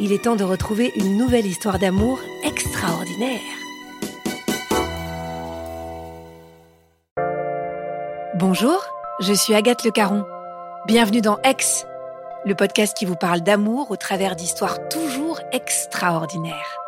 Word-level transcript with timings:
il 0.00 0.12
est 0.12 0.24
temps 0.24 0.36
de 0.36 0.44
retrouver 0.44 0.92
une 0.96 1.16
nouvelle 1.16 1.46
histoire 1.46 1.78
d'amour 1.78 2.20
extraordinaire. 2.44 3.40
Bonjour, 8.36 8.84
je 9.20 9.32
suis 9.32 9.54
Agathe 9.54 9.84
Le 9.84 9.90
Caron. 9.90 10.24
Bienvenue 10.86 11.20
dans 11.20 11.38
Ex, 11.42 11.84
le 12.44 12.54
podcast 12.54 12.96
qui 12.96 13.04
vous 13.04 13.16
parle 13.16 13.40
d'amour 13.40 13.90
au 13.90 13.96
travers 13.96 14.36
d'histoires 14.36 14.88
toujours 14.88 15.40
extraordinaires. 15.52 16.78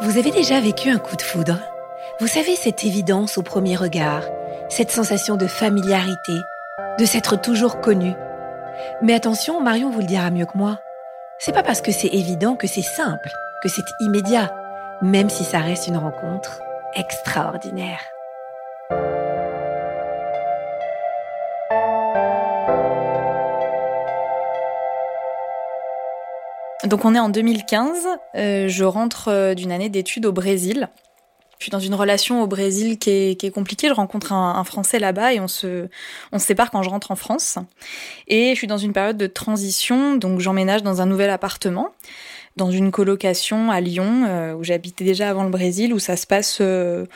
Vous 0.00 0.16
avez 0.16 0.30
déjà 0.30 0.60
vécu 0.60 0.90
un 0.90 0.98
coup 0.98 1.16
de 1.16 1.22
foudre? 1.22 1.58
Vous 2.20 2.26
savez, 2.26 2.56
cette 2.56 2.84
évidence 2.84 3.38
au 3.38 3.42
premier 3.42 3.76
regard, 3.76 4.24
cette 4.68 4.90
sensation 4.90 5.36
de 5.36 5.46
familiarité, 5.46 6.32
de 6.98 7.04
s'être 7.04 7.40
toujours 7.40 7.80
connu. 7.80 8.12
Mais 9.02 9.14
attention, 9.14 9.60
Marion 9.60 9.90
vous 9.90 10.00
le 10.00 10.06
dira 10.06 10.30
mieux 10.30 10.46
que 10.46 10.58
moi. 10.58 10.80
C'est 11.38 11.52
pas 11.52 11.62
parce 11.62 11.80
que 11.80 11.92
c'est 11.92 12.08
évident 12.08 12.56
que 12.56 12.66
c'est 12.66 12.82
simple, 12.82 13.30
que 13.62 13.68
c'est 13.68 13.84
immédiat, 14.00 14.52
même 15.00 15.30
si 15.30 15.44
ça 15.44 15.60
reste 15.60 15.86
une 15.86 15.96
rencontre 15.96 16.60
extraordinaire. 16.96 18.00
Donc 26.84 27.04
on 27.04 27.14
est 27.14 27.20
en 27.20 27.28
2015, 27.28 28.08
euh, 28.34 28.68
je 28.68 28.84
rentre 28.84 29.28
euh, 29.28 29.54
d'une 29.54 29.70
année 29.70 29.88
d'études 29.88 30.26
au 30.26 30.32
Brésil 30.32 30.88
je 31.58 31.64
suis 31.64 31.70
dans 31.70 31.80
une 31.80 31.94
relation 31.94 32.42
au 32.42 32.46
Brésil 32.46 32.98
qui 32.98 33.10
est, 33.10 33.40
qui 33.40 33.46
est 33.46 33.50
compliquée. 33.50 33.88
Je 33.88 33.92
rencontre 33.92 34.32
un, 34.32 34.54
un 34.54 34.64
Français 34.64 34.98
là-bas 34.98 35.34
et 35.34 35.40
on 35.40 35.48
se, 35.48 35.88
on 36.32 36.38
se 36.38 36.46
sépare 36.46 36.70
quand 36.70 36.82
je 36.82 36.90
rentre 36.90 37.10
en 37.10 37.16
France. 37.16 37.58
Et 38.28 38.50
je 38.50 38.54
suis 38.54 38.66
dans 38.68 38.78
une 38.78 38.92
période 38.92 39.16
de 39.16 39.26
transition, 39.26 40.16
donc 40.16 40.40
j'emménage 40.40 40.82
dans 40.82 41.02
un 41.02 41.06
nouvel 41.06 41.30
appartement, 41.30 41.88
dans 42.56 42.70
une 42.70 42.90
colocation 42.92 43.70
à 43.70 43.80
Lyon, 43.80 44.24
euh, 44.28 44.54
où 44.54 44.62
j'habitais 44.62 45.04
déjà 45.04 45.30
avant 45.30 45.44
le 45.44 45.50
Brésil, 45.50 45.92
où 45.92 45.98
ça 45.98 46.16
se 46.16 46.26
passe... 46.26 46.58
Euh, 46.60 47.06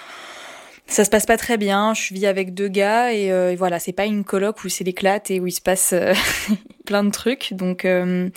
ça 0.93 1.05
se 1.05 1.11
passe 1.11 1.25
pas 1.25 1.39
très 1.39 1.57
bien. 1.57 1.95
Je 1.95 2.13
vis 2.13 2.27
avec 2.27 2.53
deux 2.53 2.69
gars 2.69 3.13
et, 3.13 3.33
euh, 3.33 3.55
voilà, 3.57 3.79
c'est 3.79 3.93
pas 3.93 4.05
une 4.05 4.25
coloc 4.25 4.63
où 4.65 4.69
c'est 4.69 4.85
l'éclate 4.85 5.31
et 5.31 5.41
où 5.41 5.47
il 5.47 5.53
se 5.53 5.61
passe 5.61 5.93
euh, 5.95 6.13
plein 6.85 7.03
de 7.03 7.11
trucs. 7.11 7.55
Donc 7.55 7.85
euh, 7.85 8.29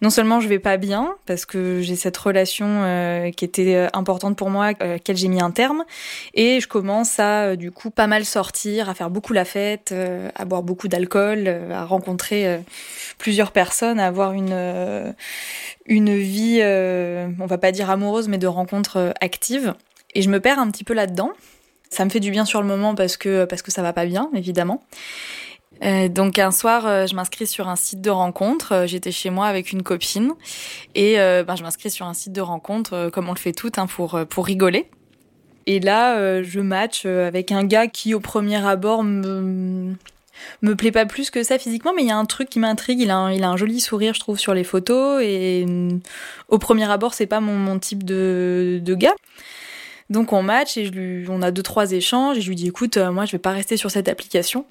non 0.00 0.10
seulement 0.10 0.40
je 0.40 0.48
vais 0.48 0.58
pas 0.58 0.78
bien 0.78 1.14
parce 1.26 1.44
que 1.44 1.82
j'ai 1.82 1.96
cette 1.96 2.16
relation 2.16 2.66
euh, 2.66 3.30
qui 3.30 3.44
était 3.44 3.88
importante 3.92 4.36
pour 4.36 4.48
moi, 4.48 4.72
à 4.80 4.86
laquelle 4.86 5.16
j'ai 5.18 5.28
mis 5.28 5.40
un 5.40 5.50
terme, 5.50 5.84
et 6.32 6.60
je 6.60 6.68
commence 6.68 7.18
à 7.20 7.56
du 7.56 7.70
coup 7.70 7.90
pas 7.90 8.06
mal 8.06 8.24
sortir, 8.24 8.88
à 8.88 8.94
faire 8.94 9.10
beaucoup 9.10 9.34
la 9.34 9.44
fête, 9.44 9.94
à 10.34 10.44
boire 10.46 10.62
beaucoup 10.62 10.88
d'alcool, 10.88 11.48
à 11.70 11.84
rencontrer 11.84 12.60
plusieurs 13.18 13.52
personnes, 13.52 14.00
à 14.00 14.06
avoir 14.06 14.32
une 14.32 15.14
une 15.86 16.16
vie, 16.16 16.60
on 16.62 17.46
va 17.46 17.58
pas 17.58 17.72
dire 17.72 17.90
amoureuse, 17.90 18.28
mais 18.28 18.38
de 18.38 18.46
rencontres 18.46 19.12
actives. 19.20 19.74
Et 20.14 20.22
je 20.22 20.30
me 20.30 20.40
perds 20.40 20.58
un 20.58 20.70
petit 20.70 20.84
peu 20.84 20.94
là-dedans. 20.94 21.32
Ça 21.90 22.04
me 22.04 22.10
fait 22.10 22.20
du 22.20 22.30
bien 22.30 22.44
sur 22.44 22.60
le 22.60 22.68
moment 22.68 22.94
parce 22.94 23.16
que, 23.16 23.44
parce 23.44 23.62
que 23.62 23.70
ça 23.70 23.82
va 23.82 23.92
pas 23.92 24.06
bien, 24.06 24.30
évidemment. 24.34 24.82
Euh, 25.84 26.08
donc 26.08 26.38
un 26.38 26.50
soir, 26.50 26.86
euh, 26.86 27.06
je 27.06 27.14
m'inscris 27.14 27.46
sur 27.46 27.68
un 27.68 27.76
site 27.76 28.00
de 28.00 28.10
rencontre. 28.10 28.72
Euh, 28.72 28.86
j'étais 28.86 29.12
chez 29.12 29.30
moi 29.30 29.46
avec 29.46 29.72
une 29.72 29.82
copine 29.82 30.32
et 30.94 31.16
ben, 31.16 31.56
je 31.56 31.62
m'inscris 31.62 31.90
sur 31.90 32.06
un 32.06 32.14
site 32.14 32.32
de 32.32 32.40
rencontre 32.40 33.10
comme 33.12 33.28
on 33.28 33.32
le 33.32 33.38
fait 33.38 33.52
tout 33.52 33.72
hein, 33.76 33.86
pour 33.86 34.18
pour 34.28 34.46
rigoler. 34.46 34.90
Et 35.66 35.80
là, 35.80 36.42
je 36.42 36.60
match 36.60 37.04
avec 37.04 37.52
un 37.52 37.62
gars 37.64 37.88
qui, 37.88 38.14
au 38.14 38.20
premier 38.20 38.64
abord, 38.64 39.04
me 39.04 39.94
me 40.62 40.74
plaît 40.74 40.92
pas 40.92 41.04
plus 41.04 41.30
que 41.30 41.42
ça 41.42 41.58
physiquement, 41.58 41.92
mais 41.94 42.02
il 42.02 42.08
y 42.08 42.12
a 42.12 42.16
un 42.16 42.24
truc 42.24 42.48
qui 42.48 42.58
m'intrigue. 42.58 43.00
Il 43.00 43.10
a 43.10 43.16
un, 43.16 43.32
il 43.32 43.44
a 43.44 43.50
un 43.50 43.56
joli 43.56 43.80
sourire, 43.80 44.14
je 44.14 44.20
trouve, 44.20 44.38
sur 44.38 44.54
les 44.54 44.64
photos 44.64 45.20
et 45.22 45.66
au 46.48 46.58
premier 46.58 46.90
abord, 46.90 47.12
c'est 47.14 47.26
pas 47.26 47.40
mon, 47.40 47.54
mon 47.54 47.78
type 47.78 48.04
de 48.04 48.80
de 48.82 48.94
gars. 48.94 49.14
Donc 50.10 50.32
on 50.32 50.42
match 50.42 50.76
et 50.76 50.86
je 50.86 50.90
lui, 50.90 51.26
on 51.28 51.42
a 51.42 51.50
deux 51.50 51.62
trois 51.62 51.92
échanges 51.92 52.38
et 52.38 52.40
je 52.40 52.48
lui 52.48 52.56
dis 52.56 52.68
écoute, 52.68 52.96
euh, 52.96 53.12
moi 53.12 53.26
je 53.26 53.32
vais 53.32 53.38
pas 53.38 53.50
rester 53.50 53.76
sur 53.76 53.90
cette 53.90 54.08
application. 54.08 54.64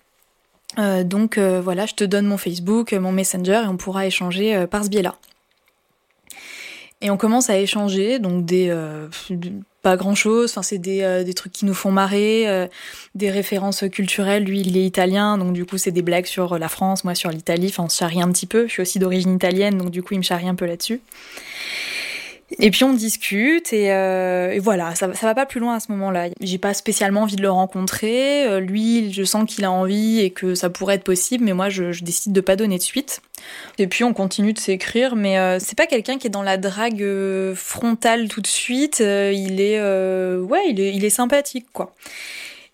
Euh, 0.80 1.04
donc 1.04 1.38
euh, 1.38 1.62
voilà, 1.62 1.86
je 1.86 1.94
te 1.94 2.04
donne 2.04 2.26
mon 2.26 2.38
Facebook, 2.38 2.94
mon 2.94 3.12
Messenger 3.12 3.62
et 3.66 3.68
on 3.68 3.78
pourra 3.78 4.08
échanger 4.08 4.66
par 4.68 4.84
ce 4.84 4.90
biais-là. 4.90 5.16
Et 7.02 7.12
on 7.12 7.18
commence 7.18 7.52
à 7.52 7.60
échanger, 7.60 8.18
donc 8.18 8.46
des 8.46 8.76
pas 9.84 9.96
grand 9.96 10.16
chose, 10.16 10.50
enfin 10.50 10.64
c'est 10.64 10.80
des, 10.80 11.24
des 11.24 11.34
trucs 11.36 11.54
qui 11.54 11.66
nous 11.66 11.76
font 11.76 11.92
marrer, 11.92 12.68
des 13.14 13.30
références 13.30 13.84
culturelles. 13.92 14.44
Lui 14.44 14.62
il 14.62 14.76
est 14.76 14.84
italien, 14.84 15.38
donc 15.38 15.54
du 15.54 15.64
coup 15.64 15.78
c'est 15.78 15.92
des 15.92 16.02
blagues 16.02 16.26
sur 16.26 16.58
la 16.58 16.68
France, 16.68 17.04
moi 17.04 17.14
sur 17.14 17.30
l'Italie. 17.30 17.68
Enfin 17.70 17.84
on 17.84 17.90
se 17.90 17.98
charrie 17.98 18.20
un 18.20 18.32
petit 18.32 18.48
peu. 18.48 18.66
Je 18.66 18.72
suis 18.72 18.82
aussi 18.82 18.98
d'origine 18.98 19.36
italienne, 19.36 19.78
donc 19.78 19.92
du 19.92 20.02
coup 20.02 20.16
il 20.16 20.18
me 20.18 20.24
charrie 20.24 20.50
un 20.50 20.56
peu 20.56 20.66
là-dessus. 20.66 21.00
Et 22.60 22.72
puis 22.72 22.86
on 22.86 22.94
discute 22.94 23.74
et, 23.74 23.92
euh, 23.92 24.58
voilà, 24.62 24.96
ça, 24.96 25.14
ça 25.14 25.28
va 25.28 25.36
pas 25.36 25.46
plus 25.46 25.60
loin 25.60 25.76
à 25.76 25.80
ce 25.82 25.92
moment-là. 25.92 26.30
J'ai 26.40 26.58
pas 26.58 26.74
spécialement 26.74 27.24
envie 27.24 27.36
de 27.36 27.42
le 27.42 27.52
rencontrer. 27.52 28.46
Euh, 28.46 28.62
lui, 28.62 29.12
je 29.12 29.24
sens 29.24 29.54
qu'il 29.54 29.66
a 29.66 29.72
envie 29.72 30.22
et 30.22 30.30
que 30.30 30.56
ça 30.56 30.70
pourrait 30.70 30.96
être 30.96 31.04
possible, 31.04 31.44
mais 31.44 31.52
moi, 31.52 31.68
je, 31.68 32.02
décide 32.02 32.32
de 32.32 32.40
pas 32.40 32.56
donner 32.56 32.78
de 32.78 32.84
suite. 32.84 33.22
Et 33.80 33.88
puis 33.88 34.06
on 34.06 34.14
continue 34.14 34.54
de 34.54 34.60
s'écrire, 34.60 35.18
mais 35.18 35.38
euh, 35.38 35.60
c'est 35.60 35.78
pas 35.78 35.88
quelqu'un 35.88 36.18
qui 36.18 36.28
est 36.28 36.32
dans 36.32 36.44
la 36.44 36.58
drague 36.58 37.06
frontale 37.54 38.30
tout 38.30 38.42
de 38.42 38.48
suite. 38.48 39.00
Il 39.02 39.60
est, 39.60 39.82
ouais, 39.82 40.70
il 40.70 40.80
est, 40.80 40.96
il 40.96 41.04
est 41.04 41.10
sympathique, 41.10 41.68
quoi. 41.74 41.94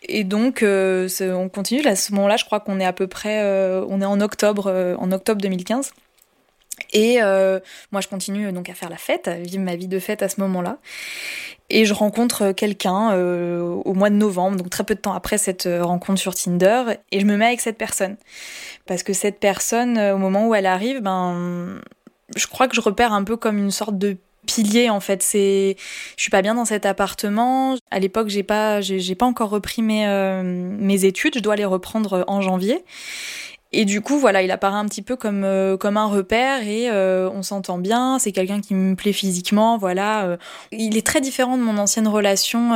Et 0.03 0.23
donc, 0.23 0.63
on 0.63 1.49
continue. 1.49 1.85
À 1.87 1.95
ce 1.95 2.13
moment-là, 2.13 2.37
je 2.37 2.45
crois 2.45 2.59
qu'on 2.59 2.79
est 2.79 2.85
à 2.85 2.93
peu 2.93 3.07
près, 3.07 3.41
on 3.89 4.01
est 4.01 4.05
en 4.05 4.21
octobre, 4.21 4.95
en 4.99 5.11
octobre 5.11 5.41
2015. 5.41 5.93
Et 6.93 7.21
euh, 7.21 7.59
moi, 7.91 8.01
je 8.01 8.07
continue 8.07 8.51
donc 8.51 8.69
à 8.69 8.73
faire 8.73 8.89
la 8.89 8.97
fête, 8.97 9.27
à 9.27 9.35
vivre 9.35 9.63
ma 9.63 9.75
vie 9.75 9.87
de 9.87 9.99
fête 9.99 10.21
à 10.21 10.29
ce 10.29 10.39
moment-là. 10.41 10.77
Et 11.69 11.85
je 11.85 11.93
rencontre 11.93 12.51
quelqu'un 12.51 13.13
euh, 13.13 13.61
au 13.61 13.93
mois 13.93 14.11
de 14.11 14.15
novembre, 14.15 14.57
donc 14.57 14.69
très 14.69 14.83
peu 14.83 14.93
de 14.93 14.99
temps 14.99 15.13
après 15.13 15.39
cette 15.39 15.65
euh, 15.65 15.83
rencontre 15.83 16.19
sur 16.19 16.35
Tinder, 16.35 16.83
et 17.11 17.19
je 17.19 17.25
me 17.25 17.35
mets 17.35 17.47
avec 17.47 17.61
cette 17.61 17.77
personne. 17.77 18.15
Parce 18.85 19.01
que 19.01 19.13
cette 19.13 19.39
personne, 19.39 19.97
au 19.97 20.17
moment 20.17 20.47
où 20.47 20.55
elle 20.55 20.67
arrive, 20.67 21.01
ben, 21.01 21.81
je 22.35 22.47
crois 22.47 22.67
que 22.67 22.75
je 22.75 22.81
repère 22.81 23.11
un 23.11 23.23
peu 23.23 23.37
comme 23.37 23.57
une 23.57 23.71
sorte 23.71 23.97
de 23.97 24.17
pilier 24.45 24.89
en 24.89 24.99
fait 24.99 25.23
c'est 25.23 25.77
je 26.17 26.21
suis 26.21 26.29
pas 26.29 26.41
bien 26.41 26.53
dans 26.53 26.65
cet 26.65 26.85
appartement 26.85 27.77
à 27.91 27.99
l'époque 27.99 28.27
j'ai 28.27 28.43
pas 28.43 28.81
j'ai 28.81 29.15
pas 29.15 29.25
encore 29.25 29.49
repris 29.49 29.81
mes 29.81 30.05
mes 30.43 31.05
études 31.05 31.35
je 31.35 31.39
dois 31.39 31.55
les 31.55 31.63
reprendre 31.63 32.25
en 32.27 32.41
janvier 32.41 32.83
et 33.75 33.85
du 33.85 34.01
coup, 34.01 34.19
voilà, 34.19 34.43
il 34.43 34.51
apparaît 34.51 34.77
un 34.77 34.85
petit 34.85 35.01
peu 35.01 35.15
comme 35.15 35.43
euh, 35.43 35.77
comme 35.77 35.97
un 35.97 36.05
repère 36.05 36.61
et 36.61 36.91
euh, 36.91 37.27
on 37.33 37.41
s'entend 37.41 37.79
bien. 37.79 38.19
C'est 38.19 38.31
quelqu'un 38.31 38.61
qui 38.61 38.75
me 38.75 38.95
plaît 38.95 39.13
physiquement, 39.13 39.79
voilà. 39.79 40.25
Euh. 40.25 40.37
il 40.71 40.95
est 40.95 41.05
très 41.05 41.21
différent 41.21 41.57
de 41.57 41.63
mon 41.63 41.79
ancienne 41.79 42.07
relation 42.07 42.69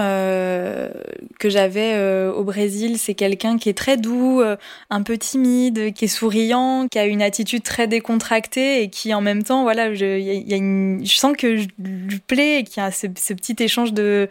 que 1.39 1.49
j'avais 1.49 2.27
au 2.29 2.44
Brésil. 2.44 2.97
C'est 2.97 3.13
quelqu'un 3.13 3.57
qui 3.57 3.69
est 3.69 3.77
très 3.77 3.97
doux, 3.97 4.41
un 4.89 5.01
peu 5.03 5.17
timide, 5.17 5.94
qui 5.94 6.05
est 6.05 6.07
souriant, 6.07 6.88
qui 6.88 6.97
a 6.97 7.05
une 7.05 7.21
attitude 7.21 7.61
très 7.61 7.88
décontractée 7.88 8.81
et 8.81 8.89
qui 8.89 9.13
en 9.13 9.21
même 9.21 9.44
temps, 9.44 9.61
voilà, 9.61 9.94
je, 9.94 10.17
y 10.19 10.53
a 10.53 10.57
une, 10.57 11.01
je 11.05 11.15
sens 11.15 11.38
que 11.38 11.57
je 11.57 11.67
lui 11.77 12.19
plais 12.25 12.59
et 12.59 12.63
qu'il 12.63 12.81
y 12.81 12.85
a 12.85 12.91
ce, 12.91 13.07
petit 13.07 13.55
échange 13.59 13.94
de 13.94 14.29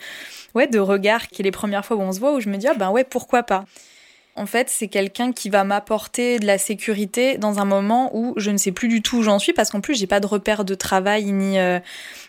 ouais 0.54 0.66
de 0.66 0.78
regard 0.78 1.28
qui 1.28 1.42
est 1.42 1.44
les 1.44 1.50
premières 1.52 1.84
fois 1.84 1.96
où 1.96 2.00
on 2.00 2.12
se 2.12 2.18
voit 2.18 2.34
où 2.34 2.40
je 2.40 2.48
me 2.48 2.56
dis 2.56 2.66
ah 2.66 2.74
ben 2.74 2.90
ouais 2.90 3.04
pourquoi 3.04 3.44
pas. 3.44 3.64
En 4.38 4.44
fait, 4.44 4.68
c'est 4.68 4.88
quelqu'un 4.88 5.32
qui 5.32 5.48
va 5.48 5.64
m'apporter 5.64 6.38
de 6.38 6.44
la 6.44 6.58
sécurité 6.58 7.38
dans 7.38 7.58
un 7.58 7.64
moment 7.64 8.10
où 8.14 8.34
je 8.36 8.50
ne 8.50 8.58
sais 8.58 8.70
plus 8.70 8.88
du 8.88 9.00
tout 9.00 9.18
où 9.18 9.22
j'en 9.22 9.38
suis 9.38 9.54
parce 9.54 9.70
qu'en 9.70 9.80
plus 9.80 9.94
j'ai 9.94 10.06
pas 10.06 10.20
de 10.20 10.26
repère 10.26 10.66
de 10.66 10.74
travail 10.74 11.32
ni 11.32 11.58
euh, 11.58 11.78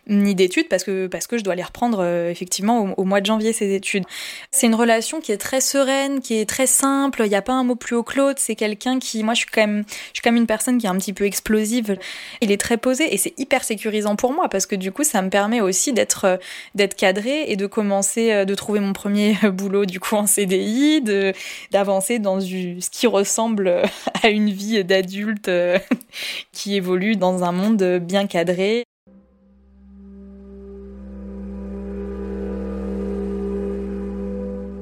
ni 0.08 0.34
d'études 0.34 0.70
parce 0.70 0.86
que 0.86 1.08
parce 1.08 1.28
que 1.28 1.38
je 1.38 1.44
dois 1.44 1.56
les 1.56 1.64
reprendre 1.64 2.00
euh, 2.00 2.30
effectivement 2.30 2.94
au, 2.96 3.04
mois 3.04 3.20
de 3.20 3.26
janvier 3.26 3.52
ces 3.52 3.76
études. 3.76 4.06
C'est 4.52 4.68
une 4.68 4.76
relation 4.76 5.20
qui 5.20 5.34
est 5.34 5.38
très 5.38 5.60
sereine, 5.60 6.22
qui 6.22 6.36
est 6.36 6.48
très 6.48 6.66
simple. 6.66 7.24
Il 7.26 7.30
n'y 7.30 7.36
a 7.36 7.42
pas 7.42 7.52
un 7.52 7.66
mot 7.66 7.76
plus 7.76 7.98
haut 7.98 8.04
que 8.04 8.18
l'autre. 8.18 8.40
C'est 8.42 8.56
quelqu'un 8.56 9.00
qui, 9.00 9.22
moi, 9.24 9.34
je 9.34 9.40
suis 9.40 9.50
quand 9.52 9.62
même, 9.68 9.84
je 9.90 10.14
suis 10.14 10.22
quand 10.24 10.32
même 10.32 10.42
une 10.42 10.48
personne 10.48 10.78
qui 10.78 10.86
est 10.86 10.90
un 10.90 10.98
petit 10.98 11.12
peu 11.12 11.26
explosive. 11.26 11.98
Il 12.40 12.54
est 12.54 12.62
très 12.62 12.78
posé 12.78 13.14
et 13.14 13.18
c'est 13.18 13.38
hyper 13.38 13.66
sécurisant 13.66 14.16
pour 14.16 14.32
moi 14.32 14.48
parce 14.48 14.66
que 14.66 14.78
du 14.78 14.94
coup, 14.94 15.04
ça 15.04 15.22
me 15.22 15.30
permet 15.30 15.60
aussi 15.60 15.92
d'être 15.92 16.24
euh, 16.24 16.38
d'être 16.74 16.96
cadré 16.96 17.52
et 17.52 17.58
de 17.58 17.68
commencer 17.68 18.46
de 18.46 18.56
trouver 18.56 18.80
mon 18.80 18.94
premier 18.94 19.38
boulot 19.52 19.86
du 19.86 20.00
coup 20.00 20.16
en 20.16 20.26
CDI, 20.26 21.02
de 21.02 21.34
d'avancer 21.72 21.97
dans 22.20 22.40
ce 22.40 22.90
qui 22.90 23.08
ressemble 23.08 23.84
à 24.24 24.30
une 24.30 24.50
vie 24.50 24.84
d'adulte 24.84 25.48
euh, 25.48 25.80
qui 26.52 26.76
évolue 26.76 27.16
dans 27.16 27.44
un 27.44 27.52
monde 27.52 28.00
bien 28.02 28.28
cadré. 28.28 28.84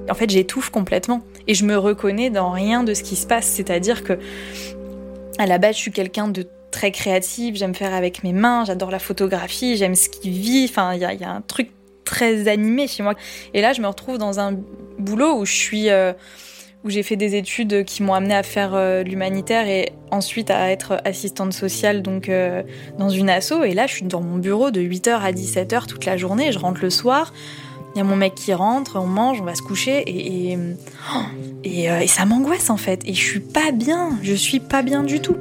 En 0.09 0.13
fait, 0.13 0.29
j'étouffe 0.29 0.69
complètement 0.69 1.21
et 1.47 1.55
je 1.55 1.65
me 1.65 1.77
reconnais 1.77 2.29
dans 2.29 2.51
rien 2.51 2.83
de 2.83 2.93
ce 2.93 3.01
qui 3.01 3.15
se 3.15 3.25
passe. 3.25 3.47
C'est-à-dire 3.47 4.03
que, 4.03 4.19
à 5.39 5.47
la 5.47 5.57
base, 5.57 5.75
je 5.75 5.81
suis 5.81 5.91
quelqu'un 5.91 6.27
de 6.27 6.47
très 6.71 6.91
créatif, 6.91 7.55
j'aime 7.55 7.73
faire 7.73 7.93
avec 7.93 8.23
mes 8.23 8.33
mains, 8.33 8.65
j'adore 8.65 8.91
la 8.91 8.99
photographie, 8.99 9.77
j'aime 9.77 9.95
ce 9.95 10.09
qui 10.09 10.29
vit. 10.29 10.67
Enfin, 10.69 10.93
il 10.93 10.99
y, 10.99 11.23
a, 11.23 11.31
un 11.31 11.41
truc 11.41 11.71
très 12.03 12.47
animé 12.47 12.87
chez 12.87 13.01
moi. 13.01 13.15
Et 13.53 13.61
là, 13.61 13.73
je 13.73 13.81
me 13.81 13.87
retrouve 13.87 14.17
dans 14.17 14.39
un 14.39 14.55
boulot 14.99 15.39
où 15.39 15.45
je 15.45 15.53
suis. 15.53 15.89
Euh, 15.89 16.13
où 16.85 16.89
j'ai 16.91 17.01
fait 17.01 17.15
des 17.15 17.35
études 17.35 17.83
qui 17.83 18.03
m'ont 18.03 18.13
amené 18.13 18.35
à 18.35 18.43
faire 18.43 18.75
euh, 18.75 19.01
l'humanitaire 19.01 19.67
et 19.67 19.91
ensuite 20.11 20.51
à 20.51 20.69
être 20.69 21.01
assistante 21.03 21.51
sociale 21.51 22.03
donc 22.03 22.29
euh, 22.29 22.61
dans 22.99 23.09
une 23.09 23.27
asso. 23.29 23.63
Et 23.65 23.73
là, 23.73 23.87
je 23.87 23.93
suis 23.95 24.05
dans 24.05 24.21
mon 24.21 24.37
bureau 24.37 24.69
de 24.69 24.79
8h 24.79 25.09
à 25.09 25.31
17h 25.31 25.87
toute 25.87 26.05
la 26.05 26.15
journée. 26.15 26.51
Je 26.51 26.59
rentre 26.59 26.81
le 26.83 26.91
soir. 26.91 27.33
Il 27.95 27.97
y 27.97 28.01
a 28.01 28.03
mon 28.03 28.15
mec 28.15 28.35
qui 28.35 28.53
rentre, 28.53 28.99
on 28.99 29.07
mange, 29.07 29.41
on 29.41 29.45
va 29.45 29.55
se 29.55 29.61
coucher 29.61 30.03
et, 30.05 30.57
et, 31.63 31.89
euh, 31.89 31.99
et 31.99 32.07
ça 32.07 32.25
m'angoisse 32.25 32.69
en 32.69 32.77
fait. 32.77 33.01
Et 33.05 33.13
je 33.13 33.21
suis 33.21 33.39
pas 33.39 33.71
bien, 33.71 34.19
je 34.21 34.33
suis 34.33 34.59
pas 34.59 34.83
bien 34.83 35.01
du 35.01 35.21
tout. 35.21 35.37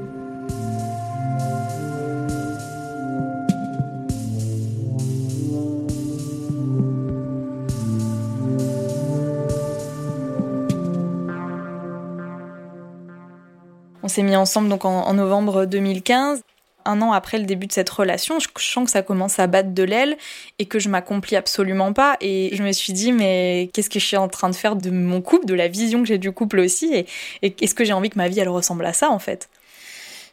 S'est 14.14 14.22
mis 14.22 14.36
ensemble 14.36 14.68
donc 14.68 14.84
en, 14.84 15.12
novembre 15.14 15.66
2015 15.66 16.42
un 16.86 17.00
an 17.02 17.12
après 17.12 17.38
le 17.38 17.44
début 17.44 17.66
de 17.66 17.72
cette 17.72 17.88
relation, 17.88 18.38
je 18.38 18.48
sens 18.58 18.84
que 18.84 18.90
ça 18.90 19.02
commence 19.02 19.38
à 19.38 19.46
battre 19.46 19.70
de 19.70 19.82
l'aile 19.82 20.16
et 20.58 20.66
que 20.66 20.78
je 20.78 20.88
m'accomplis 20.88 21.36
absolument 21.36 21.92
pas. 21.92 22.16
Et 22.20 22.50
je 22.52 22.62
me 22.62 22.72
suis 22.72 22.92
dit, 22.92 23.10
mais 23.10 23.70
qu'est-ce 23.72 23.88
que 23.88 23.98
je 23.98 24.04
suis 24.04 24.16
en 24.16 24.28
train 24.28 24.50
de 24.50 24.54
faire 24.54 24.76
de 24.76 24.90
mon 24.90 25.22
couple, 25.22 25.46
de 25.46 25.54
la 25.54 25.68
vision 25.68 26.02
que 26.02 26.08
j'ai 26.08 26.18
du 26.18 26.32
couple 26.32 26.58
aussi? 26.58 26.94
Et, 26.94 27.06
est-ce 27.42 27.74
que 27.74 27.84
j'ai 27.84 27.94
envie 27.94 28.10
que 28.10 28.18
ma 28.18 28.28
vie, 28.28 28.40
elle 28.40 28.48
ressemble 28.50 28.84
à 28.84 28.92
ça, 28.92 29.10
en 29.10 29.18
fait? 29.18 29.48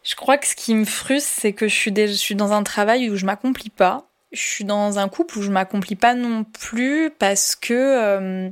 Je 0.04 0.16
crois 0.16 0.38
que 0.38 0.48
ce 0.48 0.56
qui 0.56 0.74
me 0.74 0.83
frustre, 0.83 1.31
c'est 1.33 1.54
que 1.54 1.68
je 1.68 1.75
suis, 2.10 2.36
dans 2.36 2.51
un 2.51 2.63
travail 2.63 3.10
où 3.10 3.16
je 3.16 3.25
m'accomplis 3.25 3.69
pas. 3.69 4.07
Je 4.31 4.42
suis 4.42 4.66
dans 4.66 4.98
un 4.98 5.07
couple 5.07 5.39
où 5.39 5.42
je 5.42 5.51
m'accomplis 5.51 5.95
pas 5.95 6.16
non 6.16 6.44
plus 6.44 7.12
parce 7.18 7.56
que... 7.56 7.74
Euh, 7.74 8.50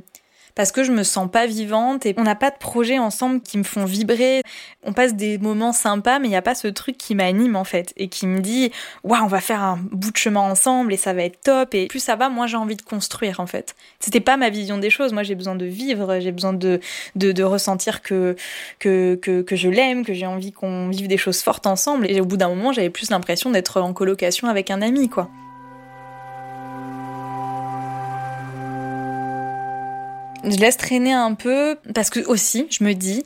parce 0.54 0.72
que 0.72 0.84
je 0.84 0.92
me 0.92 1.02
sens 1.02 1.30
pas 1.30 1.46
vivante 1.46 2.06
et 2.06 2.14
on 2.16 2.22
n'a 2.22 2.34
pas 2.34 2.50
de 2.50 2.56
projets 2.58 2.98
ensemble 2.98 3.40
qui 3.40 3.58
me 3.58 3.62
font 3.62 3.84
vibrer. 3.84 4.42
On 4.84 4.92
passe 4.92 5.14
des 5.14 5.38
moments 5.38 5.72
sympas, 5.72 6.18
mais 6.18 6.26
il 6.26 6.30
n'y 6.30 6.36
a 6.36 6.42
pas 6.42 6.54
ce 6.54 6.68
truc 6.68 6.96
qui 6.96 7.14
m'anime 7.14 7.56
en 7.56 7.64
fait 7.64 7.92
et 7.96 8.08
qui 8.08 8.26
me 8.26 8.40
dit 8.40 8.70
waouh, 9.04 9.22
on 9.22 9.26
va 9.26 9.40
faire 9.40 9.62
un 9.62 9.78
bout 9.90 10.10
de 10.10 10.16
chemin 10.16 10.40
ensemble 10.40 10.92
et 10.92 10.96
ça 10.96 11.12
va 11.12 11.22
être 11.22 11.40
top. 11.42 11.74
Et 11.74 11.86
plus 11.86 12.00
ça 12.00 12.16
va, 12.16 12.28
moi 12.28 12.46
j'ai 12.46 12.56
envie 12.56 12.76
de 12.76 12.82
construire 12.82 13.40
en 13.40 13.46
fait. 13.46 13.74
C'était 13.98 14.20
pas 14.20 14.36
ma 14.36 14.50
vision 14.50 14.78
des 14.78 14.90
choses. 14.90 15.12
Moi 15.12 15.22
j'ai 15.22 15.34
besoin 15.34 15.54
de 15.54 15.66
vivre, 15.66 16.18
j'ai 16.20 16.32
besoin 16.32 16.52
de, 16.52 16.80
de, 17.16 17.32
de, 17.32 17.42
ressentir 17.42 18.02
que, 18.02 18.36
que, 18.78 19.16
que, 19.16 19.42
que 19.42 19.56
je 19.56 19.68
l'aime, 19.68 20.04
que 20.04 20.14
j'ai 20.14 20.26
envie 20.26 20.52
qu'on 20.52 20.88
vive 20.88 21.08
des 21.08 21.18
choses 21.18 21.42
fortes 21.42 21.66
ensemble. 21.66 22.10
Et 22.10 22.20
au 22.20 22.24
bout 22.24 22.36
d'un 22.36 22.48
moment, 22.48 22.72
j'avais 22.72 22.90
plus 22.90 23.10
l'impression 23.10 23.50
d'être 23.50 23.80
en 23.80 23.92
colocation 23.92 24.48
avec 24.48 24.70
un 24.70 24.82
ami 24.82 25.08
quoi. 25.08 25.28
Je 30.44 30.56
laisse 30.56 30.76
traîner 30.76 31.12
un 31.12 31.34
peu 31.34 31.76
parce 31.94 32.10
que 32.10 32.20
aussi 32.26 32.66
je 32.70 32.84
me 32.84 32.94
dis 32.94 33.22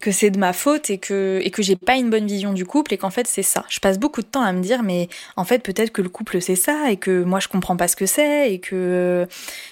que 0.00 0.10
c'est 0.10 0.30
de 0.30 0.38
ma 0.38 0.52
faute 0.52 0.90
et 0.90 0.98
que 0.98 1.40
et 1.42 1.50
que 1.50 1.62
j'ai 1.62 1.76
pas 1.76 1.96
une 1.96 2.10
bonne 2.10 2.26
vision 2.26 2.52
du 2.52 2.64
couple 2.64 2.94
et 2.94 2.98
qu'en 2.98 3.10
fait 3.10 3.26
c'est 3.26 3.42
ça. 3.42 3.64
Je 3.68 3.80
passe 3.80 3.98
beaucoup 3.98 4.22
de 4.22 4.26
temps 4.26 4.42
à 4.42 4.52
me 4.52 4.60
dire 4.62 4.82
mais 4.82 5.08
en 5.36 5.44
fait 5.44 5.60
peut-être 5.62 5.90
que 5.90 6.02
le 6.02 6.08
couple 6.08 6.40
c'est 6.40 6.56
ça 6.56 6.90
et 6.90 6.96
que 6.96 7.22
moi 7.22 7.40
je 7.40 7.48
comprends 7.48 7.76
pas 7.76 7.88
ce 7.88 7.96
que 7.96 8.06
c'est 8.06 8.52
et 8.52 8.60
que 8.60 9.26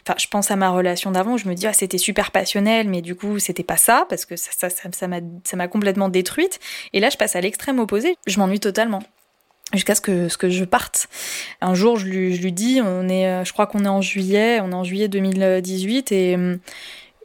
enfin 0.06 0.16
je 0.18 0.26
pense 0.28 0.50
à 0.50 0.56
ma 0.56 0.70
relation 0.70 1.10
d'avant, 1.10 1.36
je 1.36 1.48
me 1.48 1.54
dis 1.54 1.66
ah 1.66 1.72
c'était 1.72 1.98
super 1.98 2.30
passionnel 2.30 2.88
mais 2.88 3.02
du 3.02 3.14
coup 3.14 3.38
c'était 3.38 3.62
pas 3.62 3.76
ça 3.76 4.06
parce 4.08 4.24
que 4.24 4.36
ça 4.36 4.50
ça 4.52 4.68
ça 4.70 5.08
m'a 5.08 5.20
ça 5.44 5.56
m'a 5.56 5.68
complètement 5.68 6.08
détruite. 6.08 6.60
Et 6.92 7.00
là 7.00 7.10
je 7.10 7.16
passe 7.16 7.36
à 7.36 7.40
l'extrême 7.40 7.78
opposé, 7.78 8.16
je 8.26 8.38
m'ennuie 8.38 8.60
totalement 8.60 9.02
jusqu'à 9.72 9.94
ce 9.94 10.00
que 10.00 10.28
ce 10.28 10.36
que 10.38 10.48
je 10.48 10.64
parte. 10.64 11.08
Un 11.60 11.74
jour, 11.74 11.98
je 11.98 12.06
lui, 12.06 12.34
je 12.34 12.42
lui 12.42 12.52
dis, 12.52 12.80
on 12.82 13.08
est, 13.08 13.44
je 13.44 13.52
crois 13.52 13.66
qu'on 13.66 13.84
est 13.84 13.88
en 13.88 14.00
juillet, 14.00 14.60
on 14.60 14.70
est 14.70 14.74
en 14.74 14.84
juillet 14.84 15.08
2018, 15.08 16.12
et, 16.12 16.36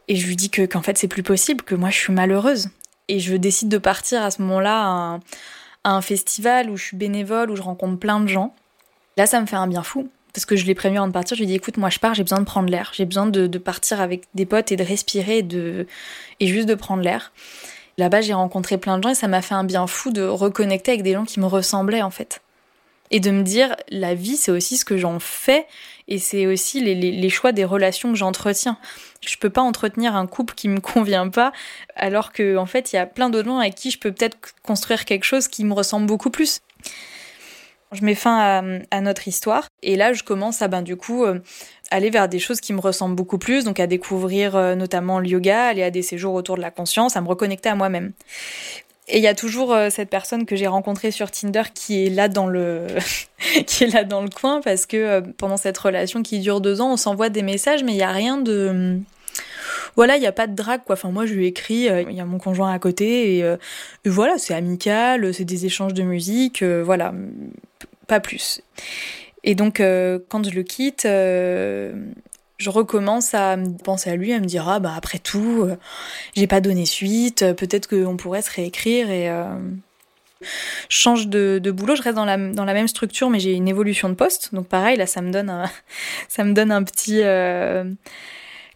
et 0.08 0.16
je 0.16 0.26
lui 0.26 0.36
dis 0.36 0.50
que 0.50 0.66
qu'en 0.66 0.82
fait 0.82 0.98
c'est 0.98 1.08
plus 1.08 1.22
possible, 1.22 1.62
que 1.62 1.74
moi 1.74 1.90
je 1.90 1.96
suis 1.96 2.12
malheureuse, 2.12 2.68
et 3.08 3.18
je 3.18 3.34
décide 3.34 3.68
de 3.68 3.78
partir 3.78 4.22
à 4.22 4.30
ce 4.30 4.42
moment-là 4.42 5.20
à, 5.84 5.90
un, 5.90 6.00
festival 6.00 6.70
où 6.70 6.76
je 6.76 6.84
suis 6.84 6.96
bénévole, 6.96 7.50
où 7.50 7.56
je 7.56 7.62
rencontre 7.62 7.98
plein 7.98 8.20
de 8.20 8.26
gens. 8.26 8.54
Là, 9.16 9.26
ça 9.26 9.40
me 9.40 9.46
fait 9.46 9.56
un 9.56 9.66
bien 9.66 9.82
fou. 9.82 10.08
Parce 10.32 10.46
que 10.46 10.56
je 10.56 10.64
l'ai 10.64 10.74
prévenu 10.74 10.96
avant 10.98 11.08
de 11.08 11.12
partir, 11.12 11.36
je 11.36 11.42
lui 11.42 11.44
ai 11.44 11.48
dit 11.48 11.56
écoute, 11.56 11.76
moi 11.76 11.90
je 11.90 11.98
pars, 11.98 12.14
j'ai 12.14 12.22
besoin 12.22 12.38
de 12.38 12.46
prendre 12.46 12.70
l'air, 12.70 12.90
j'ai 12.94 13.04
besoin 13.04 13.26
de, 13.26 13.46
de, 13.46 13.58
partir 13.58 14.00
avec 14.00 14.24
des 14.34 14.46
potes 14.46 14.72
et 14.72 14.76
de 14.76 14.82
respirer 14.82 15.38
et, 15.38 15.42
de, 15.42 15.86
et 16.40 16.46
juste 16.46 16.66
de 16.66 16.74
prendre 16.74 17.02
l'air. 17.02 17.32
Là-bas, 17.98 18.22
j'ai 18.22 18.32
rencontré 18.32 18.78
plein 18.78 18.96
de 18.96 19.02
gens 19.02 19.10
et 19.10 19.14
ça 19.14 19.28
m'a 19.28 19.42
fait 19.42 19.54
un 19.54 19.64
bien 19.64 19.86
fou 19.86 20.10
de 20.10 20.22
reconnecter 20.22 20.92
avec 20.92 21.02
des 21.02 21.12
gens 21.12 21.26
qui 21.26 21.38
me 21.38 21.44
ressemblaient 21.44 22.00
en 22.00 22.10
fait. 22.10 22.40
Et 23.12 23.20
de 23.20 23.30
me 23.30 23.42
dire, 23.42 23.76
la 23.90 24.14
vie, 24.14 24.36
c'est 24.36 24.50
aussi 24.50 24.76
ce 24.76 24.84
que 24.84 24.96
j'en 24.96 25.20
fais 25.20 25.66
et 26.08 26.18
c'est 26.18 26.46
aussi 26.46 26.80
les, 26.80 26.94
les, 26.94 27.28
choix 27.28 27.52
des 27.52 27.64
relations 27.64 28.10
que 28.10 28.18
j'entretiens. 28.18 28.78
Je 29.20 29.36
peux 29.36 29.50
pas 29.50 29.60
entretenir 29.60 30.16
un 30.16 30.26
couple 30.26 30.54
qui 30.54 30.68
me 30.68 30.80
convient 30.80 31.28
pas, 31.28 31.52
alors 31.94 32.32
que 32.32 32.56
en 32.56 32.66
fait, 32.66 32.92
il 32.92 32.96
y 32.96 32.98
a 32.98 33.06
plein 33.06 33.30
d'autres 33.30 33.48
gens 33.48 33.58
avec 33.58 33.74
qui 33.74 33.90
je 33.90 33.98
peux 33.98 34.12
peut-être 34.12 34.38
construire 34.62 35.04
quelque 35.04 35.24
chose 35.24 35.46
qui 35.46 35.64
me 35.64 35.74
ressemble 35.74 36.06
beaucoup 36.06 36.30
plus. 36.30 36.62
Je 37.92 38.02
mets 38.02 38.14
fin 38.14 38.64
à, 38.90 39.00
notre 39.02 39.28
histoire 39.28 39.66
et 39.82 39.96
là 39.96 40.14
je 40.14 40.22
commence 40.22 40.62
à 40.62 40.68
ben 40.68 40.80
du 40.80 40.96
coup 40.96 41.24
euh, 41.24 41.40
aller 41.90 42.08
vers 42.08 42.26
des 42.26 42.38
choses 42.38 42.58
qui 42.58 42.72
me 42.72 42.80
ressemblent 42.80 43.14
beaucoup 43.14 43.36
plus, 43.36 43.64
donc 43.64 43.80
à 43.80 43.86
découvrir 43.86 44.56
euh, 44.56 44.74
notamment 44.74 45.18
le 45.18 45.28
yoga, 45.28 45.66
aller 45.66 45.82
à 45.82 45.90
des 45.90 46.00
séjours 46.00 46.32
autour 46.32 46.56
de 46.56 46.62
la 46.62 46.70
conscience, 46.70 47.16
à 47.16 47.20
me 47.20 47.28
reconnecter 47.28 47.68
à 47.68 47.74
moi-même. 47.74 48.12
Et 49.08 49.18
il 49.18 49.22
y 49.22 49.28
a 49.28 49.34
toujours 49.34 49.72
euh, 49.72 49.90
cette 49.90 50.10
personne 50.10 50.46
que 50.46 50.54
j'ai 50.54 50.68
rencontrée 50.68 51.10
sur 51.10 51.30
Tinder 51.30 51.62
qui 51.74 52.06
est 52.06 52.10
là 52.10 52.28
dans 52.28 52.46
le 52.46 52.86
qui 53.66 53.84
est 53.84 53.88
là 53.88 54.04
dans 54.04 54.22
le 54.22 54.28
coin 54.28 54.60
parce 54.60 54.86
que 54.86 54.96
euh, 54.96 55.20
pendant 55.36 55.56
cette 55.56 55.78
relation 55.78 56.22
qui 56.22 56.38
dure 56.40 56.60
deux 56.60 56.80
ans, 56.80 56.92
on 56.92 56.96
s'envoie 56.96 57.28
des 57.28 57.42
messages, 57.42 57.82
mais 57.82 57.92
il 57.92 57.98
y 57.98 58.02
a 58.02 58.12
rien 58.12 58.38
de 58.38 59.00
voilà, 59.96 60.16
il 60.16 60.20
n'y 60.20 60.26
a 60.26 60.32
pas 60.32 60.46
de 60.46 60.54
drague 60.54 60.82
quoi. 60.84 60.94
Enfin 60.94 61.10
moi 61.10 61.26
je 61.26 61.34
lui 61.34 61.46
écris, 61.46 61.88
il 62.08 62.12
y 62.12 62.20
a 62.20 62.24
mon 62.24 62.38
conjoint 62.38 62.72
à 62.72 62.78
côté 62.78 63.36
et, 63.36 63.40
et 63.40 64.08
voilà, 64.08 64.38
c'est 64.38 64.54
amical, 64.54 65.34
c'est 65.34 65.44
des 65.44 65.66
échanges 65.66 65.94
de 65.94 66.02
musique, 66.02 66.62
voilà, 66.62 67.12
pas 68.06 68.20
plus. 68.20 68.62
Et 69.44 69.54
donc, 69.54 69.80
euh, 69.80 70.18
quand 70.28 70.48
je 70.48 70.54
le 70.54 70.62
quitte, 70.62 71.04
euh, 71.04 71.92
je 72.62 72.70
recommence 72.70 73.34
à 73.34 73.56
penser 73.84 74.10
à 74.10 74.16
lui, 74.16 74.32
à 74.32 74.40
me 74.40 74.46
dire 74.46 74.68
ah 74.68 74.80
bah 74.80 74.92
après 74.96 75.18
tout, 75.18 75.62
euh, 75.62 75.76
j'ai 76.34 76.46
pas 76.46 76.60
donné 76.60 76.86
suite, 76.86 77.44
peut-être 77.56 77.88
qu'on 77.88 78.16
pourrait 78.16 78.42
se 78.42 78.50
réécrire 78.50 79.10
et 79.10 79.30
Je 80.88 80.96
change 80.96 81.28
de, 81.28 81.70
boulot, 81.70 81.96
je 81.96 82.02
reste 82.02 82.16
dans 82.16 82.24
la, 82.24 82.36
dans 82.36 82.64
la 82.64 82.74
même 82.74 82.88
structure, 82.88 83.30
mais 83.30 83.40
j'ai 83.40 83.52
une 83.52 83.68
évolution 83.68 84.08
de 84.08 84.14
poste. 84.14 84.54
Donc 84.54 84.68
pareil, 84.68 84.96
là, 84.96 85.06
ça 85.06 85.22
me 85.22 85.30
donne 85.30 85.50
un, 85.50 85.70
ça 86.28 86.44
me 86.44 86.52
donne 86.52 86.72
un 86.72 86.82
petit, 86.82 87.20
euh, 87.22 87.84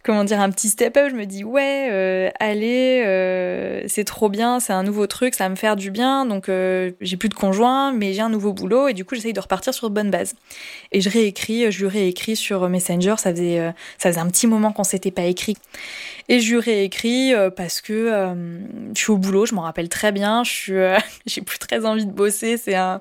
comment 0.07 0.23
dire, 0.23 0.39
un 0.39 0.49
petit 0.49 0.69
step 0.69 0.95
up. 0.95 1.09
Je 1.11 1.15
me 1.15 1.25
dis 1.25 1.43
ouais, 1.43 1.89
euh, 1.91 2.29
allez, 2.39 3.03
euh, 3.05 3.83
c'est 3.87 4.05
trop 4.05 4.29
bien, 4.29 4.61
c'est 4.61 4.71
un 4.71 4.83
nouveau 4.83 5.05
truc, 5.05 5.35
ça 5.35 5.43
va 5.43 5.49
me 5.49 5.55
faire 5.55 5.75
du 5.75 5.91
bien. 5.91 6.25
Donc 6.25 6.47
euh, 6.47 6.91
j'ai 7.01 7.17
plus 7.17 7.27
de 7.27 7.33
conjoint, 7.33 7.91
mais 7.91 8.13
j'ai 8.13 8.21
un 8.21 8.29
nouveau 8.29 8.53
boulot 8.53 8.87
et 8.87 8.93
du 8.93 9.03
coup 9.03 9.15
j'essaye 9.15 9.33
de 9.33 9.39
repartir 9.41 9.73
sur 9.73 9.89
de 9.89 9.93
bonnes 9.93 10.09
bases. 10.09 10.33
Et 10.93 11.01
je 11.01 11.09
réécris, 11.09 11.69
je 11.71 11.81
lui 11.81 11.89
réécris 11.89 12.37
sur 12.37 12.69
Messenger. 12.69 13.15
Ça 13.17 13.31
faisait, 13.31 13.73
ça 13.97 14.09
faisait 14.09 14.21
un 14.21 14.27
petit 14.27 14.47
moment 14.47 14.71
qu'on 14.71 14.85
s'était 14.85 15.11
pas 15.11 15.23
écrit. 15.23 15.57
Et 16.29 16.39
je 16.39 16.53
lui 16.53 16.59
réécris 16.59 17.33
parce 17.55 17.81
que 17.81 18.33
je 18.93 18.99
suis 18.99 19.11
au 19.11 19.17
boulot, 19.17 19.45
je 19.45 19.55
m'en 19.55 19.61
rappelle 19.61 19.89
très 19.89 20.11
bien. 20.11 20.43
Je 20.43 20.49
suis, 20.49 20.73
j'ai 21.25 21.41
plus 21.41 21.59
très 21.59 21.85
envie 21.85 22.05
de 22.05 22.11
bosser. 22.11 22.57
C'est 22.57 22.75
un, 22.75 22.99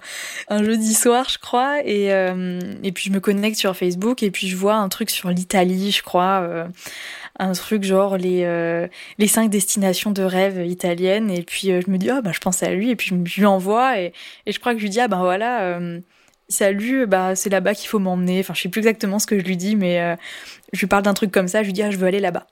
un 0.48 0.62
jeudi 0.62 0.94
soir, 0.94 1.28
je 1.28 1.38
crois. 1.38 1.80
Et 1.84 2.06
et 2.06 2.92
puis 2.92 3.04
je 3.06 3.12
me 3.12 3.20
connecte 3.20 3.58
sur 3.58 3.76
Facebook 3.76 4.22
et 4.22 4.30
puis 4.30 4.48
je 4.48 4.56
vois 4.56 4.74
un 4.74 4.88
truc 4.88 5.10
sur 5.10 5.30
l'Italie, 5.30 5.90
je 5.90 6.02
crois 6.02 6.68
un 7.38 7.52
truc 7.52 7.84
genre 7.84 8.16
les 8.16 8.44
euh, 8.44 8.86
les 9.18 9.28
cinq 9.28 9.50
destinations 9.50 10.10
de 10.10 10.22
rêve 10.22 10.64
italiennes 10.66 11.30
et 11.30 11.42
puis 11.42 11.70
euh, 11.70 11.80
je 11.84 11.90
me 11.90 11.98
dis 11.98 12.10
ah 12.10 12.22
bah 12.22 12.32
je 12.32 12.40
pense 12.40 12.62
à 12.62 12.70
lui 12.70 12.90
et 12.90 12.96
puis 12.96 13.14
je, 13.24 13.40
lui 13.40 13.46
envoie 13.46 14.00
et, 14.00 14.12
et 14.46 14.52
je 14.52 14.60
crois 14.60 14.72
que 14.72 14.78
je 14.78 14.84
lui 14.84 14.90
dis 14.90 15.00
ah 15.00 15.08
ben 15.08 15.18
voilà 15.18 15.62
euh, 15.62 16.00
salut 16.48 17.06
bah 17.06 17.34
c'est 17.36 17.50
là-bas 17.50 17.74
qu'il 17.74 17.88
faut 17.88 17.98
m'emmener 17.98 18.40
enfin 18.40 18.54
je 18.54 18.62
sais 18.62 18.68
plus 18.68 18.80
exactement 18.80 19.18
ce 19.18 19.26
que 19.26 19.38
je 19.38 19.44
lui 19.44 19.56
dis 19.56 19.76
mais 19.76 20.16
je 20.72 20.80
lui 20.80 20.86
parle 20.86 21.02
d'un 21.02 21.14
truc 21.14 21.30
comme 21.32 21.48
ça 21.48 21.62
je 21.62 21.66
lui 21.66 21.72
dis 21.72 21.82
ah 21.82 21.90
je 21.90 21.96
veux 21.96 22.06
aller 22.06 22.20
là-bas 22.20 22.46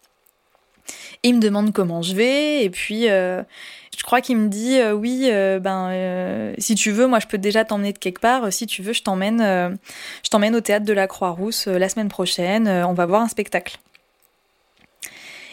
il 1.25 1.35
me 1.35 1.41
demande 1.41 1.73
comment 1.73 2.03
je 2.03 2.15
vais 2.15 2.65
et 2.65 2.71
puis 2.71 3.07
je 3.07 4.03
crois 4.05 4.21
qu'il 4.21 4.37
me 4.37 4.49
dit 4.49 4.79
oui 4.95 5.31
ben 5.61 6.55
si 6.59 6.75
tu 6.77 6.93
veux 6.93 7.07
moi 7.07 7.19
je 7.19 7.27
peux 7.27 7.39
déjà 7.39 7.65
t'emmener 7.65 7.93
de 7.93 7.99
quelque 7.99 8.21
part 8.21 8.53
si 8.53 8.67
tu 8.67 8.83
veux 8.83 8.93
je 8.93 9.03
t'emmène 9.03 9.41
je 9.41 10.29
t'emmène 10.31 10.55
au 10.55 10.61
théâtre 10.61 10.85
de 10.85 10.93
la 10.93 11.07
Croix-Rousse 11.07 11.67
la 11.67 11.89
semaine 11.89 12.09
prochaine 12.09 12.69
on 12.69 12.93
va 12.93 13.07
voir 13.07 13.23
un 13.23 13.29
spectacle 13.29 13.79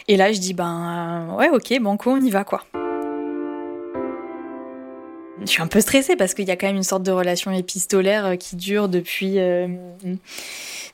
et 0.08 0.16
là, 0.16 0.32
je 0.32 0.40
dis, 0.40 0.54
ben 0.54 1.28
euh, 1.30 1.36
ouais, 1.36 1.50
ok, 1.50 1.80
banco, 1.80 2.10
on 2.10 2.20
y 2.20 2.30
va 2.30 2.44
quoi. 2.44 2.64
Je 5.44 5.50
suis 5.50 5.62
un 5.62 5.66
peu 5.66 5.80
stressée 5.80 6.16
parce 6.16 6.34
qu'il 6.34 6.46
y 6.46 6.50
a 6.50 6.56
quand 6.56 6.66
même 6.66 6.76
une 6.76 6.82
sorte 6.82 7.02
de 7.02 7.12
relation 7.12 7.50
épistolaire 7.52 8.26
euh, 8.26 8.36
qui 8.36 8.56
dure 8.56 8.88
depuis, 8.88 9.38
euh, 9.38 9.68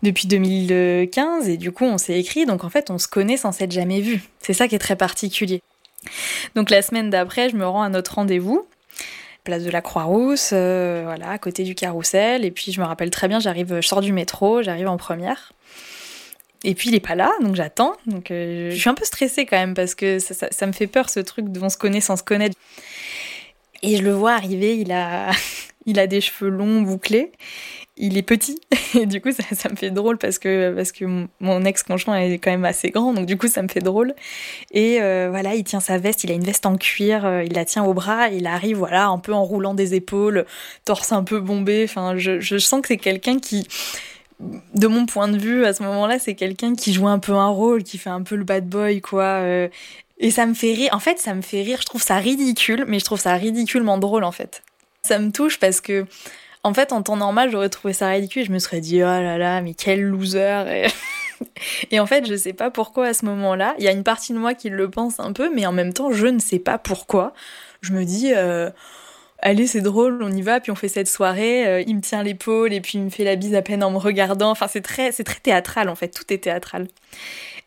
depuis 0.03 0.27
2015 0.29 1.49
et 1.49 1.57
du 1.57 1.73
coup 1.73 1.85
on 1.85 1.99
s'est 1.99 2.19
écrit, 2.19 2.47
donc 2.47 2.65
en 2.65 2.71
fait 2.71 2.91
on 2.91 2.99
se 2.99 3.09
connaît 3.09 3.37
sans 3.37 3.53
s'être 3.53 3.73
jamais 3.73 4.01
vu. 4.01 4.23
C'est 4.41 4.55
ça 4.55 4.69
qui 4.69 4.75
est 4.75 4.81
très 4.81 4.97
particulier. 4.97 5.63
Donc 6.55 6.71
la 6.71 6.83
semaine 6.83 7.11
d'après, 7.11 7.51
je 7.51 7.57
me 7.57 7.67
rends 7.67 7.83
à 7.83 7.89
notre 7.89 8.15
rendez-vous, 8.15 8.67
place 9.45 9.65
de 9.65 9.71
la 9.71 9.81
Croix-Rousse, 9.81 10.51
voilà, 10.51 11.31
à 11.31 11.39
côté 11.39 11.65
du 11.65 11.75
carrousel, 11.75 12.45
et 12.45 12.51
puis 12.51 12.73
je 12.73 12.81
me 12.81 12.87
rappelle 12.87 13.11
très 13.11 13.29
bien, 13.29 13.41
j'arrive, 13.41 13.81
je 13.81 13.87
sors 13.87 14.01
du 14.01 14.13
métro, 14.13 14.63
j'arrive 14.63 14.89
en 14.89 14.97
première. 14.97 15.53
Et 16.65 16.75
puis 16.75 16.89
il 16.89 16.95
est 16.95 17.01
pas 17.01 17.15
là, 17.15 17.31
donc 17.41 17.55
j'attends. 17.55 17.95
Donc 18.07 18.31
euh, 18.31 18.71
je 18.71 18.77
suis 18.77 18.89
un 18.89 18.95
peu 18.95 19.05
stressée 19.05 19.47
quand 19.47 19.57
même 19.57 19.75
parce 19.75 19.95
que 19.95 20.19
ça, 20.19 20.49
ça, 20.51 20.67
me 20.67 20.73
fait 20.73 20.87
peur 20.87 21.09
ce 21.09 21.21
truc 21.21 21.51
de 21.51 21.61
on 21.61 21.69
se 21.69 21.77
connaît 21.77 22.01
sans 22.01 22.17
se 22.17 22.23
connaître. 22.23 22.57
Et 23.83 23.97
je 23.97 24.03
le 24.03 24.13
vois 24.13 24.33
arriver, 24.33 24.77
il 24.77 24.93
a, 24.93 25.31
il 25.87 25.99
a 25.99 26.07
des 26.07 26.21
cheveux 26.21 26.51
longs 26.51 26.83
bouclés, 26.83 27.33
il 27.97 28.17
est 28.17 28.23
petit 28.23 28.61
et 28.95 29.07
du 29.07 29.21
coup 29.21 29.33
ça, 29.33 29.43
ça 29.53 29.69
me 29.69 29.77
fait 29.77 29.91
drôle 29.91 30.19
parce 30.19 30.39
que 30.39 30.73
parce 30.75 30.93
que 30.93 31.05
mon 31.41 31.65
ex-conjoint 31.65 32.17
est 32.17 32.39
quand 32.39 32.51
même 32.51 32.65
assez 32.65 32.91
grand, 32.91 33.13
donc 33.13 33.27
du 33.27 33.37
coup 33.37 33.49
ça 33.49 33.63
me 33.63 33.69
fait 33.69 33.81
drôle. 33.81 34.15
Et 34.73 35.01
euh, 35.01 35.29
voilà, 35.31 35.55
il 35.55 35.65
tient 35.65 35.81
sa 35.81 35.99
veste, 35.99 36.25
il 36.25 36.31
a 36.31 36.35
une 36.35 36.45
veste 36.45 36.67
en 36.67 36.77
cuir, 36.77 37.25
euh, 37.25 37.45
il 37.45 37.53
la 37.55 37.65
tient 37.65 37.85
au 37.85 37.95
bras, 37.95 38.29
il 38.29 38.47
arrive 38.47 38.79
voilà 38.79 39.09
un 39.09 39.19
peu 39.19 39.33
en 39.33 39.45
roulant 39.45 39.75
des 39.75 39.95
épaules, 39.95 40.45
torse 40.85 41.13
un 41.13 41.25
peu 41.25 41.41
bombé. 41.41 41.85
Enfin, 41.85 42.17
je, 42.17 42.41
je 42.41 42.59
sens 42.59 42.81
que 42.81 42.89
c'est 42.89 42.97
quelqu'un 42.97 43.39
qui 43.39 43.67
de 44.41 44.87
mon 44.87 45.07
point 45.07 45.29
de 45.29 45.39
vue, 45.39 45.65
à 45.65 45.73
ce 45.73 45.83
moment-là, 45.83 46.19
c'est 46.19 46.35
quelqu'un 46.35 46.75
qui 46.75 46.93
joue 46.93 47.09
un 47.09 47.19
peu 47.19 47.33
un 47.33 47.49
rôle, 47.49 47.83
qui 47.83 47.99
fait 47.99 48.11
un 48.11 48.23
peu 48.23 48.37
le 48.37 48.45
bad 48.45 48.69
boy, 48.69 49.01
quoi. 49.01 49.23
Euh, 49.23 49.69
et 50.19 50.31
ça 50.31 50.47
me 50.47 50.55
fait 50.55 50.73
rire. 50.73 50.91
En 50.93 50.99
fait, 50.99 51.19
ça 51.19 51.35
me 51.35 51.43
fait 51.43 51.63
rire. 51.63 51.79
Je 51.81 51.87
trouve 51.87 52.03
ça 52.03 52.17
ridicule, 52.17 52.85
mais 52.87 52.99
je 52.99 53.05
trouve 53.05 53.21
ça 53.21 53.35
ridiculement 53.35 53.99
drôle, 53.99 54.25
en 54.25 54.33
fait. 54.33 54.63
Ça 55.03 55.19
me 55.19 55.31
touche 55.31 55.59
parce 55.59 55.81
que, 55.81 56.07
en 56.65 56.75
fait, 56.75 56.93
en 56.93 57.03
temps 57.03 57.17
normal, 57.17 57.51
j'aurais 57.51 57.69
trouvé 57.69 57.93
ça 57.93 58.09
ridicule. 58.09 58.45
Je 58.45 58.53
me 58.53 58.59
serais 58.59 58.81
dit, 58.81 59.03
oh 59.03 59.07
là 59.07 59.39
là, 59.39 59.61
mais 59.61 59.75
quel 59.75 60.03
loser. 60.03 60.89
Et... 61.91 62.01
en 62.01 62.07
fait, 62.07 62.27
je 62.27 62.35
sais 62.35 62.53
pas 62.53 62.71
pourquoi 62.71 63.07
à 63.07 63.15
ce 63.15 63.25
moment-là. 63.27 63.75
Il 63.79 63.85
y 63.85 63.89
a 63.89 63.93
une 63.93 64.05
partie 64.05 64.33
de 64.33 64.39
moi 64.39 64.55
qui 64.55 64.71
le 64.71 64.91
pense 64.91 65.21
un 65.21 65.33
peu, 65.33 65.55
mais 65.55 65.67
en 65.67 65.73
même 65.73 65.93
temps, 65.93 66.13
je 66.13 66.27
ne 66.27 66.41
sais 66.41 66.59
pas 66.59 66.79
pourquoi. 66.79 67.33
Je 67.81 67.93
me 67.93 68.05
dis, 68.05 68.33
euh, 68.35 68.71
allez 69.41 69.67
c'est 69.67 69.81
drôle, 69.81 70.23
on 70.23 70.33
y 70.33 70.43
va, 70.43 70.61
puis 70.61 70.73
on 70.73 70.75
fait 70.75 70.89
cette 70.89 71.09
soirée, 71.09 71.67
euh, 71.67 71.83
il 71.87 71.97
me 71.97 72.01
tient 72.01 72.23
l'épaule 72.23 72.73
et 72.73 72.81
puis 72.81 72.99
il 72.99 73.05
me 73.05 73.11
fait 73.11 73.25
la 73.25 73.37
bise 73.37 73.55
à 73.55 73.63
peine 73.63 73.85
en 73.85 73.91
me 73.91 73.99
regardant. 73.99 74.51
Enfin 74.51 74.67
c'est 74.69 74.81
très 74.81 75.13
c'est 75.13 75.25
très 75.25 75.41
théâtral 75.41 75.89
en 75.89 75.95
fait, 75.95 76.09
tout 76.09 76.33
est 76.33 76.39
théâtral. 76.39 76.89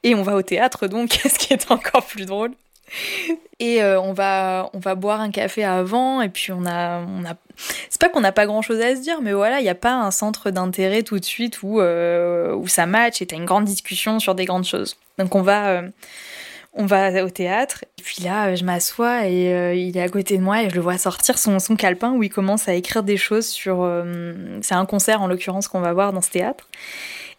Et 0.04 0.16
on 0.16 0.24
va 0.24 0.36
au 0.36 0.42
théâtre 0.42 0.88
donc, 0.88 1.12
ce 1.24 1.38
qui 1.38 1.54
est 1.54 1.72
encore 1.72 2.06
plus 2.06 2.26
drôle? 2.26 2.52
Et 3.60 3.82
euh, 3.82 4.02
on 4.02 4.12
va 4.12 4.70
on 4.74 4.80
va 4.80 4.96
boire 4.96 5.22
un 5.22 5.32
café 5.32 5.64
avant 5.64 6.22
et 6.22 6.28
puis 6.28 6.52
on 6.52 6.66
a 6.66 7.00
on 7.00 7.24
a 7.24 7.36
c'est 7.90 8.02
pas 8.02 8.10
qu'on 8.10 8.20
n'a 8.20 8.34
pas 8.34 8.46
grand 8.46 8.62
chose 8.62 8.82
à 8.82 8.98
se 8.98 9.02
dire 9.02 9.22
mais 9.22 9.32
voilà 9.32 9.62
il 9.62 9.64
n'y 9.64 9.70
a 9.70 9.76
pas 9.76 9.94
un 9.94 10.12
centre 10.12 10.52
d'intérêt 10.52 11.02
tout 11.02 11.18
de 11.18 11.24
suite 11.24 11.64
où 11.64 11.80
euh, 11.80 12.54
où 12.54 12.68
ça 12.68 12.86
match 12.86 13.22
et 13.22 13.28
t'as 13.28 13.38
une 13.38 13.46
grande 13.46 13.64
discussion 13.64 14.20
sur 14.20 14.36
des 14.36 14.44
grandes 14.44 14.66
choses. 14.66 14.98
Donc 15.18 15.36
on 15.36 15.42
va 15.42 15.84
on 16.74 16.86
va 16.86 17.24
au 17.24 17.30
théâtre. 17.30 17.84
Et 17.98 18.02
puis 18.02 18.24
là, 18.24 18.48
euh, 18.48 18.56
je 18.56 18.64
m'assois 18.64 19.28
et 19.28 19.54
euh, 19.54 19.74
il 19.74 19.98
est 19.98 20.02
à 20.02 20.10
côté 20.10 20.38
de 20.38 20.44
moi 20.44 20.64
et 20.64 20.70
je 20.70 20.76
le 20.76 20.82
vois 20.82 20.98
sortir 20.98 21.38
son, 21.38 21.60
son 21.60 21.76
calepin 21.76 22.14
où 22.14 22.24
il 22.24 22.30
commence 22.30 22.68
à 22.68 22.74
écrire 22.74 23.04
des 23.04 23.18
choses 23.18 23.48
sur. 23.48 23.82
Euh, 23.82 24.60
c'est 24.62 24.76
un 24.76 24.86
concert 24.86 25.22
en 25.22 25.28
l'occurrence 25.28 25.68
qu'on 25.68 25.82
va 25.82 25.94
voir 25.94 26.14
dans 26.14 26.22
ce 26.22 26.30
théâtre. 26.30 26.68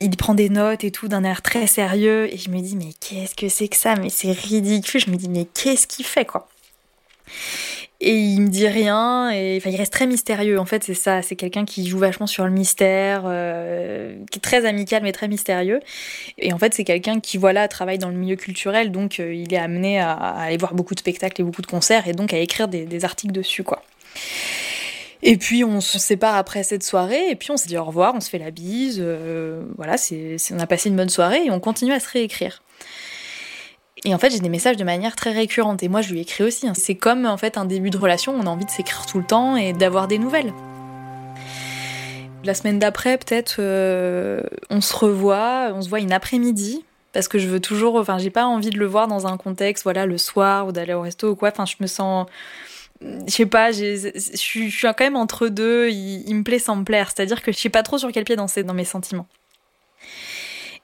Il 0.02 0.16
prend 0.16 0.34
des 0.34 0.48
notes 0.48 0.82
et 0.82 0.90
tout 0.90 1.06
d'un 1.06 1.22
air 1.22 1.42
très 1.42 1.68
sérieux 1.68 2.32
et 2.32 2.36
je 2.36 2.50
me 2.50 2.60
dis 2.60 2.74
mais 2.74 2.90
qu'est-ce 3.00 3.36
que 3.36 3.48
c'est 3.48 3.68
que 3.68 3.76
ça? 3.76 3.94
Mais 3.94 4.08
c'est 4.08 4.32
ridicule. 4.32 5.00
Je 5.00 5.10
me 5.10 5.16
dis 5.16 5.28
mais 5.28 5.46
qu'est-ce 5.54 5.86
qu'il 5.86 6.04
fait 6.04 6.24
quoi? 6.24 6.48
Et 8.04 8.16
il 8.16 8.40
me 8.40 8.48
dit 8.48 8.66
rien 8.66 9.30
et 9.30 9.58
enfin 9.58 9.70
il 9.70 9.76
reste 9.76 9.92
très 9.92 10.08
mystérieux. 10.08 10.58
En 10.58 10.64
fait 10.64 10.82
c'est 10.82 10.94
ça. 10.94 11.22
C'est 11.22 11.36
quelqu'un 11.36 11.64
qui 11.64 11.86
joue 11.86 11.98
vachement 11.98 12.26
sur 12.26 12.44
le 12.44 12.50
mystère 12.50 13.22
euh, 13.26 14.16
qui 14.32 14.40
est 14.40 14.42
très 14.42 14.66
amical 14.66 15.04
mais 15.04 15.12
très 15.12 15.28
mystérieux. 15.28 15.78
Et 16.36 16.52
en 16.52 16.58
fait 16.58 16.74
c'est 16.74 16.82
quelqu'un 16.82 17.20
qui 17.20 17.38
voilà 17.38 17.68
travaille 17.68 17.98
dans 17.98 18.08
le 18.08 18.16
milieu 18.16 18.34
culturel. 18.34 18.90
Donc 18.90 19.20
euh, 19.20 19.32
il 19.32 19.54
est 19.54 19.58
amené 19.58 20.00
à, 20.00 20.10
aller 20.14 20.56
voir 20.56 20.74
beaucoup 20.74 20.96
de 20.96 21.00
spectacles 21.00 21.42
et 21.42 21.44
beaucoup 21.44 21.62
de 21.62 21.68
concerts 21.68 22.08
et 22.08 22.12
donc 22.12 22.32
à 22.32 22.38
écrire 22.38 22.66
des, 22.66 23.04
articles 23.04 23.32
dessus 23.32 23.62
quoi 23.62 23.84
et 25.22 25.36
puis 25.36 25.64
on 25.64 25.80
se 25.80 25.98
sépare 25.98 26.36
après 26.36 26.62
cette 26.62 26.82
soirée 26.82 27.30
et 27.30 27.36
puis 27.36 27.50
on 27.50 27.56
se 27.56 27.66
dit 27.66 27.78
au 27.78 27.84
revoir 27.84 28.14
on 28.14 28.20
se 28.20 28.28
fait 28.28 28.38
la 28.38 28.50
bise 28.50 28.98
euh, 29.00 29.62
voilà 29.76 29.96
on 30.50 30.58
a 30.58 30.66
passé 30.66 30.88
une 30.88 30.96
bonne 30.96 31.08
soirée 31.08 31.44
et 31.44 31.50
on 31.50 31.60
continue 31.60 31.92
à 31.92 32.00
se 32.00 32.08
réécrire 32.08 32.62
et 34.04 34.14
en 34.14 34.18
fait, 34.18 34.30
j'ai 34.30 34.40
des 34.40 34.48
messages 34.48 34.76
de 34.76 34.84
manière 34.84 35.14
très 35.14 35.30
récurrente. 35.30 35.82
Et 35.82 35.88
moi, 35.88 36.00
je 36.00 36.12
lui 36.12 36.20
écris 36.20 36.42
aussi. 36.42 36.66
Hein. 36.66 36.72
C'est 36.74 36.96
comme 36.96 37.24
en 37.24 37.36
fait 37.36 37.56
un 37.56 37.64
début 37.64 37.90
de 37.90 37.98
relation. 37.98 38.34
On 38.34 38.46
a 38.46 38.50
envie 38.50 38.64
de 38.64 38.70
s'écrire 38.70 39.06
tout 39.06 39.18
le 39.18 39.24
temps 39.24 39.56
et 39.56 39.72
d'avoir 39.72 40.08
des 40.08 40.18
nouvelles. 40.18 40.52
La 42.44 42.54
semaine 42.54 42.80
d'après, 42.80 43.18
peut-être, 43.18 43.56
euh, 43.60 44.42
on 44.70 44.80
se 44.80 44.96
revoit. 44.96 45.70
On 45.74 45.82
se 45.82 45.88
voit 45.88 46.00
une 46.00 46.12
après-midi 46.12 46.84
parce 47.12 47.28
que 47.28 47.38
je 47.38 47.46
veux 47.46 47.60
toujours. 47.60 47.94
Enfin, 47.94 48.18
j'ai 48.18 48.30
pas 48.30 48.46
envie 48.46 48.70
de 48.70 48.78
le 48.78 48.86
voir 48.86 49.06
dans 49.06 49.28
un 49.28 49.36
contexte, 49.36 49.84
voilà, 49.84 50.04
le 50.04 50.18
soir 50.18 50.66
ou 50.66 50.72
d'aller 50.72 50.94
au 50.94 51.02
resto 51.02 51.30
ou 51.30 51.36
quoi. 51.36 51.50
Enfin, 51.50 51.66
je 51.66 51.76
me 51.78 51.86
sens. 51.86 52.26
Je 53.26 53.32
sais 53.32 53.46
pas, 53.46 53.72
je 53.72 54.10
suis 54.34 54.72
quand 54.80 55.00
même 55.00 55.16
entre 55.16 55.48
deux. 55.48 55.90
Il, 55.90 56.34
me 56.34 56.42
plaît 56.42 56.58
sans 56.58 56.76
me 56.76 56.84
plaire. 56.84 57.10
C'est-à-dire 57.14 57.42
que 57.42 57.52
je 57.52 57.58
sais 57.58 57.68
pas 57.68 57.82
trop 57.82 57.98
sur 57.98 58.10
quel 58.12 58.24
pied 58.24 58.36
danser 58.36 58.62
dans 58.62 58.74
mes 58.74 58.84
sentiments. 58.84 59.26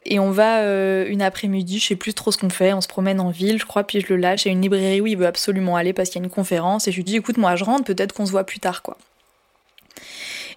Et 0.04 0.18
on 0.18 0.30
va 0.30 0.60
euh, 0.60 1.06
une 1.08 1.20
après-midi, 1.20 1.78
je 1.78 1.88
sais 1.88 1.96
plus 1.96 2.14
trop 2.14 2.32
ce 2.32 2.38
qu'on 2.38 2.48
fait, 2.48 2.72
on 2.72 2.80
se 2.80 2.88
promène 2.88 3.20
en 3.20 3.30
ville, 3.30 3.58
je 3.58 3.66
crois, 3.66 3.84
puis 3.84 4.00
je 4.00 4.06
le 4.08 4.16
lâche 4.16 4.46
à 4.46 4.50
une 4.50 4.62
librairie 4.62 5.00
où 5.02 5.06
il 5.06 5.18
veut 5.18 5.26
absolument 5.26 5.76
aller 5.76 5.92
parce 5.92 6.08
qu'il 6.08 6.20
y 6.20 6.22
a 6.22 6.24
une 6.24 6.30
conférence. 6.30 6.88
Et 6.88 6.92
je 6.92 6.96
lui 6.96 7.04
dis, 7.04 7.16
écoute, 7.16 7.36
moi 7.36 7.56
je 7.56 7.64
rentre, 7.64 7.84
peut-être 7.84 8.14
qu'on 8.14 8.24
se 8.24 8.30
voit 8.30 8.44
plus 8.44 8.60
tard, 8.60 8.82
quoi. 8.82 8.96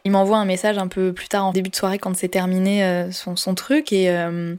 Il 0.04 0.12
m'envoie 0.12 0.38
un 0.38 0.46
message 0.46 0.78
un 0.78 0.88
peu 0.88 1.14
plus 1.14 1.28
tard 1.28 1.46
en 1.46 1.52
début 1.52 1.70
de 1.70 1.76
soirée 1.76 2.00
quand 2.00 2.16
c'est 2.16 2.30
terminé 2.30 2.84
euh, 2.84 3.12
son, 3.12 3.56
truc 3.56 3.92
et 3.92 4.10
euh, 4.10 4.56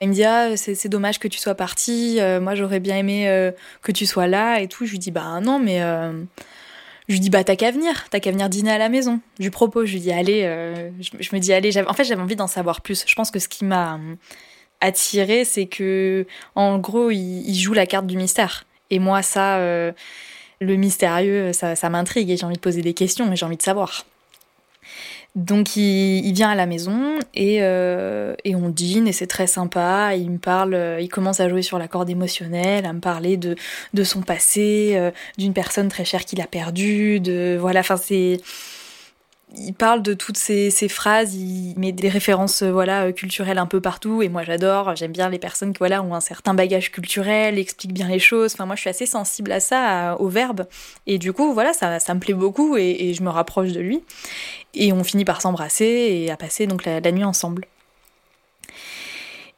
il 0.00 0.08
me 0.08 0.14
dit 0.14 0.24
ah 0.24 0.56
c'est 0.56 0.88
dommage 0.88 1.18
que 1.18 1.28
tu 1.28 1.38
sois 1.38 1.54
parti, 1.54 2.18
moi 2.40 2.54
j'aurais 2.54 2.80
bien 2.80 2.96
aimé 2.96 3.52
que 3.82 3.92
tu 3.92 4.06
sois 4.06 4.26
là 4.26 4.60
et 4.60 4.68
tout. 4.68 4.86
Je 4.86 4.92
lui 4.92 4.98
dis 4.98 5.10
bah 5.10 5.40
non 5.40 5.58
mais 5.58 5.80
je 7.08 7.14
lui 7.14 7.20
dis 7.20 7.30
bah 7.30 7.44
t'as 7.44 7.56
qu'à 7.56 7.70
venir, 7.70 8.08
t'as 8.08 8.18
qu'à 8.20 8.30
venir 8.30 8.48
dîner 8.48 8.70
à 8.70 8.78
la 8.78 8.88
maison. 8.88 9.20
Je 9.38 9.44
lui 9.44 9.50
propose, 9.50 9.86
je 9.86 9.94
lui 9.94 10.00
dis 10.00 10.12
allez, 10.12 10.42
euh, 10.44 10.90
je, 11.00 11.34
me 11.34 11.38
dis 11.38 11.52
allez. 11.52 11.78
En 11.86 11.92
fait 11.92 12.04
j'avais 12.04 12.22
envie 12.22 12.36
d'en 12.36 12.46
savoir 12.46 12.80
plus. 12.80 13.04
Je 13.06 13.14
pense 13.14 13.30
que 13.30 13.38
ce 13.38 13.48
qui 13.48 13.64
m'a 13.64 13.96
euh, 13.96 14.14
attiré, 14.80 15.44
c'est 15.44 15.66
que 15.66 16.26
en 16.54 16.78
gros 16.78 17.10
il, 17.10 17.54
joue 17.54 17.74
la 17.74 17.86
carte 17.86 18.06
du 18.06 18.16
mystère. 18.16 18.64
Et 18.90 18.98
moi 18.98 19.20
ça, 19.22 19.58
euh, 19.58 19.92
le 20.60 20.76
mystérieux, 20.76 21.52
ça, 21.52 21.76
ça 21.76 21.90
m'intrigue 21.90 22.30
et 22.30 22.38
j'ai 22.38 22.46
envie 22.46 22.56
de 22.56 22.60
poser 22.60 22.80
des 22.80 22.94
questions 22.94 23.30
et 23.30 23.36
j'ai 23.36 23.44
envie 23.44 23.58
de 23.58 23.62
savoir. 23.62 24.06
Donc 25.34 25.74
il, 25.74 26.32
vient 26.32 26.50
à 26.50 26.54
la 26.54 26.66
maison 26.66 27.18
et, 27.34 27.58
euh, 27.60 28.36
et 28.44 28.54
on 28.54 28.68
dîne 28.68 29.08
et 29.08 29.12
c'est 29.12 29.26
très 29.26 29.48
sympa. 29.48 30.14
Il 30.14 30.30
me 30.30 30.38
parle, 30.38 30.74
euh, 30.74 31.00
il 31.00 31.08
commence 31.08 31.40
à 31.40 31.48
jouer 31.48 31.62
sur 31.62 31.76
la 31.76 31.88
corde 31.88 32.08
émotionnelle, 32.08 32.86
à 32.86 32.92
me 32.92 33.00
parler 33.00 33.36
de, 33.36 33.56
de 33.94 34.04
son 34.04 34.22
passé, 34.22 34.92
euh, 34.94 35.10
d'une 35.36 35.52
personne 35.52 35.88
très 35.88 36.04
chère 36.04 36.24
qu'il 36.24 36.40
a 36.40 36.46
perdue, 36.46 37.18
de 37.18 37.56
voilà. 37.60 37.80
Enfin 37.80 37.96
c'est 37.96 38.40
il 39.56 39.72
parle 39.74 40.02
de 40.02 40.14
toutes 40.14 40.36
ces, 40.36 40.70
phrases, 40.88 41.34
il 41.36 41.74
met 41.76 41.92
des 41.92 42.08
références 42.08 42.64
voilà 42.64 43.12
culturelles 43.12 43.58
un 43.58 43.66
peu 43.66 43.80
partout 43.80 44.20
et 44.22 44.28
moi 44.28 44.42
j'adore, 44.42 44.96
j'aime 44.96 45.12
bien 45.12 45.28
les 45.28 45.38
personnes 45.38 45.72
qui 45.72 45.78
voilà 45.78 46.02
ont 46.02 46.14
un 46.14 46.20
certain 46.20 46.54
bagage 46.54 46.90
culturel, 46.90 47.58
expliquent 47.58 47.92
bien 47.92 48.08
les 48.08 48.18
choses. 48.18 48.54
Enfin 48.54 48.66
moi 48.66 48.74
je 48.74 48.80
suis 48.80 48.90
assez 48.90 49.06
sensible 49.06 49.52
à 49.52 49.60
ça, 49.60 50.16
au 50.18 50.28
verbe 50.28 50.66
et 51.06 51.18
du 51.18 51.32
coup 51.32 51.52
voilà 51.54 51.72
ça, 51.72 52.00
ça 52.00 52.14
me 52.14 52.20
plaît 52.20 52.34
beaucoup 52.34 52.76
et, 52.76 53.14
je 53.14 53.22
me 53.22 53.30
rapproche 53.30 53.72
de 53.72 53.80
lui 53.80 54.02
et 54.74 54.92
on 54.92 55.04
finit 55.04 55.24
par 55.24 55.40
s'embrasser 55.40 55.84
et 55.84 56.30
à 56.30 56.36
passer 56.36 56.66
donc 56.66 56.84
la, 56.84 57.00
nuit 57.12 57.24
ensemble. 57.24 57.66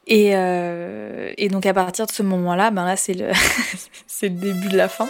Et, 0.07 0.35
euh, 0.35 1.33
et, 1.37 1.49
donc 1.49 1.65
à 1.65 1.73
partir 1.73 2.05
de 2.05 2.11
ce 2.11 2.23
moment-là, 2.23 2.71
ben 2.71 2.85
là 2.85 2.95
c'est 2.95 3.13
le 3.13 3.27
le 4.21 4.29
début 4.29 4.69
de 4.69 4.77
la 4.77 4.87
fin 4.87 5.07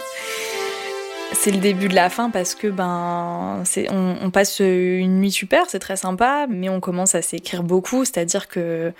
c'est 1.32 1.50
le 1.50 1.58
début 1.58 1.88
de 1.88 1.94
la 1.94 2.10
fin 2.10 2.30
parce 2.30 2.54
que 2.54 2.68
ben 2.68 3.62
on, 3.90 4.30
passe 4.30 4.60
une 4.60 5.20
nuit 5.20 5.30
super, 5.30 5.64
c'est 5.68 5.78
très 5.78 5.96
sympa, 5.96 6.46
mais 6.48 6.68
on 6.68 6.80
commence 6.80 7.14
à 7.14 7.22
s'écrire 7.22 7.62
beaucoup, 7.62 8.04
c'est-à-dire 8.04 8.48
que 8.48 8.92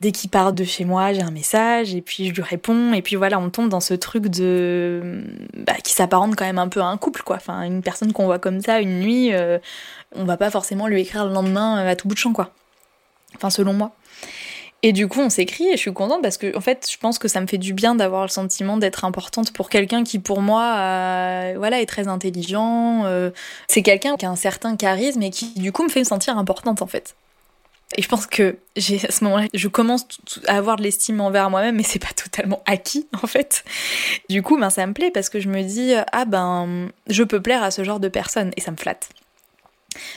dès 0.00 0.12
qu'il 0.12 0.30
part 0.30 0.52
de 0.52 0.64
chez 0.64 0.84
moi, 0.84 1.12
j'ai 1.12 1.22
un 1.22 1.30
message 1.30 1.94
et 1.94 2.00
puis 2.00 2.28
je 2.28 2.32
lui 2.32 2.42
réponds 2.42 2.92
et 2.92 3.02
puis 3.02 3.16
voilà, 3.16 3.38
on 3.38 3.50
tombe 3.50 3.68
dans 3.68 3.80
ce 3.80 3.94
truc 3.94 4.28
de 4.28 5.22
bah, 5.56 5.74
qui 5.84 5.92
s'apparente 5.92 6.36
quand 6.36 6.46
même 6.46 6.58
un 6.58 6.68
peu 6.68 6.80
à 6.80 6.86
un 6.86 6.96
couple 6.96 7.22
quoi. 7.22 7.36
Enfin, 7.36 7.62
une 7.62 7.82
personne 7.82 8.12
qu'on 8.12 8.24
voit 8.24 8.38
comme 8.38 8.60
ça 8.60 8.80
une 8.80 9.00
nuit, 9.00 9.32
euh, 9.34 9.58
on 10.14 10.24
va 10.24 10.36
pas 10.36 10.50
forcément 10.50 10.86
lui 10.86 11.00
écrire 11.00 11.26
le 11.26 11.32
lendemain 11.32 11.76
à 11.86 11.96
tout 11.96 12.08
bout 12.08 12.14
de 12.14 12.20
champ 12.20 12.32
quoi. 12.32 12.50
Enfin, 13.36 13.50
selon 13.50 13.72
moi. 13.74 13.92
Et 14.82 14.92
du 14.92 15.08
coup, 15.08 15.20
on 15.20 15.28
s'écrit 15.28 15.68
et 15.68 15.72
je 15.72 15.76
suis 15.76 15.92
contente 15.92 16.22
parce 16.22 16.38
que, 16.38 16.56
en 16.56 16.60
fait, 16.60 16.88
je 16.90 16.96
pense 16.96 17.18
que 17.18 17.28
ça 17.28 17.40
me 17.42 17.46
fait 17.46 17.58
du 17.58 17.74
bien 17.74 17.94
d'avoir 17.94 18.22
le 18.22 18.28
sentiment 18.28 18.78
d'être 18.78 19.04
importante 19.04 19.52
pour 19.52 19.68
quelqu'un 19.68 20.04
qui, 20.04 20.18
pour 20.18 20.40
moi, 20.40 20.74
euh, 20.78 21.54
voilà, 21.58 21.82
est 21.82 21.86
très 21.86 22.08
intelligent. 22.08 23.04
Euh, 23.04 23.30
c'est 23.68 23.82
quelqu'un 23.82 24.16
qui 24.16 24.24
a 24.24 24.30
un 24.30 24.36
certain 24.36 24.76
charisme 24.76 25.22
et 25.22 25.30
qui, 25.30 25.52
du 25.60 25.70
coup, 25.70 25.84
me 25.84 25.90
fait 25.90 26.00
me 26.00 26.04
sentir 26.04 26.38
importante, 26.38 26.80
en 26.80 26.86
fait. 26.86 27.14
Et 27.96 28.02
je 28.02 28.08
pense 28.08 28.26
que 28.26 28.56
j'ai 28.76 29.04
à 29.06 29.10
ce 29.10 29.24
moment-là, 29.24 29.46
je 29.52 29.68
commence 29.68 30.06
à 30.46 30.56
avoir 30.56 30.76
de 30.76 30.82
l'estime 30.82 31.20
envers 31.20 31.50
moi-même, 31.50 31.76
mais 31.76 31.82
c'est 31.82 31.98
pas 31.98 32.12
totalement 32.14 32.62
acquis 32.66 33.06
en 33.22 33.26
fait. 33.26 33.64
Du 34.28 34.42
coup, 34.42 34.58
ben 34.58 34.70
ça 34.70 34.86
me 34.86 34.92
plaît 34.92 35.10
parce 35.10 35.28
que 35.28 35.40
je 35.40 35.48
me 35.48 35.62
dis 35.62 35.92
ah 36.12 36.24
ben 36.24 36.88
je 37.08 37.22
peux 37.24 37.42
plaire 37.42 37.62
à 37.62 37.70
ce 37.70 37.82
genre 37.84 38.00
de 38.00 38.08
personnes 38.08 38.52
et 38.56 38.60
ça 38.60 38.70
me 38.70 38.76
flatte. 38.76 39.10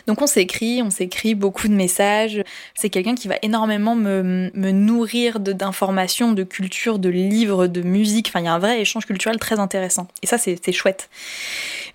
Donc 0.08 0.22
on 0.22 0.28
s'écrit, 0.28 0.82
on 0.82 0.90
s'écrit 0.90 1.36
beaucoup 1.36 1.68
de 1.68 1.74
messages. 1.74 2.44
C'est 2.76 2.90
quelqu'un 2.90 3.16
qui 3.16 3.28
va 3.28 3.36
énormément 3.42 3.96
me, 3.96 4.52
nourrir 4.54 5.40
d'informations, 5.40 6.34
de, 6.34 6.44
culture, 6.44 7.00
de 7.00 7.10
livres, 7.10 7.68
de 7.68 7.82
musique. 7.82 8.28
Enfin, 8.30 8.42
il 8.42 8.46
y 8.46 8.48
a 8.48 8.54
un 8.54 8.60
vrai 8.60 8.82
échange 8.82 9.06
culturel 9.06 9.40
très 9.40 9.60
intéressant. 9.60 10.08
Et 10.22 10.28
ça, 10.28 10.38
c'est 10.38 10.72
chouette. 10.72 11.10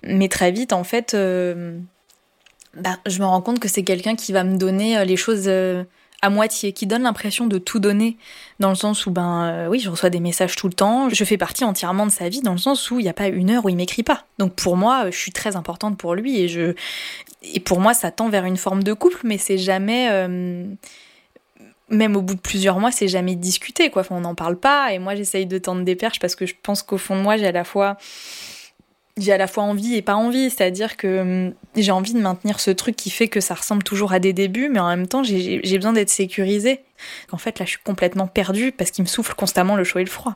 Mais 0.03 0.27
très 0.27 0.51
vite, 0.51 0.73
en 0.73 0.83
fait, 0.83 1.13
euh, 1.13 1.79
bah, 2.75 2.97
je 3.05 3.19
me 3.19 3.25
rends 3.25 3.41
compte 3.41 3.59
que 3.59 3.67
c'est 3.67 3.83
quelqu'un 3.83 4.15
qui 4.15 4.33
va 4.33 4.43
me 4.43 4.57
donner 4.57 4.97
euh, 4.97 5.03
les 5.03 5.17
choses... 5.17 5.45
Euh, 5.47 5.83
à 6.21 6.29
moitié, 6.29 6.73
qui 6.73 6.85
donne 6.85 7.03
l'impression 7.03 7.47
de 7.47 7.57
tout 7.59 7.79
donner, 7.79 8.17
dans 8.59 8.67
le 8.67 8.75
sens 8.75 9.05
où, 9.05 9.11
ben 9.11 9.45
euh, 9.45 9.67
oui, 9.69 9.79
je 9.79 9.89
reçois 9.89 10.09
des 10.09 10.19
messages 10.19 10.57
tout 10.57 10.67
le 10.67 10.73
temps, 10.73 11.07
je 11.07 11.23
fais 11.23 11.37
partie 11.37 11.63
entièrement 11.63 12.05
de 12.05 12.11
sa 12.11 12.27
vie, 12.27 12.41
dans 12.41 12.51
le 12.51 12.57
sens 12.57 12.91
où 12.91 12.99
il 12.99 13.03
n'y 13.03 13.09
a 13.09 13.13
pas 13.13 13.29
une 13.29 13.49
heure 13.49 13.63
où 13.63 13.69
il 13.69 13.77
m'écrit 13.77 14.03
pas. 14.03 14.25
Donc 14.37 14.53
pour 14.53 14.75
moi, 14.75 15.09
je 15.11 15.17
suis 15.17 15.31
très 15.31 15.55
importante 15.55 15.97
pour 15.97 16.15
lui 16.15 16.41
et 16.41 16.49
je 16.49 16.73
et 17.41 17.61
pour 17.61 17.79
moi, 17.79 17.93
ça 17.93 18.11
tend 18.11 18.27
vers 18.27 18.43
une 18.43 18.57
forme 18.57 18.83
de 18.83 18.91
couple, 18.91 19.21
mais 19.23 19.37
c'est 19.37 19.57
jamais 19.57 20.09
même 21.89 22.15
au 22.15 22.21
bout 22.21 22.35
de 22.35 22.39
plusieurs 22.39 22.79
mois, 22.79 22.91
c'est 22.91 23.07
jamais 23.07 23.35
discuté, 23.35 23.89
quoi. 23.89 24.03
on 24.09 24.21
n'en 24.21 24.35
parle 24.35 24.57
pas, 24.57 24.93
et 24.93 24.99
moi, 24.99 25.15
j'essaye 25.15 25.45
de 25.45 25.57
tendre 25.57 25.83
des 25.83 25.95
perches 25.95 26.19
parce 26.19 26.35
que 26.35 26.45
je 26.45 26.55
pense 26.61 26.83
qu'au 26.83 26.97
fond 26.97 27.15
de 27.15 27.21
moi, 27.21 27.37
j'ai 27.37 27.47
à 27.47 27.51
la 27.51 27.63
fois 27.63 27.97
j'ai 29.19 29.31
à 29.31 29.37
la 29.37 29.47
fois 29.47 29.63
envie 29.63 29.95
et 29.95 30.01
pas 30.01 30.15
envie, 30.15 30.49
c'est-à-dire 30.49 30.97
que 30.97 31.47
hum, 31.47 31.53
j'ai 31.75 31.91
envie 31.91 32.13
de 32.13 32.19
maintenir 32.19 32.59
ce 32.59 32.71
truc 32.71 32.95
qui 32.95 33.09
fait 33.09 33.27
que 33.27 33.39
ça 33.39 33.53
ressemble 33.53 33.83
toujours 33.83 34.13
à 34.13 34.19
des 34.19 34.33
débuts, 34.33 34.69
mais 34.69 34.79
en 34.79 34.87
même 34.87 35.07
temps 35.07 35.23
j'ai 35.23 35.75
besoin 35.75 35.93
d'être 35.93 36.09
sécurisée. 36.09 36.81
En 37.31 37.37
fait 37.37 37.59
là 37.59 37.65
je 37.65 37.71
suis 37.71 37.83
complètement 37.83 38.27
perdue 38.27 38.71
parce 38.71 38.91
qu'il 38.91 39.03
me 39.03 39.09
souffle 39.09 39.35
constamment 39.35 39.75
le 39.75 39.83
chaud 39.83 39.99
et 39.99 40.03
le 40.03 40.09
froid. 40.09 40.35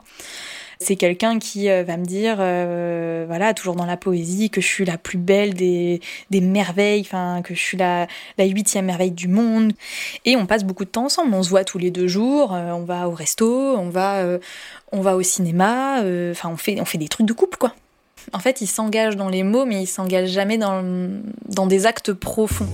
C'est 0.79 0.95
quelqu'un 0.97 1.39
qui 1.39 1.69
euh, 1.69 1.83
va 1.83 1.97
me 1.97 2.05
dire, 2.05 2.37
euh, 2.39 3.23
voilà, 3.27 3.53
toujours 3.53 3.75
dans 3.75 3.85
la 3.85 3.95
poésie, 3.95 4.49
que 4.49 4.59
je 4.59 4.67
suis 4.67 4.85
la 4.85 4.97
plus 4.97 5.17
belle 5.17 5.53
des, 5.53 6.01
des 6.29 6.41
merveilles, 6.41 7.01
enfin 7.01 7.41
que 7.41 7.53
je 7.53 7.59
suis 7.59 7.77
la, 7.77 8.07
huitième 8.37 8.85
merveille 8.85 9.11
du 9.11 9.27
monde. 9.27 9.73
Et 10.25 10.35
on 10.35 10.45
passe 10.45 10.63
beaucoup 10.63 10.85
de 10.85 10.89
temps 10.89 11.05
ensemble. 11.05 11.33
On 11.33 11.43
se 11.43 11.49
voit 11.49 11.63
tous 11.63 11.77
les 11.77 11.91
deux 11.91 12.07
jours, 12.07 12.53
euh, 12.53 12.71
on 12.71 12.83
va 12.83 13.07
au 13.07 13.11
resto, 13.11 13.47
on 13.77 13.89
va, 13.89 14.25
on 14.91 15.01
va 15.01 15.15
au 15.15 15.21
cinéma, 15.21 16.01
enfin 16.31 16.49
on 16.49 16.57
fait, 16.57 16.79
on 16.81 16.85
fait 16.85 16.97
des 16.97 17.07
trucs 17.07 17.27
de 17.27 17.33
couple 17.33 17.57
quoi. 17.57 17.73
En 18.31 18.39
fait, 18.39 18.61
il 18.61 18.67
s'engage 18.67 19.15
dans 19.15 19.29
les 19.29 19.43
mots, 19.43 19.65
mais 19.65 19.83
il 19.83 19.87
s'engage 19.87 20.29
jamais 20.29 20.57
dans, 20.57 20.83
dans 21.49 21.67
des 21.67 21.85
actes 21.85 22.13
profonds. 22.13 22.69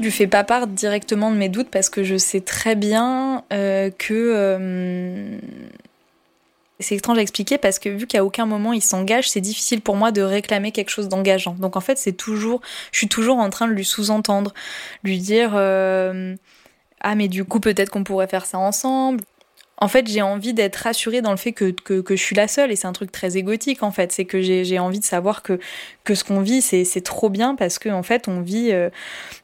Je 0.00 0.04
lui 0.06 0.12
fais 0.12 0.26
pas 0.26 0.44
part 0.44 0.66
directement 0.66 1.30
de 1.30 1.36
mes 1.36 1.48
doutes 1.48 1.70
parce 1.70 1.88
que 1.90 2.02
je 2.02 2.16
sais 2.16 2.40
très 2.40 2.74
bien 2.74 3.44
euh, 3.52 3.90
que 3.90 4.14
euh, 4.14 5.38
c'est 6.78 6.96
étrange 6.96 7.18
à 7.18 7.22
expliquer 7.22 7.58
parce 7.58 7.78
que 7.78 7.90
vu 7.90 8.06
qu'à 8.06 8.24
aucun 8.24 8.46
moment 8.46 8.72
il 8.72 8.80
s'engage, 8.80 9.30
c'est 9.30 9.40
difficile 9.40 9.82
pour 9.82 9.96
moi 9.96 10.10
de 10.10 10.22
réclamer 10.22 10.72
quelque 10.72 10.88
chose 10.88 11.08
d'engageant. 11.08 11.54
Donc 11.54 11.76
en 11.76 11.80
fait, 11.80 11.98
c'est 11.98 12.12
toujours, 12.12 12.62
je 12.92 12.98
suis 12.98 13.08
toujours 13.08 13.38
en 13.38 13.50
train 13.50 13.68
de 13.68 13.72
lui 13.72 13.84
sous-entendre, 13.84 14.54
lui 15.04 15.18
dire 15.18 15.52
euh, 15.54 16.34
ah 17.00 17.14
mais 17.14 17.28
du 17.28 17.44
coup 17.44 17.60
peut-être 17.60 17.90
qu'on 17.90 18.04
pourrait 18.04 18.26
faire 18.26 18.46
ça 18.46 18.58
ensemble 18.58 19.22
en 19.80 19.88
fait, 19.88 20.06
j'ai 20.08 20.20
envie 20.20 20.52
d'être 20.52 20.76
rassurée 20.76 21.22
dans 21.22 21.30
le 21.30 21.38
fait 21.38 21.52
que, 21.52 21.70
que, 21.70 22.14
je 22.14 22.22
suis 22.22 22.36
la 22.36 22.48
seule, 22.48 22.70
et 22.70 22.76
c'est 22.76 22.86
un 22.86 22.92
truc 22.92 23.10
très 23.10 23.38
égotique, 23.38 23.82
en 23.82 23.90
fait. 23.90 24.12
C'est 24.12 24.26
que 24.26 24.42
j'ai 24.42 24.78
envie 24.78 25.00
de 25.00 25.04
savoir 25.04 25.42
que, 25.42 25.58
que 26.04 26.14
ce 26.14 26.22
qu'on 26.22 26.40
vit, 26.40 26.60
c'est 26.60 27.00
trop 27.02 27.30
bien, 27.30 27.54
parce 27.54 27.78
qu'en 27.78 27.94
en 27.94 28.02
fait, 28.02 28.28
on 28.28 28.42
vit 28.42 28.72
euh, 28.72 28.90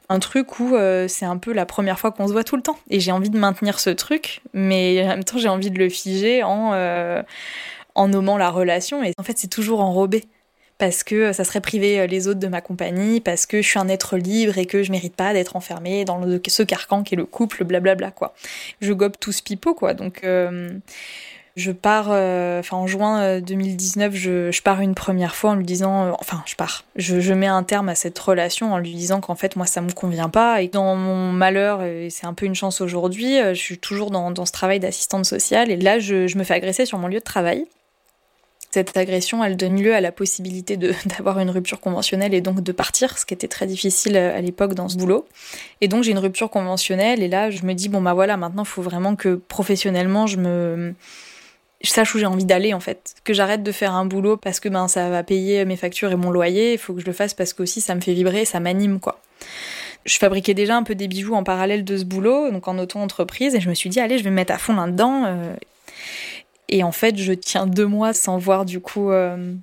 un 0.09 0.19
truc 0.19 0.59
où 0.59 0.75
euh, 0.75 1.07
c'est 1.07 1.25
un 1.25 1.37
peu 1.37 1.53
la 1.53 1.65
première 1.65 1.99
fois 1.99 2.11
qu'on 2.11 2.27
se 2.27 2.33
voit 2.33 2.43
tout 2.43 2.55
le 2.55 2.61
temps. 2.61 2.77
Et 2.91 2.99
j'ai 2.99 3.11
envie 3.11 3.31
de 3.31 3.37
maintenir 3.39 3.79
ce 3.79 3.89
truc, 3.89 4.41
mais 4.53 5.03
en 5.03 5.07
même 5.07 5.23
temps, 5.23 5.39
j'ai 5.39 5.49
envie 5.49 5.71
de 5.71 5.79
le 5.79 5.89
figer 5.89 6.43
en, 6.43 6.73
euh, 6.73 7.23
en 7.95 8.07
nommant 8.07 8.37
la 8.37 8.51
relation, 8.51 9.03
et 9.03 9.13
en 9.17 9.23
fait, 9.23 9.39
c'est 9.39 9.49
toujours 9.49 9.81
enrobé 9.81 10.25
parce 10.77 11.03
que 11.03 11.33
ça 11.33 11.43
serait 11.43 11.61
priver 11.61 11.99
euh, 11.99 12.07
les 12.07 12.27
autres 12.27 12.39
de 12.39 12.47
ma 12.47 12.61
compagnie, 12.61 13.19
parce 13.19 13.45
que 13.45 13.61
je 13.61 13.67
suis 13.67 13.79
un 13.79 13.87
être 13.87 14.17
libre 14.17 14.57
et 14.57 14.65
que 14.65 14.83
je 14.83 14.91
mérite 14.91 15.15
pas 15.15 15.33
d'être 15.33 15.55
enfermée 15.55 16.05
dans 16.05 16.21
ce 16.47 16.63
carcan 16.63 17.03
qui 17.03 17.15
est 17.15 17.17
le 17.17 17.25
couple, 17.25 17.63
blablabla 17.63 18.11
quoi. 18.11 18.33
Je 18.81 18.93
gobe 18.93 19.13
tout 19.19 19.31
ce 19.31 19.41
pipeau 19.41 19.73
quoi, 19.73 19.93
donc 19.93 20.23
euh, 20.23 20.69
je 21.55 21.71
pars, 21.71 22.09
euh, 22.11 22.59
enfin 22.59 22.77
en 22.77 22.85
juin 22.85 23.39
2019, 23.39 24.13
je, 24.13 24.51
je, 24.51 24.61
pars 24.61 24.79
une 24.81 24.93
première 24.93 25.35
fois 25.35 25.51
en 25.51 25.55
lui 25.55 25.65
disant, 25.65 26.15
enfin 26.19 26.43
je 26.45 26.55
pars, 26.55 26.85
je, 26.95 27.33
mets 27.33 27.47
un 27.47 27.63
terme 27.63 27.89
à 27.89 27.95
cette 27.95 28.17
relation 28.19 28.73
en 28.73 28.77
lui 28.77 28.93
disant 28.93 29.19
qu'en 29.19 29.35
fait 29.35 29.55
moi 29.55 29.65
ça 29.65 29.81
me 29.81 29.91
convient 29.91 30.29
pas 30.29 30.61
et 30.61 30.67
dans 30.67 30.95
mon 30.95 31.31
malheur, 31.31 31.83
et 31.83 32.09
c'est 32.11 32.27
un 32.27 32.33
peu 32.33 32.45
une 32.45 32.55
chance 32.55 32.81
aujourd'hui, 32.81 33.39
je 33.39 33.59
suis 33.59 33.79
toujours 33.79 34.11
dans, 34.11 34.45
ce 34.45 34.51
travail 34.51 34.79
d'assistante 34.79 35.25
sociale 35.25 35.71
et 35.71 35.77
là 35.77 35.97
je 35.97 36.37
me 36.37 36.43
fais 36.43 36.53
agresser 36.53 36.85
sur 36.85 36.99
mon 36.99 37.07
lieu 37.07 37.19
de 37.19 37.23
travail 37.23 37.65
cette 38.71 38.95
agression, 38.97 39.43
elle 39.43 39.55
donne 39.55 39.81
lieu 39.81 39.95
à 39.95 40.01
la 40.01 40.11
possibilité 40.11 40.77
d'avoir 41.05 41.39
une 41.39 41.49
rupture 41.49 41.79
conventionnelle 41.79 42.33
et 42.33 42.41
donc 42.41 42.61
de 42.61 42.71
partir, 42.71 43.17
ce 43.17 43.25
qui 43.25 43.33
était 43.33 43.47
très 43.47 43.65
difficile 43.65 44.17
euh, 44.17 44.37
à 44.37 44.41
l'époque 44.41 44.73
dans 44.73 44.89
ce 44.89 44.97
boulot. 44.97 45.27
Et 45.81 45.87
donc 45.87 46.03
j'ai 46.03 46.11
une 46.11 46.19
rupture 46.19 46.49
conventionnelle 46.49 47.21
et 47.23 47.27
là 47.27 47.49
je 47.49 47.63
me 47.63 47.73
dis 47.73 47.89
bon 47.89 48.01
bah 48.01 48.13
voilà 48.13 48.37
maintenant 48.37 48.63
il 48.63 48.69
faut 48.69 48.81
vraiment 48.81 49.15
que 49.15 49.35
professionnellement 49.35 50.27
je 50.27 50.37
me 50.37 50.93
je 51.81 51.89
sache 51.89 52.15
où 52.15 52.19
j'ai 52.19 52.25
envie 52.25 52.45
d'aller 52.45 52.73
en 52.73 52.79
fait, 52.79 53.15
que 53.23 53.33
j'arrête 53.33 53.61
de 53.61 53.71
faire 53.71 53.93
un 53.93 54.05
boulot 54.05 54.35
parce 54.35 54.59
que 54.59 54.67
ben 54.67 54.87
ça 54.87 55.09
va 55.09 55.23
payer 55.23 55.63
mes 55.65 55.75
factures 55.75 56.11
et 56.11 56.15
mon 56.15 56.31
loyer, 56.31 56.73
il 56.73 56.79
faut 56.79 56.93
que 56.93 57.01
je 57.01 57.05
le 57.05 57.13
fasse 57.13 57.33
parce 57.33 57.53
que 57.53 57.63
aussi 57.63 57.81
ça 57.81 57.93
me 57.95 58.01
fait 58.01 58.13
vibrer, 58.13 58.45
ça 58.45 58.59
m'anime 58.59 58.99
quoi. 58.99 59.21
Je 60.05 60.17
fabriquais 60.17 60.53
déjà 60.53 60.75
un 60.75 60.83
peu 60.83 60.95
des 60.95 61.07
bijoux 61.07 61.35
en 61.35 61.43
parallèle 61.43 61.83
de 61.83 61.97
ce 61.97 62.05
boulot, 62.05 62.49
donc 62.49 62.67
en 62.67 62.79
auto-entreprise, 62.79 63.55
et 63.55 63.59
je 63.59 63.69
me 63.69 63.75
suis 63.75 63.89
dit 63.89 63.99
allez 63.99 64.17
je 64.17 64.23
vais 64.23 64.29
me 64.29 64.35
mettre 64.35 64.53
à 64.53 64.57
fond 64.57 64.75
là-dedans. 64.75 65.25
Euh, 65.27 65.53
et 66.69 66.83
en 66.83 66.91
fait, 66.91 67.17
je 67.17 67.33
tiens 67.33 67.65
deux 67.67 67.85
mois 67.85 68.13
sans 68.13 68.37
voir 68.37 68.65
du 68.65 68.79
coup 68.79 69.11
euh, 69.11 69.53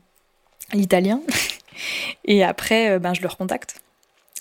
l'italien. 0.73 1.21
Et 2.25 2.45
après, 2.45 2.91
euh, 2.91 2.99
ben, 2.99 3.15
je 3.15 3.21
le 3.21 3.29
recontacte. 3.29 3.77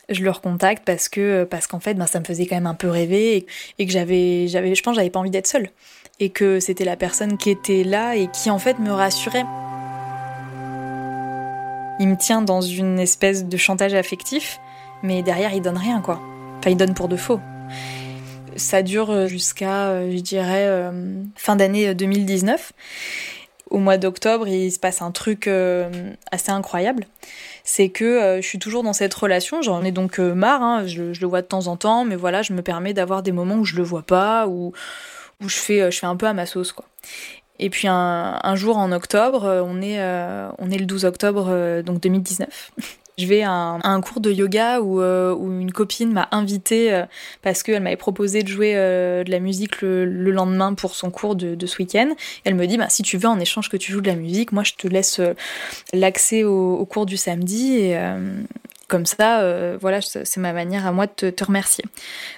je 0.09 0.23
le 0.23 0.29
recontacte 0.29 0.83
parce 0.85 1.09
que 1.09 1.43
parce 1.45 1.67
qu'en 1.67 1.79
fait 1.79 1.95
ben, 1.95 2.05
ça 2.05 2.19
me 2.19 2.25
faisait 2.25 2.45
quand 2.45 2.55
même 2.55 2.67
un 2.67 2.73
peu 2.75 2.89
rêver 2.89 3.45
et, 3.79 3.85
que 3.85 3.91
j'avais 3.91 4.47
j'avais 4.47 4.75
je 4.75 4.83
pense 4.83 4.95
j'avais 4.95 5.09
pas 5.09 5.19
envie 5.19 5.31
d'être 5.31 5.47
seule 5.47 5.69
et 6.19 6.29
que 6.29 6.59
c'était 6.59 6.85
la 6.85 6.95
personne 6.95 7.37
qui 7.37 7.49
était 7.49 7.83
là 7.83 8.15
et 8.15 8.27
qui 8.27 8.49
en 8.49 8.59
fait 8.59 8.79
me 8.79 8.91
rassurait. 8.91 9.45
Il 11.99 12.07
me 12.07 12.17
tient 12.17 12.41
dans 12.41 12.61
une 12.61 12.99
espèce 12.99 13.45
de 13.45 13.57
chantage 13.57 13.93
affectif, 13.93 14.59
mais 15.03 15.21
derrière 15.23 15.53
il 15.53 15.61
donne 15.61 15.77
rien 15.77 16.01
quoi. 16.01 16.21
Enfin 16.59 16.69
il 16.69 16.77
donne 16.77 16.93
pour 16.93 17.07
de 17.07 17.17
faux. 17.17 17.39
Ça 18.55 18.83
dure 18.83 19.27
jusqu'à 19.27 20.09
je 20.09 20.19
dirais 20.19 20.67
euh, 20.67 20.91
fin 21.35 21.55
d'année 21.55 21.93
2019 21.93 22.73
au 23.73 23.79
mois 23.79 23.97
d'octobre, 23.97 24.47
il 24.47 24.71
se 24.71 24.79
passe 24.79 25.01
un 25.01 25.11
truc 25.11 25.47
euh, 25.47 26.13
assez 26.31 26.51
incroyable. 26.51 27.07
C'est 27.63 27.89
que 27.89 28.05
euh, 28.05 28.41
je 28.41 28.47
suis 28.47 28.59
toujours 28.59 28.83
dans 28.83 28.93
cette 28.93 29.13
relation, 29.13 29.63
j'en 29.63 29.83
ai 29.83 29.91
donc 29.91 30.19
euh, 30.19 30.35
marre, 30.35 30.61
hein. 30.61 30.85
je, 30.85 31.19
le 31.19 31.27
vois 31.27 31.41
de 31.41 31.47
temps 31.47 31.65
en 31.65 31.75
temps, 31.75 32.05
mais 32.05 32.15
voilà, 32.15 32.43
je 32.43 32.53
me 32.53 32.61
permets 32.61 32.93
d'avoir 32.93 33.23
des 33.23 33.31
moments 33.31 33.55
où 33.55 33.65
je 33.65 33.75
le 33.75 33.81
vois 33.81 34.03
pas, 34.03 34.47
où, 34.47 34.73
où 35.41 35.49
je, 35.49 35.57
fais, 35.57 35.91
je 35.91 35.99
fais 35.99 36.05
un 36.05 36.15
peu 36.15 36.27
à 36.27 36.33
ma 36.33 36.45
sauce, 36.45 36.71
quoi. 36.71 36.85
Et 37.59 37.69
puis 37.69 37.87
un, 37.87 38.39
un 38.41 38.55
jour 38.55 38.77
en 38.77 38.91
octobre, 38.91 39.63
on 39.65 39.81
est, 39.81 40.01
on 40.57 40.71
est 40.71 40.77
le 40.77 40.85
12 40.85 41.05
octobre 41.05 41.81
donc 41.83 42.01
2019. 42.01 42.71
Je 43.17 43.27
vais 43.27 43.43
à 43.43 43.51
un, 43.51 44.01
cours 44.01 44.21
de 44.21 44.31
yoga 44.31 44.81
où, 44.81 44.99
euh, 44.99 45.35
une 45.37 45.71
copine 45.71 46.11
m'a 46.11 46.27
invitée 46.31 46.91
euh, 46.91 47.05
parce 47.43 47.61
qu'elle 47.61 47.83
m'avait 47.83 47.95
proposé 47.95 48.41
de 48.41 48.47
jouer 48.47 48.73
euh, 48.75 49.23
de 49.23 49.29
la 49.29 49.39
musique 49.39 49.81
le, 49.81 50.05
lendemain 50.31 50.73
pour 50.73 50.95
son 50.95 51.11
cours 51.11 51.35
de, 51.35 51.65
ce 51.65 51.77
week-end. 51.77 52.09
Elle 52.43 52.55
me 52.55 52.65
dit 52.65 52.77
bah, 52.77 52.89
si 52.89 53.03
tu 53.03 53.17
veux 53.17 53.27
en 53.27 53.39
échange 53.39 53.69
que 53.69 53.77
tu 53.77 53.91
joues 53.91 54.01
de 54.01 54.07
la 54.07 54.15
musique, 54.15 54.51
moi 54.51 54.63
je 54.63 54.73
te 54.73 54.87
laisse 54.87 55.21
l'accès 55.93 56.43
au, 56.43 56.85
cours 56.85 57.05
du 57.05 57.17
samedi 57.17 57.77
et 57.77 57.97
comme 58.87 59.05
ça, 59.05 59.75
voilà, 59.79 60.01
c'est 60.01 60.37
ma 60.37 60.53
manière 60.53 60.87
à 60.87 60.91
moi 60.91 61.05
de 61.05 61.11
te, 61.11 61.29
te 61.29 61.43
remercier. 61.43 61.85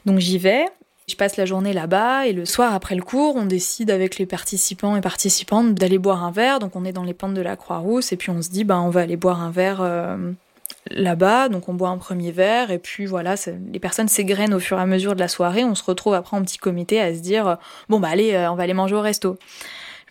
Donc 0.06 0.20
j'y 0.20 0.38
vais. 0.38 0.66
Je 1.08 1.16
passe 1.16 1.38
la 1.38 1.46
journée 1.46 1.72
là-bas 1.72 2.26
et 2.26 2.34
le 2.34 2.46
soir 2.46 2.74
après 2.74 2.96
le 2.96 3.04
cours, 3.04 3.36
on 3.36 3.46
décide 3.46 3.92
avec 3.92 4.18
les 4.18 4.26
participants 4.26 4.96
et 4.96 5.02
participantes 5.02 5.76
d'aller 5.76 6.00
boire 6.00 6.24
un 6.24 6.32
verre. 6.32 6.60
Donc 6.60 6.76
on 6.76 6.84
est 6.84 6.94
dans 6.94 7.04
les 7.04 7.14
pentes 7.14 7.36
de 7.36 7.42
la 7.42 7.56
Croix-Rousse 7.56 8.12
et 8.12 8.18
puis 8.18 8.32
on 8.32 8.42
se 8.42 8.50
dit 8.50 8.64
bah 8.64 8.80
on 8.82 8.90
va 8.90 9.02
aller 9.02 9.16
boire 9.16 9.42
un 9.42 9.52
verre 9.52 9.82
là-bas, 10.92 11.50
donc 11.50 11.68
on 11.68 11.74
boit 11.74 11.90
un 11.90 11.98
premier 11.98 12.32
verre, 12.32 12.72
et 12.72 12.78
puis 12.78 13.06
voilà, 13.06 13.36
les 13.72 13.80
personnes 13.80 14.08
s'égrènent 14.08 14.54
au 14.54 14.60
fur 14.60 14.78
et 14.78 14.82
à 14.82 14.86
mesure 14.86 15.16
de 15.16 15.20
la 15.20 15.28
soirée, 15.28 15.64
on 15.64 15.76
se 15.76 15.84
retrouve 15.84 16.14
après 16.14 16.38
en 16.38 16.44
petit 16.44 16.58
comité 16.58 17.02
à 17.02 17.14
se 17.14 17.20
dire, 17.20 17.48
euh, 17.48 17.56
bon 17.90 18.00
bah 18.00 18.10
allez, 18.10 18.34
euh, 18.34 18.52
on 18.52 18.56
va 18.56 18.64
aller 18.64 18.74
manger 18.74 18.96
au 18.96 19.02
resto. 19.02 19.38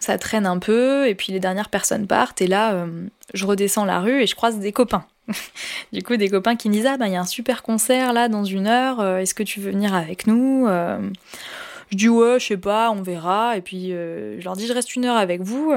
Ça 0.01 0.19
traîne 0.19 0.47
un 0.47 0.59
peu, 0.59 1.09
et 1.09 1.15
puis 1.15 1.33
les 1.33 1.41
dernières 1.41 1.69
personnes 1.69 2.07
partent, 2.07 2.43
et 2.43 2.47
là, 2.47 2.75
euh, 2.75 3.07
je 3.33 3.47
redescends 3.47 3.85
la 3.85 4.01
rue 4.01 4.23
et 4.23 4.27
je 4.27 4.35
croise 4.35 4.59
des 4.59 4.73
copains. 4.73 5.05
du 5.93 6.03
coup, 6.03 6.17
des 6.17 6.29
copains 6.29 6.57
qui 6.57 6.69
me 6.69 6.75
disent, 6.75 6.87
ah 6.87 6.97
bah 6.97 7.07
il 7.07 7.13
y 7.13 7.17
a 7.17 7.21
un 7.21 7.27
super 7.27 7.63
concert 7.63 8.13
là 8.13 8.29
dans 8.29 8.45
une 8.45 8.67
heure, 8.67 9.03
est-ce 9.19 9.35
que 9.35 9.43
tu 9.43 9.61
veux 9.61 9.71
venir 9.71 9.95
avec 9.95 10.27
nous 10.27 10.67
Je 10.67 11.97
dis 11.97 12.09
ouais, 12.09 12.39
je 12.39 12.47
sais 12.47 12.57
pas, 12.57 12.91
on 12.91 13.01
verra, 13.01 13.57
et 13.57 13.63
puis 13.63 13.91
je 13.91 14.45
leur 14.45 14.57
dis, 14.57 14.67
je 14.67 14.73
reste 14.75 14.95
une 14.97 15.07
heure 15.07 15.17
avec 15.17 15.41
vous. 15.41 15.73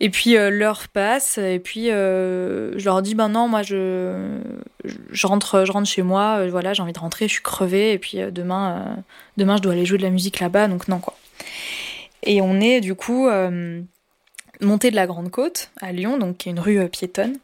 Et 0.00 0.10
puis 0.10 0.36
euh, 0.36 0.50
l'heure 0.50 0.86
passe 0.88 1.38
et 1.38 1.58
puis 1.58 1.90
euh, 1.90 2.78
je 2.78 2.84
leur 2.84 3.02
dis 3.02 3.16
ben 3.16 3.28
non 3.28 3.48
moi 3.48 3.62
je 3.62 4.38
je 5.10 5.26
rentre 5.26 5.64
je 5.64 5.72
rentre 5.72 5.88
chez 5.88 6.02
moi 6.02 6.38
euh, 6.38 6.48
voilà 6.50 6.72
j'ai 6.72 6.82
envie 6.82 6.92
de 6.92 6.98
rentrer 7.00 7.26
je 7.26 7.32
suis 7.32 7.42
crevée 7.42 7.92
et 7.92 7.98
puis 7.98 8.18
demain 8.30 8.96
demain 9.36 9.56
je 9.56 9.62
dois 9.62 9.72
aller 9.72 9.84
jouer 9.84 9.98
de 9.98 10.04
la 10.04 10.10
musique 10.10 10.38
là-bas 10.38 10.68
donc 10.68 10.86
non 10.88 11.00
quoi. 11.00 11.14
Et 12.22 12.40
on 12.40 12.60
est 12.60 12.80
du 12.80 12.94
coup 12.94 13.28
monté 14.60 14.90
de 14.90 14.96
la 14.96 15.06
Grande 15.06 15.30
Côte 15.30 15.70
à 15.80 15.92
Lyon 15.92 16.18
donc 16.18 16.38
qui 16.38 16.48
est 16.48 16.52
une 16.52 16.60
rue 16.60 16.88
piétonne. 16.88 17.36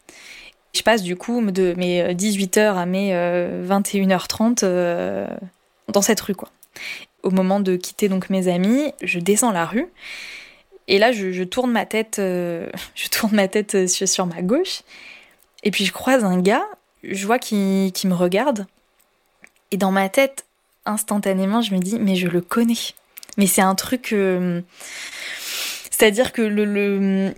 Je 0.74 0.82
passe 0.82 1.02
du 1.02 1.16
coup 1.16 1.40
de 1.50 1.74
mes 1.76 2.14
18h 2.14 2.76
à 2.76 2.86
mes 2.86 3.12
21h30 3.12 4.64
dans 5.88 6.02
cette 6.02 6.20
rue 6.20 6.34
quoi. 6.34 6.50
Au 7.22 7.30
moment 7.30 7.60
de 7.60 7.76
quitter 7.76 8.08
donc 8.08 8.30
mes 8.30 8.48
amis, 8.48 8.92
je 9.02 9.18
descends 9.18 9.52
la 9.52 9.64
rue 9.64 9.86
et 10.88 10.98
là, 10.98 11.12
je, 11.12 11.42
tourne 11.44 11.70
ma 11.70 11.86
tête, 11.86 12.18
euh, 12.18 12.68
je 12.94 13.08
tourne 13.08 13.34
ma 13.34 13.48
tête 13.48 13.74
euh, 13.74 13.86
sur, 13.86 14.26
ma 14.26 14.42
gauche, 14.42 14.82
et 15.62 15.70
puis 15.70 15.84
je 15.84 15.92
croise 15.92 16.24
un 16.24 16.40
gars, 16.40 16.64
je 17.02 17.26
vois 17.26 17.38
qu'il 17.38 17.92
me 18.04 18.14
regarde, 18.14 18.66
et 19.70 19.76
dans 19.76 19.92
ma 19.92 20.08
tête, 20.08 20.44
instantanément, 20.86 21.62
je 21.62 21.74
me 21.74 21.80
dis, 21.80 21.98
mais 21.98 22.16
je 22.16 22.28
le 22.28 22.40
connais. 22.40 22.74
Mais 23.36 23.46
c'est 23.46 23.62
un 23.62 23.74
truc. 23.74 24.12
Euh, 24.12 24.60
c'est-à-dire 25.90 26.32
que 26.32 26.42
le, 26.42 27.32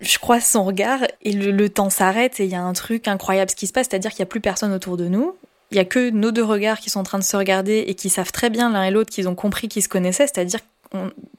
je 0.00 0.18
croise 0.18 0.44
son 0.44 0.64
regard 0.64 1.00
et 1.22 1.32
le, 1.32 1.68
temps 1.68 1.90
s'arrête 1.90 2.40
et 2.40 2.44
il 2.44 2.50
y 2.50 2.54
a 2.54 2.62
un 2.62 2.72
truc 2.72 3.06
incroyable 3.06 3.50
ce 3.50 3.56
qui 3.56 3.66
se 3.66 3.72
passe, 3.72 3.86
c'est-à-dire 3.88 4.10
qu'il 4.10 4.20
n'y 4.20 4.24
a 4.24 4.26
plus 4.26 4.40
personne 4.40 4.72
autour 4.72 4.96
de 4.96 5.06
nous. 5.06 5.36
Il 5.70 5.76
y 5.76 5.80
a 5.80 5.84
que 5.84 6.10
nos 6.10 6.32
deux 6.32 6.44
regards 6.44 6.80
qui 6.80 6.90
sont 6.90 7.00
en 7.00 7.04
train 7.04 7.18
de 7.18 7.24
se 7.24 7.36
regarder 7.36 7.84
et 7.86 7.94
qui 7.94 8.10
savent 8.10 8.32
très 8.32 8.50
bien 8.50 8.70
l'un 8.70 8.82
et 8.82 8.90
l'autre 8.90 9.10
qu'ils 9.10 9.28
ont 9.28 9.34
compris 9.34 9.68
qu'ils 9.68 9.82
se 9.82 9.88
connaissaient, 9.88 10.26
c'est-à-dire 10.26 10.60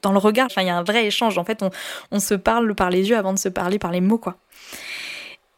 dans 0.02 0.12
le 0.12 0.18
regard, 0.18 0.48
il 0.56 0.64
y 0.64 0.70
a 0.70 0.76
un 0.76 0.82
vrai 0.82 1.06
échange. 1.06 1.38
En 1.38 1.44
fait, 1.44 1.62
on, 2.10 2.20
se 2.20 2.34
parle 2.34 2.74
par 2.74 2.90
les 2.90 3.08
yeux 3.08 3.16
avant 3.16 3.32
de 3.32 3.38
se 3.38 3.48
parler 3.48 3.78
par 3.78 3.92
les 3.92 4.00
mots, 4.00 4.18
quoi. 4.18 4.36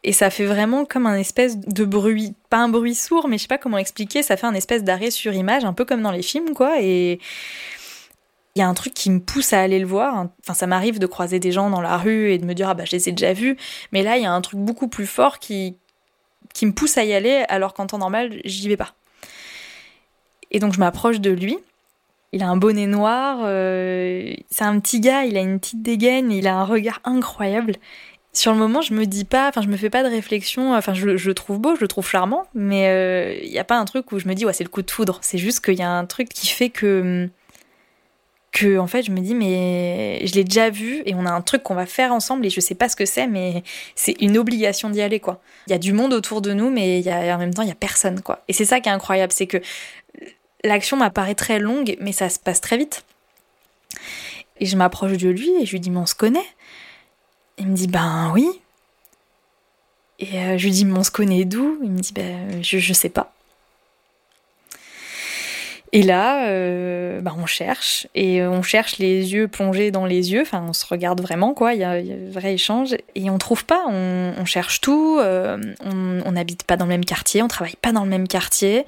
Et 0.03 0.13
ça 0.13 0.29
fait 0.29 0.45
vraiment 0.45 0.85
comme 0.85 1.05
un 1.05 1.15
espèce 1.15 1.57
de 1.57 1.83
bruit, 1.83 2.33
pas 2.49 2.57
un 2.57 2.69
bruit 2.69 2.95
sourd, 2.95 3.27
mais 3.27 3.37
je 3.37 3.43
sais 3.43 3.47
pas 3.47 3.57
comment 3.57 3.77
expliquer, 3.77 4.23
ça 4.23 4.37
fait 4.37 4.45
un 4.45 4.53
espèce 4.53 4.83
d'arrêt 4.83 5.11
sur 5.11 5.33
image, 5.33 5.65
un 5.65 5.73
peu 5.73 5.85
comme 5.85 6.01
dans 6.01 6.11
les 6.11 6.21
films, 6.21 6.53
quoi. 6.53 6.81
Et 6.81 7.19
il 8.55 8.59
y 8.59 8.63
a 8.63 8.67
un 8.67 8.73
truc 8.73 8.93
qui 8.93 9.11
me 9.11 9.19
pousse 9.19 9.53
à 9.53 9.61
aller 9.61 9.79
le 9.79 9.85
voir. 9.85 10.27
Enfin, 10.43 10.53
ça 10.53 10.65
m'arrive 10.65 10.97
de 10.97 11.05
croiser 11.05 11.39
des 11.39 11.51
gens 11.51 11.69
dans 11.69 11.81
la 11.81 11.97
rue 11.97 12.31
et 12.31 12.37
de 12.37 12.45
me 12.45 12.53
dire, 12.53 12.69
ah 12.69 12.73
bah, 12.73 12.85
je 12.85 12.95
les 12.95 13.09
ai 13.09 13.11
déjà 13.11 13.33
vus. 13.33 13.57
Mais 13.91 14.01
là, 14.01 14.17
il 14.17 14.23
y 14.23 14.25
a 14.25 14.31
un 14.31 14.41
truc 14.41 14.59
beaucoup 14.59 14.87
plus 14.87 15.05
fort 15.05 15.39
qui, 15.39 15.77
qui 16.53 16.65
me 16.65 16.71
pousse 16.71 16.97
à 16.97 17.03
y 17.03 17.13
aller, 17.13 17.45
alors 17.49 17.73
qu'en 17.73 17.85
temps 17.85 17.99
normal, 17.99 18.41
j'y 18.45 18.67
vais 18.67 18.77
pas. 18.77 18.95
Et 20.49 20.59
donc, 20.59 20.73
je 20.73 20.79
m'approche 20.79 21.19
de 21.19 21.29
lui. 21.29 21.59
Il 22.33 22.43
a 22.43 22.49
un 22.49 22.57
bonnet 22.57 22.87
noir, 22.87 23.39
euh, 23.43 24.33
c'est 24.49 24.65
un 24.65 24.79
petit 24.79 24.99
gars, 24.99 25.23
il 25.23 25.37
a 25.37 25.41
une 25.41 25.59
petite 25.59 25.81
dégaine, 25.81 26.31
il 26.31 26.47
a 26.47 26.57
un 26.57 26.65
regard 26.65 26.99
incroyable. 27.05 27.75
Sur 28.33 28.51
le 28.51 28.57
moment, 28.59 28.81
je 28.81 28.93
me 28.93 29.05
dis 29.05 29.23
pas, 29.23 29.47
enfin, 29.47 29.61
je 29.61 29.67
me 29.67 29.77
fais 29.77 29.89
pas 29.89 30.03
de 30.03 30.09
réflexion, 30.09 30.75
enfin, 30.75 30.93
je, 30.93 31.07
le 31.07 31.33
trouve 31.33 31.59
beau, 31.59 31.75
je 31.75 31.81
le 31.81 31.87
trouve 31.87 32.07
charmant, 32.07 32.43
mais 32.53 32.89
euh, 32.89 33.39
il 33.43 33.49
n'y 33.49 33.59
a 33.59 33.63
pas 33.63 33.77
un 33.77 33.85
truc 33.85 34.11
où 34.11 34.19
je 34.19 34.27
me 34.27 34.35
dis, 34.35 34.45
ouais, 34.45 34.53
c'est 34.53 34.65
le 34.65 34.69
coup 34.69 34.81
de 34.81 34.91
foudre. 34.91 35.19
C'est 35.21 35.37
juste 35.37 35.63
qu'il 35.63 35.75
y 35.75 35.81
a 35.81 35.89
un 35.89 36.05
truc 36.05 36.29
qui 36.29 36.47
fait 36.47 36.69
que, 36.69 37.29
que, 38.51 38.77
en 38.77 38.87
fait, 38.87 39.03
je 39.03 39.11
me 39.11 39.21
dis, 39.21 39.33
mais 39.33 40.19
je 40.25 40.33
l'ai 40.35 40.43
déjà 40.43 40.69
vu 40.69 41.01
et 41.05 41.15
on 41.15 41.25
a 41.25 41.31
un 41.31 41.41
truc 41.41 41.63
qu'on 41.63 41.75
va 41.75 41.85
faire 41.85 42.11
ensemble 42.11 42.45
et 42.45 42.49
je 42.49 42.59
sais 42.59 42.75
pas 42.75 42.89
ce 42.89 42.97
que 42.97 43.05
c'est, 43.05 43.25
mais 43.25 43.63
c'est 43.95 44.15
une 44.21 44.37
obligation 44.37 44.89
d'y 44.89 45.01
aller, 45.01 45.21
quoi. 45.21 45.41
Il 45.67 45.71
y 45.71 45.73
a 45.73 45.79
du 45.79 45.93
monde 45.93 46.13
autour 46.13 46.41
de 46.41 46.53
nous, 46.53 46.69
mais 46.69 46.99
y 46.99 47.09
a, 47.09 47.35
en 47.35 47.39
même 47.39 47.53
temps, 47.53 47.63
il 47.63 47.69
y 47.69 47.71
a 47.71 47.75
personne, 47.75 48.21
quoi. 48.21 48.43
Et 48.49 48.53
c'est 48.53 48.65
ça 48.65 48.81
qui 48.81 48.89
est 48.89 48.91
incroyable, 48.91 49.31
c'est 49.31 49.47
que 49.47 49.57
l'action 50.63 50.97
m'apparaît 50.97 51.35
très 51.35 51.59
longue, 51.59 51.97
mais 51.99 52.11
ça 52.11 52.29
se 52.29 52.39
passe 52.39 52.61
très 52.61 52.77
vite. 52.77 53.03
Et 54.59 54.65
je 54.65 54.75
m'approche 54.75 55.17
de 55.17 55.29
lui 55.29 55.49
et 55.61 55.65
je 55.65 55.71
lui 55.71 55.79
dis, 55.79 55.89
mais 55.89 55.99
on 55.99 56.05
se 56.05 56.15
connaît. 56.15 56.47
Il 57.57 57.67
me 57.67 57.75
dit, 57.75 57.87
ben 57.87 58.31
oui. 58.33 58.47
Et 60.19 60.39
euh, 60.39 60.57
je 60.57 60.63
lui 60.63 60.71
dis, 60.71 60.85
mais 60.85 60.97
on 60.97 61.03
se 61.03 61.11
connaît 61.11 61.45
d'où? 61.45 61.79
Il 61.83 61.91
me 61.91 61.99
dit, 61.99 62.13
ben 62.13 62.63
je, 62.63 62.79
je 62.79 62.93
sais 62.93 63.09
pas. 63.09 63.33
Et 65.93 66.03
là, 66.03 66.47
euh, 66.49 67.21
ben, 67.21 67.33
on 67.37 67.45
cherche, 67.45 68.07
et 68.13 68.43
on 68.43 68.61
cherche 68.61 68.97
les 68.97 69.33
yeux 69.33 69.47
plongés 69.47 69.89
dans 69.89 70.05
les 70.05 70.33
yeux, 70.33 70.41
enfin 70.41 70.65
on 70.67 70.73
se 70.73 70.85
regarde 70.85 71.21
vraiment, 71.21 71.53
quoi, 71.53 71.73
il 71.73 71.79
y, 71.79 71.83
a, 71.85 71.91
un 71.91 72.29
vrai 72.29 72.53
échange, 72.53 72.95
et 73.15 73.29
on 73.29 73.37
trouve 73.37 73.63
pas, 73.63 73.85
on, 73.87 74.43
cherche 74.43 74.81
tout, 74.81 75.17
euh, 75.21 75.57
on 75.85 76.31
n'habite 76.33 76.63
pas 76.63 76.75
dans 76.75 76.85
le 76.85 76.89
même 76.89 77.05
quartier, 77.05 77.41
on 77.41 77.47
travaille 77.47 77.77
pas 77.81 77.93
dans 77.93 78.03
le 78.03 78.09
même 78.09 78.27
quartier, 78.27 78.85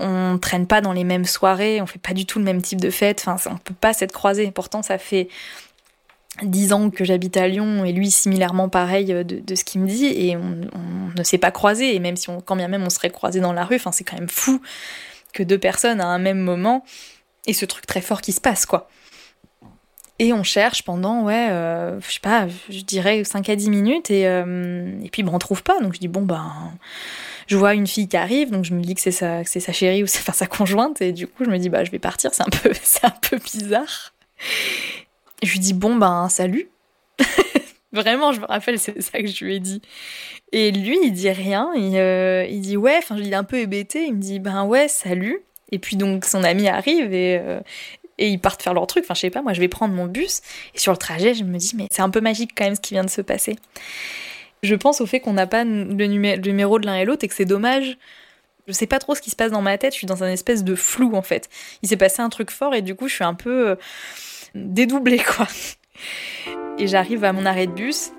on 0.00 0.38
traîne 0.38 0.66
pas 0.66 0.80
dans 0.80 0.92
les 0.92 1.04
mêmes 1.04 1.24
soirées, 1.24 1.80
on 1.80 1.86
fait 1.86 1.98
pas 1.98 2.14
du 2.14 2.26
tout 2.26 2.38
le 2.38 2.44
même 2.44 2.62
type 2.62 2.80
de 2.80 2.90
fête, 2.90 3.24
enfin 3.26 3.52
on 3.52 3.58
peut 3.58 3.74
pas 3.74 3.92
s'être 3.92 4.12
croisés. 4.12 4.50
Pourtant 4.50 4.82
ça 4.82 4.98
fait 4.98 5.28
dix 6.42 6.72
ans 6.72 6.90
que 6.90 7.04
j'habite 7.04 7.36
à 7.36 7.48
Lyon 7.48 7.84
et 7.84 7.92
lui 7.92 8.10
similairement 8.10 8.68
pareil 8.68 9.06
de, 9.24 9.54
ce 9.54 9.64
qu'il 9.64 9.80
me 9.82 9.86
dit 9.86 10.06
et 10.06 10.36
on, 10.36 10.60
ne 11.16 11.22
s'est 11.22 11.38
pas 11.38 11.50
croisés 11.50 11.94
et 11.94 11.98
même 11.98 12.16
si 12.16 12.30
on, 12.30 12.40
quand 12.40 12.56
bien 12.56 12.68
même 12.68 12.82
on 12.82 12.90
serait 12.90 13.10
croisés 13.10 13.40
dans 13.40 13.52
la 13.52 13.64
rue, 13.64 13.76
enfin 13.76 13.92
c'est 13.92 14.04
quand 14.04 14.18
même 14.18 14.28
fou 14.28 14.60
que 15.32 15.42
deux 15.42 15.58
personnes 15.58 16.00
à 16.00 16.06
un 16.06 16.18
même 16.18 16.38
moment 16.38 16.84
et 17.46 17.52
ce 17.52 17.64
truc 17.66 17.86
très 17.86 18.00
fort 18.00 18.20
qui 18.20 18.32
se 18.32 18.40
passe 18.40 18.66
quoi. 18.66 18.88
Et 20.20 20.34
on 20.34 20.42
cherche 20.42 20.82
pendant, 20.82 21.22
ouais, 21.22 21.48
euh, 21.48 21.98
je 22.02 22.12
sais 22.12 22.20
pas, 22.20 22.46
je 22.68 22.82
dirais 22.82 23.24
5 23.24 23.48
à 23.48 23.56
10 23.56 23.70
minutes 23.70 24.10
et, 24.10 24.28
euh, 24.28 24.92
et 25.02 25.08
puis 25.08 25.22
ben, 25.22 25.32
on 25.32 25.38
trouve 25.38 25.62
pas. 25.62 25.80
Donc 25.80 25.94
je 25.94 25.98
dis, 25.98 26.08
bon 26.08 26.20
ben, 26.20 26.72
je 27.50 27.56
vois 27.56 27.74
une 27.74 27.88
fille 27.88 28.06
qui 28.06 28.16
arrive, 28.16 28.50
donc 28.50 28.64
je 28.64 28.72
me 28.72 28.80
dis 28.80 28.94
que 28.94 29.00
c'est 29.00 29.10
sa, 29.10 29.42
sa 29.42 29.72
chérie 29.72 30.04
ou 30.04 30.06
c'est 30.06 30.22
sa 30.32 30.46
conjointe, 30.46 31.02
et 31.02 31.12
du 31.12 31.26
coup 31.26 31.44
je 31.44 31.50
me 31.50 31.58
dis 31.58 31.68
bah 31.68 31.82
je 31.82 31.90
vais 31.90 31.98
partir, 31.98 32.32
c'est 32.32 32.44
un 32.44 32.50
peu, 32.50 32.70
c'est 32.82 33.04
un 33.04 33.10
peu 33.10 33.38
bizarre. 33.38 34.14
je 35.42 35.50
lui 35.50 35.58
dis 35.58 35.74
bon 35.74 35.96
ben 35.96 36.28
salut. 36.28 36.68
Vraiment, 37.92 38.30
je 38.30 38.40
me 38.40 38.46
rappelle, 38.46 38.78
c'est 38.78 39.02
ça 39.02 39.18
que 39.18 39.26
je 39.26 39.44
lui 39.44 39.56
ai 39.56 39.58
dit. 39.58 39.82
Et 40.52 40.70
lui, 40.70 40.96
il 41.02 41.12
dit 41.12 41.28
rien, 41.28 41.72
il, 41.74 41.96
euh, 41.96 42.46
il 42.48 42.60
dit 42.60 42.76
ouais, 42.76 42.96
enfin, 42.98 43.16
il 43.18 43.32
est 43.32 43.36
un 43.36 43.42
peu 43.42 43.58
hébété, 43.58 44.04
il 44.04 44.14
me 44.14 44.20
dit 44.20 44.38
ben 44.38 44.64
ouais, 44.64 44.86
salut. 44.86 45.40
Et 45.72 45.80
puis 45.80 45.96
donc 45.96 46.24
son 46.24 46.44
ami 46.44 46.68
arrive 46.68 47.12
et, 47.12 47.40
euh, 47.42 47.60
et 48.18 48.28
ils 48.28 48.38
partent 48.38 48.62
faire 48.62 48.74
leur 48.74 48.86
truc. 48.86 49.02
Enfin, 49.04 49.14
je 49.14 49.20
sais 49.22 49.30
pas, 49.30 49.42
moi 49.42 49.54
je 49.54 49.60
vais 49.60 49.66
prendre 49.66 49.92
mon 49.92 50.06
bus 50.06 50.40
et 50.76 50.78
sur 50.78 50.92
le 50.92 50.98
trajet, 50.98 51.34
je 51.34 51.42
me 51.42 51.58
dis 51.58 51.72
mais 51.74 51.88
c'est 51.90 52.02
un 52.02 52.10
peu 52.10 52.20
magique 52.20 52.52
quand 52.56 52.64
même 52.64 52.76
ce 52.76 52.80
qui 52.80 52.94
vient 52.94 53.04
de 53.04 53.10
se 53.10 53.22
passer 53.22 53.56
je 54.62 54.74
pense 54.74 55.00
au 55.00 55.06
fait 55.06 55.20
qu'on 55.20 55.32
n'a 55.32 55.46
pas 55.46 55.64
le, 55.64 56.06
numéro 56.06 56.78
de 56.78 56.86
l'un 56.86 56.96
et 56.96 57.04
l'autre 57.04 57.24
et 57.24 57.28
que 57.28 57.34
c'est 57.34 57.44
dommage 57.44 57.96
Je 58.66 58.72
sais 58.72 58.86
pas 58.86 58.98
trop 58.98 59.14
ce 59.14 59.20
qui 59.20 59.30
se 59.30 59.36
passe 59.36 59.50
dans 59.50 59.62
ma 59.62 59.78
tête, 59.78 59.92
je 59.92 59.98
suis 59.98 60.06
dans 60.06 60.22
un 60.22 60.28
espèce 60.28 60.64
de 60.64 60.74
flou 60.74 61.14
en 61.14 61.22
fait. 61.22 61.48
Il 61.82 61.88
s'est 61.88 61.96
passé 61.96 62.20
un 62.22 62.28
truc 62.28 62.50
fort 62.50 62.74
et 62.74 62.82
du 62.82 62.94
coup 62.94 63.08
je 63.08 63.14
suis 63.14 63.24
un 63.24 63.34
peu 63.34 63.70
euh, 63.70 63.74
dédoublée 64.54 65.18
quoi. 65.36 65.46
Et 66.78 66.86
j'arrive 66.86 67.24
à 67.24 67.32
mon 67.32 67.46
arrêt 67.46 67.66
de 67.66 67.72
bus. 67.72 68.12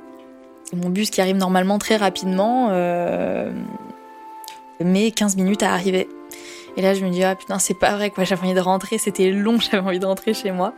Mon 0.73 0.89
bus 0.89 1.09
qui 1.09 1.19
arrive 1.19 1.35
normalement 1.35 1.79
très 1.79 1.97
rapidement, 1.97 2.69
euh, 2.71 3.51
mais 4.79 5.11
15 5.11 5.35
minutes 5.35 5.63
à 5.63 5.73
arriver. 5.73 6.07
Et 6.77 6.81
là 6.81 6.93
je 6.93 7.03
me 7.03 7.09
dis 7.09 7.23
ah 7.23 7.35
putain 7.35 7.59
c'est 7.59 7.77
pas 7.77 7.95
vrai 7.95 8.09
quoi, 8.09 8.23
j'avais 8.23 8.43
envie 8.43 8.53
de 8.53 8.61
rentrer, 8.61 8.97
c'était 8.97 9.29
long, 9.31 9.59
j'avais 9.71 9.85
envie 9.85 9.99
de 9.99 10.05
rentrer 10.05 10.33
chez 10.33 10.51
moi. 10.51 10.73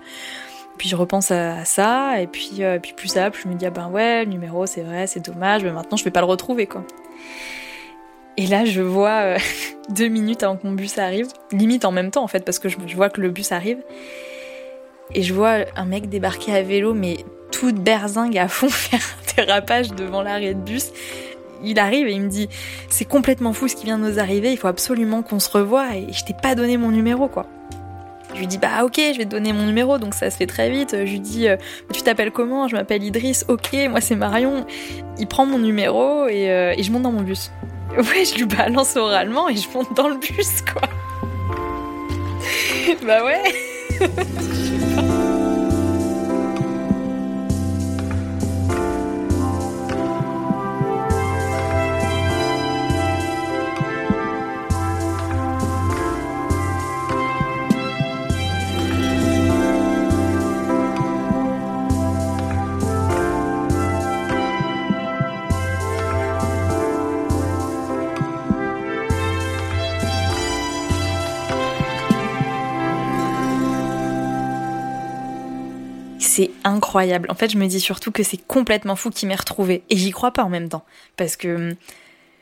Puis 0.84 0.90
je 0.90 0.98
repense 0.98 1.32
à 1.32 1.64
ça, 1.64 2.20
et 2.20 2.28
puis, 2.28 2.56
euh, 2.60 2.78
puis 2.78 2.92
plus 2.92 3.08
ça, 3.08 3.32
plus 3.32 3.44
je 3.44 3.48
me 3.48 3.54
dis, 3.54 3.66
ah 3.66 3.70
ben 3.70 3.88
ouais, 3.88 4.26
le 4.26 4.30
numéro 4.30 4.66
c'est 4.66 4.82
vrai, 4.82 5.08
c'est 5.08 5.22
dommage, 5.22 5.64
mais 5.64 5.72
maintenant 5.72 5.96
je 5.96 6.04
vais 6.04 6.12
pas 6.12 6.20
le 6.20 6.26
retrouver 6.26 6.68
quoi. 6.68 6.84
Et 8.36 8.48
là 8.48 8.66
je 8.66 8.82
vois 8.82 9.22
euh, 9.22 9.38
deux 9.92 10.10
minutes 10.10 10.44
avant 10.44 10.58
que 10.58 10.68
mon 10.68 10.74
bus 10.74 10.98
arrive, 10.98 11.28
limite 11.54 11.86
en 11.86 11.94
même 11.94 12.12
temps 12.12 12.22
en 12.22 12.28
fait, 12.28 12.44
parce 12.44 12.60
que 12.60 12.68
je, 12.68 12.76
vois 12.98 13.10
que 13.10 13.22
le 13.22 13.30
bus 13.30 13.54
arrive, 13.54 13.78
et 15.16 15.22
je 15.22 15.34
vois 15.34 15.60
un 15.78 15.86
mec 15.86 16.10
débarquer 16.10 16.54
à 16.54 16.64
vélo, 16.64 16.94
mais 16.94 17.20
toute 17.54 17.76
berzingue 17.76 18.38
à 18.38 18.50
fond, 18.50 18.68
faire 18.70 19.00
un 19.00 19.46
dérapage 19.46 19.94
devant 19.94 20.22
l'arrêt 20.22 20.54
de 20.54 20.60
bus. 20.60 20.92
Il 21.64 21.80
arrive 21.80 22.10
et 22.10 22.12
il 22.12 22.24
me 22.24 22.30
dit 22.30 22.50
c'est 22.90 23.06
complètement 23.06 23.54
fou 23.54 23.70
ce 23.70 23.78
qui 23.78 23.86
vient 23.86 23.98
de 23.98 24.04
nous 24.04 24.20
arriver, 24.20 24.52
il 24.52 24.58
faut 24.58 24.68
absolument 24.68 25.22
qu'on 25.22 25.40
se 25.40 25.50
revoie 25.50 25.96
et 25.96 26.12
je 26.12 26.26
t'ai 26.26 26.34
pas 26.34 26.56
donné 26.56 26.76
mon 26.76 26.92
numéro 26.92 27.30
quoi. 27.30 27.46
Je 28.34 28.40
lui 28.40 28.48
dis 28.48 28.58
bah 28.58 28.84
ok, 28.84 28.96
je 28.98 29.18
vais 29.18 29.26
te 29.26 29.30
donner 29.30 29.54
mon 29.54 29.66
numéro, 29.66 29.98
donc 29.98 30.16
ça 30.16 30.30
se 30.30 30.38
fait 30.38 30.48
très 30.48 30.70
vite. 30.70 30.92
Je 30.92 31.12
lui 31.12 31.20
dis 31.20 31.48
euh, 31.48 31.56
tu 31.94 32.02
t'appelles 32.02 32.32
comment? 32.32 32.68
Je 32.68 32.76
m'appelle 32.76 33.04
Idriss. 33.04 33.46
Ok, 33.48 33.74
moi 33.90 34.02
c'est 34.02 34.16
Marion. 34.16 34.66
Il 35.20 35.28
prend 35.28 35.46
mon 35.46 35.60
numéro 35.60 36.28
et, 36.28 36.50
euh, 36.50 36.74
et 36.76 36.84
je 36.84 36.92
monte 36.92 37.04
dans 37.04 37.12
mon 37.12 37.22
bus. 37.22 37.52
Ouais, 37.96 38.26
je 38.26 38.38
lui 38.38 38.46
balance 38.46 38.96
oralement 38.96 39.50
et 39.50 39.56
je 39.56 39.68
monte 39.72 39.96
dans 39.96 40.08
le 40.08 40.16
bus 40.16 40.64
quoi. 40.64 40.82
bah 43.06 43.24
ouais. 43.24 43.44
c'est 76.34 76.50
incroyable. 76.64 77.30
En 77.30 77.36
fait, 77.36 77.52
je 77.52 77.58
me 77.58 77.68
dis 77.68 77.80
surtout 77.80 78.12
que 78.12 78.24
c'est 78.24 78.38
complètement 78.38 78.96
fou 78.96 79.12
qu'il 79.12 79.28
m'ait 79.28 79.36
retrouvé. 79.36 79.84
Et 79.92 79.98
j'y 79.98 80.10
crois 80.10 80.32
pas 80.32 80.44
en 80.44 80.50
même 80.50 80.68
temps. 80.68 80.84
Parce 81.16 81.36
que 81.36 81.56
hum, 81.56 81.76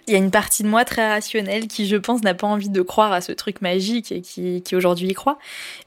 il 0.08 0.14
y 0.14 0.16
a 0.16 0.20
une 0.20 0.32
partie 0.32 0.64
de 0.64 0.70
moi 0.70 0.86
très 0.86 1.08
rationnelle 1.08 1.68
qui, 1.68 1.88
je 1.88 1.98
pense, 1.98 2.24
n'a 2.24 2.34
pas 2.34 2.48
envie 2.48 2.70
de 2.70 2.82
croire 2.82 3.12
à 3.12 3.20
ce 3.20 3.34
truc 3.34 3.62
magique 3.62 4.14
et 4.14 4.22
qui, 4.22 4.64
aujourd'hui 4.74 5.10
y 5.10 5.14
croit. 5.14 5.38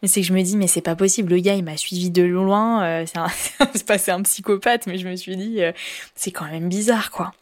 Mais 0.02 0.08
c'est 0.08 0.20
que 0.20 0.26
je 0.26 0.34
me 0.34 0.42
dis, 0.42 0.56
mais 0.58 0.66
c'est 0.66 0.82
pas 0.82 0.94
possible. 0.94 1.32
Le 1.32 1.40
gars, 1.40 1.54
il 1.54 1.64
m'a 1.64 1.78
suivi 1.78 2.10
de 2.10 2.22
loin. 2.22 2.84
Euh, 2.84 3.06
c'est 3.74 3.86
pas 3.86 3.96
c'est 3.96 4.12
un 4.12 4.22
psychopathe, 4.22 4.86
mais 4.86 4.98
je 4.98 5.08
me 5.08 5.16
suis 5.16 5.36
dit, 5.36 5.62
euh, 5.62 5.72
c'est 6.14 6.30
quand 6.30 6.44
même 6.44 6.68
bizarre, 6.68 7.10
quoi. 7.10 7.32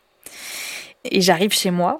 Et 1.04 1.20
j'arrive 1.20 1.52
chez 1.52 1.72
moi. 1.72 1.98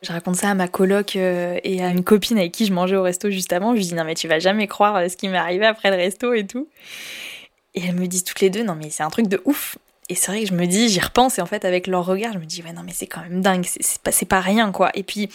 Je 0.00 0.10
raconte 0.10 0.36
ça 0.36 0.50
à 0.50 0.54
ma 0.54 0.68
coloc 0.68 1.16
euh, 1.16 1.58
et 1.64 1.82
à 1.84 1.90
une 1.90 2.04
copine 2.04 2.38
avec 2.38 2.52
qui 2.52 2.64
je 2.66 2.72
mangeais 2.72 2.96
au 2.96 3.02
resto 3.02 3.30
juste 3.30 3.52
avant. 3.52 3.72
Je 3.72 3.78
lui 3.78 3.84
dis 3.84 3.94
non 3.94 4.04
mais 4.04 4.14
tu 4.14 4.28
vas 4.28 4.38
jamais 4.38 4.66
croire 4.66 5.08
ce 5.08 5.16
qui 5.16 5.28
m'est 5.28 5.38
arrivé 5.38 5.64
après 5.64 5.90
le 5.90 5.96
resto 5.96 6.34
et 6.34 6.46
tout. 6.46 6.68
Et 7.74 7.84
elles 7.84 7.94
me 7.94 8.06
disent 8.06 8.24
toutes 8.24 8.40
les 8.40 8.50
deux, 8.50 8.62
non 8.62 8.74
mais 8.74 8.90
c'est 8.90 9.02
un 9.02 9.10
truc 9.10 9.28
de 9.28 9.42
ouf. 9.44 9.78
Et 10.08 10.14
c'est 10.14 10.30
vrai 10.30 10.42
que 10.42 10.48
je 10.48 10.54
me 10.54 10.66
dis, 10.66 10.88
j'y 10.88 11.00
repense 11.00 11.38
et 11.38 11.42
en 11.42 11.46
fait 11.46 11.64
avec 11.64 11.86
leur 11.86 12.04
regard, 12.04 12.32
je 12.34 12.38
me 12.38 12.44
dis, 12.44 12.62
ouais 12.62 12.72
non 12.72 12.82
mais 12.84 12.92
c'est 12.94 13.06
quand 13.06 13.22
même 13.22 13.40
dingue, 13.40 13.64
c'est 13.64 14.02
pas, 14.02 14.10
pas 14.28 14.40
rien 14.40 14.70
quoi. 14.70 14.90
Et 14.94 15.02
puis 15.02 15.30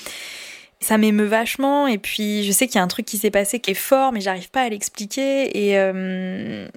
ça 0.82 0.98
m'émeut 0.98 1.26
vachement 1.26 1.88
et 1.88 1.98
puis 1.98 2.44
je 2.44 2.52
sais 2.52 2.68
qu'il 2.68 2.76
y 2.76 2.80
a 2.80 2.84
un 2.84 2.88
truc 2.88 3.06
qui 3.06 3.18
s'est 3.18 3.32
passé 3.32 3.60
qui 3.60 3.72
est 3.72 3.76
fort 3.76 4.12
mais 4.12 4.22
j'arrive 4.22 4.50
pas 4.50 4.62
à 4.62 4.70
l'expliquer 4.70 5.68
et, 5.68 5.78
euh, 5.78 6.68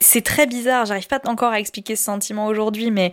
c'est 0.00 0.22
très 0.22 0.46
bizarre, 0.46 0.84
j'arrive 0.84 1.06
pas 1.06 1.20
encore 1.26 1.52
à 1.52 1.60
expliquer 1.60 1.96
ce 1.96 2.04
sentiment 2.04 2.46
aujourd'hui 2.46 2.90
mais 2.90 3.12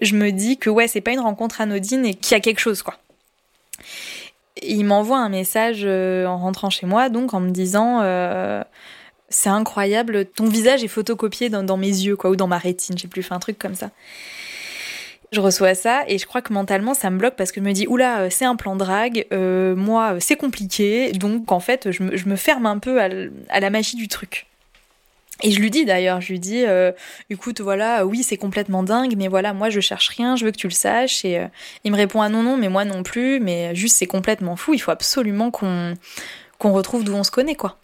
je 0.00 0.14
me 0.14 0.30
dis 0.30 0.56
que 0.56 0.70
ouais 0.70 0.86
c'est 0.86 1.00
pas 1.00 1.12
une 1.12 1.20
rencontre 1.20 1.60
anodine 1.60 2.06
et 2.06 2.14
qu'il 2.14 2.32
y 2.32 2.34
a 2.36 2.40
quelque 2.40 2.60
chose 2.60 2.82
quoi. 2.82 2.94
il 4.62 4.84
m'envoie 4.84 5.18
un 5.18 5.28
message 5.28 5.80
euh, 5.82 6.24
en 6.26 6.38
rentrant 6.38 6.70
chez 6.70 6.86
moi 6.86 7.08
donc 7.08 7.34
en 7.34 7.40
me 7.40 7.50
disant 7.50 8.00
euh, 8.02 8.62
c'est 9.28 9.48
incroyable. 9.48 10.26
Ton 10.26 10.46
visage 10.46 10.84
est 10.84 10.88
photocopié 10.88 11.48
dans, 11.48 11.76
mes 11.76 11.86
yeux, 11.86 12.16
quoi, 12.16 12.30
ou 12.30 12.36
dans 12.36 12.46
ma 12.46 12.58
rétine. 12.58 12.96
J'ai 12.96 13.08
plus 13.08 13.22
fait 13.22 13.34
un 13.34 13.38
truc 13.38 13.58
comme 13.58 13.74
ça. 13.74 13.90
Je 15.32 15.40
reçois 15.40 15.74
ça 15.74 16.04
et 16.06 16.18
je 16.18 16.26
crois 16.26 16.42
que 16.42 16.52
mentalement 16.52 16.94
ça 16.94 17.10
me 17.10 17.18
bloque 17.18 17.34
parce 17.34 17.50
que 17.50 17.60
je 17.60 17.66
me 17.66 17.72
dis 17.72 17.88
oula 17.88 18.20
euh, 18.20 18.28
c'est 18.30 18.44
un 18.44 18.54
plan 18.54 18.76
drague, 18.76 19.26
euh, 19.32 19.74
moi 19.74 20.12
euh, 20.12 20.18
c'est 20.20 20.36
compliqué 20.36 21.10
donc 21.10 21.50
en 21.50 21.58
fait 21.58 21.90
je 21.90 22.04
me, 22.04 22.36
ferme 22.36 22.66
un 22.66 22.78
peu 22.78 23.02
à, 23.02 23.08
la 23.08 23.70
magie 23.70 23.96
du 23.96 24.06
truc. 24.06 24.46
Et 25.42 25.50
je 25.50 25.58
lui 25.58 25.72
dis 25.72 25.84
d'ailleurs, 25.84 26.20
je 26.20 26.28
lui 26.28 26.38
dis, 26.38 26.62
écoute, 27.28 27.60
voilà, 27.60 28.06
oui, 28.06 28.22
c'est 28.22 28.36
complètement 28.36 28.84
dingue, 28.84 29.14
mais 29.16 29.26
voilà, 29.26 29.52
moi 29.52 29.68
je 29.68 29.80
cherche 29.80 30.08
rien, 30.10 30.36
je 30.36 30.44
veux 30.44 30.52
que 30.52 30.56
tu 30.56 30.68
le 30.68 30.72
saches. 30.72 31.24
Et 31.24 31.42
il 31.82 31.90
me 31.90 31.96
répond, 31.96 32.22
ah 32.22 32.28
non, 32.28 32.44
non, 32.44 32.56
mais 32.56 32.68
moi 32.68 32.84
non 32.84 33.02
plus, 33.02 33.40
mais 33.40 33.74
juste 33.74 33.96
c'est 33.96 34.06
complètement 34.06 34.54
fou, 34.54 34.74
il 34.74 34.78
faut 34.78 34.92
absolument 34.92 35.50
qu'on 35.50 35.94
qu'on 36.58 36.72
retrouve 36.72 37.02
d'où 37.02 37.14
on 37.14 37.24
se 37.24 37.32
connaît, 37.32 37.56
quoi. 37.56 37.78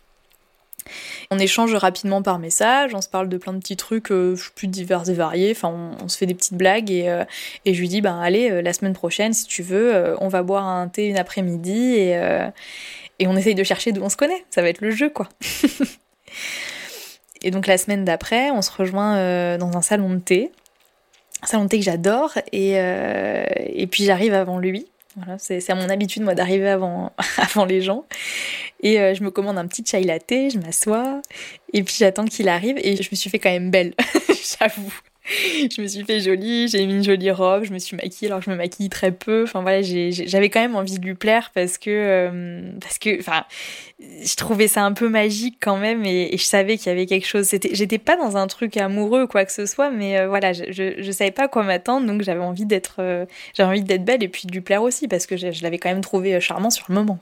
On 1.32 1.38
échange 1.38 1.72
rapidement 1.76 2.22
par 2.22 2.40
message, 2.40 2.92
on 2.92 3.00
se 3.00 3.08
parle 3.08 3.28
de 3.28 3.36
plein 3.36 3.52
de 3.52 3.58
petits 3.58 3.76
trucs 3.76 4.10
euh, 4.10 4.36
plus 4.56 4.66
divers 4.66 5.08
et 5.08 5.14
variés, 5.14 5.52
enfin 5.52 5.96
on, 6.02 6.08
se 6.08 6.18
fait 6.18 6.26
des 6.26 6.34
petites 6.34 6.54
blagues 6.54 6.90
et, 6.90 7.08
euh, 7.08 7.24
et 7.64 7.72
je 7.72 7.78
lui 7.80 7.88
dis 7.88 8.00
ben 8.00 8.18
allez 8.18 8.50
euh, 8.50 8.62
la 8.62 8.72
semaine 8.72 8.94
prochaine 8.94 9.32
si 9.32 9.46
tu 9.46 9.62
veux 9.62 10.16
on 10.20 10.26
va 10.26 10.42
boire 10.42 10.66
un 10.66 10.88
thé 10.88 11.06
une 11.06 11.16
après-midi 11.16 11.94
et, 11.94 12.20
et 13.20 13.28
on 13.28 13.36
essaye 13.36 13.54
de 13.54 13.62
chercher 13.62 13.92
d'où 13.92 14.02
on 14.02 14.08
se 14.08 14.16
connaît, 14.16 14.44
ça 14.50 14.60
va 14.60 14.70
être 14.70 14.80
le 14.80 14.90
jeu 14.90 15.08
quoi. 15.08 15.28
et 17.42 17.52
donc 17.52 17.68
la 17.68 17.78
semaine 17.78 18.04
d'après 18.04 18.50
on 18.50 18.60
se 18.60 18.72
rejoint 18.72 19.56
dans 19.56 19.76
un 19.76 19.82
salon 19.82 20.10
de 20.10 20.18
thé, 20.18 20.50
un 21.44 21.46
salon 21.46 21.64
de 21.64 21.68
thé 21.68 21.78
que 21.78 21.84
j'adore 21.84 22.32
et, 22.50 22.72
et 22.72 23.86
puis 23.86 24.02
j'arrive 24.02 24.34
avant 24.34 24.58
lui 24.58 24.89
voilà, 25.16 25.38
c'est 25.38 25.68
à 25.70 25.74
mon 25.74 25.88
habitude, 25.88 26.22
moi, 26.22 26.34
d'arriver 26.34 26.68
avant, 26.68 27.12
avant 27.36 27.64
les 27.64 27.82
gens. 27.82 28.04
Et 28.82 29.00
euh, 29.00 29.14
je 29.14 29.22
me 29.22 29.30
commande 29.30 29.58
un 29.58 29.66
petit 29.66 29.84
chai 29.84 30.02
latte, 30.02 30.30
je 30.30 30.58
m'assois, 30.58 31.20
et 31.72 31.82
puis 31.82 31.94
j'attends 31.98 32.24
qu'il 32.24 32.48
arrive, 32.48 32.78
et 32.82 32.96
je 32.96 33.08
me 33.10 33.16
suis 33.16 33.30
fait 33.30 33.38
quand 33.38 33.50
même 33.50 33.70
belle, 33.70 33.94
j'avoue. 34.60 34.92
Je 35.76 35.80
me 35.80 35.86
suis 35.86 36.04
fait 36.04 36.20
jolie, 36.20 36.68
j'ai 36.68 36.84
mis 36.86 36.94
une 36.94 37.04
jolie 37.04 37.30
robe, 37.30 37.64
je 37.64 37.72
me 37.72 37.78
suis 37.78 37.96
maquillée 37.96 38.28
alors 38.28 38.40
que 38.40 38.46
je 38.46 38.50
me 38.50 38.56
maquille 38.56 38.88
très 38.88 39.12
peu. 39.12 39.44
Enfin 39.44 39.62
voilà, 39.62 39.80
j'avais 39.82 40.50
quand 40.50 40.60
même 40.60 40.76
envie 40.76 40.98
de 40.98 41.04
lui 41.04 41.14
plaire 41.14 41.50
parce 41.54 41.78
que, 41.78 41.90
euh, 41.90 42.72
parce 42.80 42.98
je 43.00 44.36
trouvais 44.36 44.66
ça 44.68 44.84
un 44.84 44.92
peu 44.92 45.08
magique 45.08 45.58
quand 45.60 45.76
même 45.76 46.04
et, 46.04 46.36
je 46.36 46.44
savais 46.44 46.76
qu'il 46.76 46.88
y 46.88 46.90
avait 46.90 47.06
quelque 47.06 47.26
chose. 47.26 47.46
C'était, 47.46 47.70
j'étais 47.74 47.98
pas 47.98 48.16
dans 48.16 48.36
un 48.36 48.46
truc 48.46 48.76
amoureux 48.76 49.24
ou 49.24 49.26
quoi 49.26 49.44
que 49.44 49.52
ce 49.52 49.66
soit, 49.66 49.90
mais 49.90 50.18
euh, 50.18 50.28
voilà, 50.28 50.52
je, 50.52 50.64
je, 50.70 51.10
savais 51.12 51.30
pas 51.30 51.48
quoi 51.48 51.62
m'attendre, 51.62 52.06
donc 52.06 52.22
j'avais 52.22 52.40
envie 52.40 52.66
d'être, 52.66 53.26
j'avais 53.54 53.68
envie 53.68 53.82
d'être 53.82 54.04
belle 54.04 54.22
et 54.22 54.28
puis 54.28 54.46
de 54.46 54.52
lui 54.52 54.60
plaire 54.60 54.82
aussi 54.82 55.06
parce 55.06 55.26
que 55.26 55.36
je, 55.36 55.52
je 55.52 55.62
l'avais 55.62 55.78
quand 55.78 55.90
même 55.90 56.00
trouvé 56.00 56.40
charmant 56.40 56.70
sur 56.70 56.86
le 56.88 56.94
moment. 56.94 57.18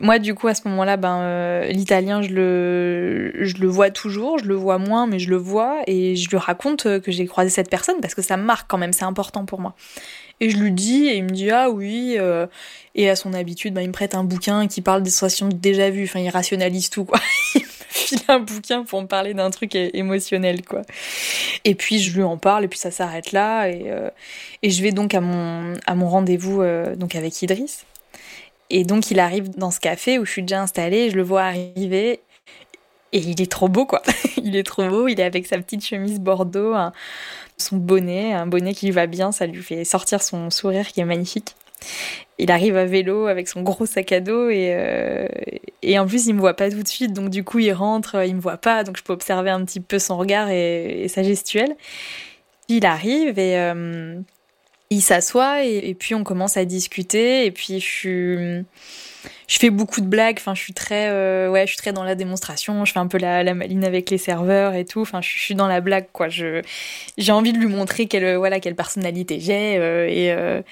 Moi, 0.00 0.18
du 0.18 0.34
coup, 0.34 0.48
à 0.48 0.54
ce 0.54 0.66
moment-là, 0.68 0.96
ben, 0.96 1.18
euh, 1.20 1.66
l'italien, 1.68 2.20
je 2.20 2.30
le, 2.30 3.32
je 3.44 3.56
le 3.58 3.68
vois 3.68 3.90
toujours, 3.90 4.38
je 4.38 4.44
le 4.44 4.56
vois 4.56 4.78
moins, 4.78 5.06
mais 5.06 5.20
je 5.20 5.30
le 5.30 5.36
vois, 5.36 5.82
et 5.86 6.16
je 6.16 6.28
lui 6.28 6.36
raconte 6.36 6.86
euh, 6.86 6.98
que 6.98 7.12
j'ai 7.12 7.26
croisé 7.26 7.48
cette 7.48 7.70
personne 7.70 8.00
parce 8.02 8.14
que 8.14 8.22
ça 8.22 8.36
me 8.36 8.42
marque 8.42 8.68
quand 8.68 8.78
même, 8.78 8.92
c'est 8.92 9.04
important 9.04 9.44
pour 9.44 9.60
moi. 9.60 9.76
Et 10.40 10.50
je 10.50 10.56
lui 10.56 10.72
dis, 10.72 11.06
et 11.06 11.18
il 11.18 11.22
me 11.22 11.30
dit, 11.30 11.48
ah 11.52 11.70
oui, 11.70 12.16
euh, 12.18 12.48
et 12.96 13.08
à 13.08 13.14
son 13.14 13.32
habitude, 13.34 13.72
ben, 13.72 13.82
il 13.82 13.86
me 13.86 13.92
prête 13.92 14.16
un 14.16 14.24
bouquin 14.24 14.66
qui 14.66 14.82
parle 14.82 15.04
des 15.04 15.10
sensations 15.10 15.48
déjà 15.48 15.90
vues, 15.90 16.04
enfin, 16.04 16.18
il 16.18 16.28
rationalise 16.28 16.90
tout, 16.90 17.04
quoi. 17.04 17.20
il 17.54 17.62
me 17.62 17.66
file 17.88 18.18
un 18.26 18.40
bouquin 18.40 18.82
pour 18.82 19.00
me 19.00 19.06
parler 19.06 19.32
d'un 19.32 19.50
truc 19.50 19.76
émotionnel, 19.76 20.62
quoi. 20.62 20.82
Et 21.64 21.76
puis, 21.76 22.00
je 22.00 22.16
lui 22.16 22.24
en 22.24 22.36
parle, 22.36 22.64
et 22.64 22.68
puis 22.68 22.80
ça 22.80 22.90
s'arrête 22.90 23.30
là, 23.30 23.68
et, 23.68 23.86
et 24.64 24.70
je 24.70 24.82
vais 24.82 24.90
donc 24.90 25.14
à 25.14 25.20
mon, 25.20 25.74
à 25.86 25.94
mon 25.94 26.08
rendez-vous, 26.08 26.64
donc 26.96 27.14
avec 27.14 27.40
Idriss. 27.42 27.84
Et 28.70 28.84
donc 28.84 29.10
il 29.10 29.20
arrive 29.20 29.50
dans 29.50 29.70
ce 29.70 29.80
café 29.80 30.18
où 30.18 30.24
je 30.24 30.30
suis 30.30 30.42
déjà 30.42 30.62
installée, 30.62 31.10
je 31.10 31.16
le 31.16 31.22
vois 31.22 31.42
arriver 31.42 32.20
et 33.12 33.18
il 33.18 33.40
est 33.40 33.50
trop 33.50 33.68
beau 33.68 33.86
quoi. 33.86 34.02
il 34.36 34.56
est 34.56 34.64
trop 34.64 34.88
beau, 34.88 35.08
il 35.08 35.20
est 35.20 35.24
avec 35.24 35.46
sa 35.46 35.58
petite 35.58 35.84
chemise 35.84 36.18
bordeaux, 36.20 36.74
son 37.56 37.76
bonnet, 37.76 38.32
un 38.32 38.46
bonnet 38.46 38.74
qui 38.74 38.86
lui 38.86 38.92
va 38.92 39.06
bien, 39.06 39.32
ça 39.32 39.46
lui 39.46 39.62
fait 39.62 39.84
sortir 39.84 40.22
son 40.22 40.50
sourire 40.50 40.88
qui 40.88 41.00
est 41.00 41.04
magnifique. 41.04 41.54
Il 42.38 42.50
arrive 42.50 42.76
à 42.76 42.86
vélo 42.86 43.26
avec 43.26 43.46
son 43.46 43.62
gros 43.62 43.86
sac 43.86 44.10
à 44.10 44.20
dos 44.20 44.48
et, 44.48 44.72
euh, 44.74 45.28
et 45.82 45.98
en 45.98 46.06
plus 46.06 46.26
il 46.26 46.34
me 46.34 46.40
voit 46.40 46.54
pas 46.54 46.70
tout 46.70 46.82
de 46.82 46.88
suite 46.88 47.12
donc 47.12 47.30
du 47.30 47.44
coup 47.44 47.58
il 47.58 47.72
rentre, 47.72 48.24
il 48.24 48.34
me 48.34 48.40
voit 48.40 48.56
pas 48.56 48.82
donc 48.82 48.96
je 48.96 49.02
peux 49.02 49.12
observer 49.12 49.50
un 49.50 49.64
petit 49.64 49.80
peu 49.80 49.98
son 49.98 50.16
regard 50.16 50.50
et, 50.50 51.06
sa 51.08 51.22
gestuelle. 51.22 51.76
Il 52.68 52.86
arrive 52.86 53.38
et, 53.38 53.58
euh, 53.58 54.18
S'assoit 55.00 55.64
et, 55.64 55.94
puis 55.94 56.14
on 56.14 56.24
commence 56.24 56.56
à 56.56 56.64
discuter 56.64 57.46
et 57.46 57.50
puis 57.50 57.80
je 57.80 57.86
suis 57.86 58.64
je 59.46 59.58
fais 59.58 59.70
beaucoup 59.70 60.00
de 60.00 60.06
blagues 60.06 60.36
enfin 60.38 60.54
je 60.54 60.60
suis 60.60 60.72
très 60.72 61.08
euh, 61.08 61.66
dans 61.94 62.04
la 62.04 62.14
démonstration 62.14 62.84
je 62.84 62.92
fais 62.92 62.98
un 62.98 63.06
peu 63.06 63.18
la, 63.18 63.42
la 63.42 63.54
maline 63.54 63.84
avec 63.84 64.10
les 64.10 64.18
serveurs 64.18 64.74
et 64.74 64.84
tout 64.84 65.00
enfin 65.00 65.20
je, 65.20 65.28
suis 65.28 65.54
dans 65.54 65.66
la 65.66 65.80
blague 65.80 66.06
quoi. 66.12 66.28
Je 66.28 66.62
j'ai 67.18 67.32
envie 67.32 67.52
de 67.52 67.58
lui 67.58 67.66
montrer 67.66 68.06
quelle 68.06 68.36
voilà 68.36 68.60
quelle 68.60 68.76
personnalité 68.76 69.40
j'ai 69.40 69.76
euh, 69.76 70.06
et 70.08 70.32
euh, 70.32 70.62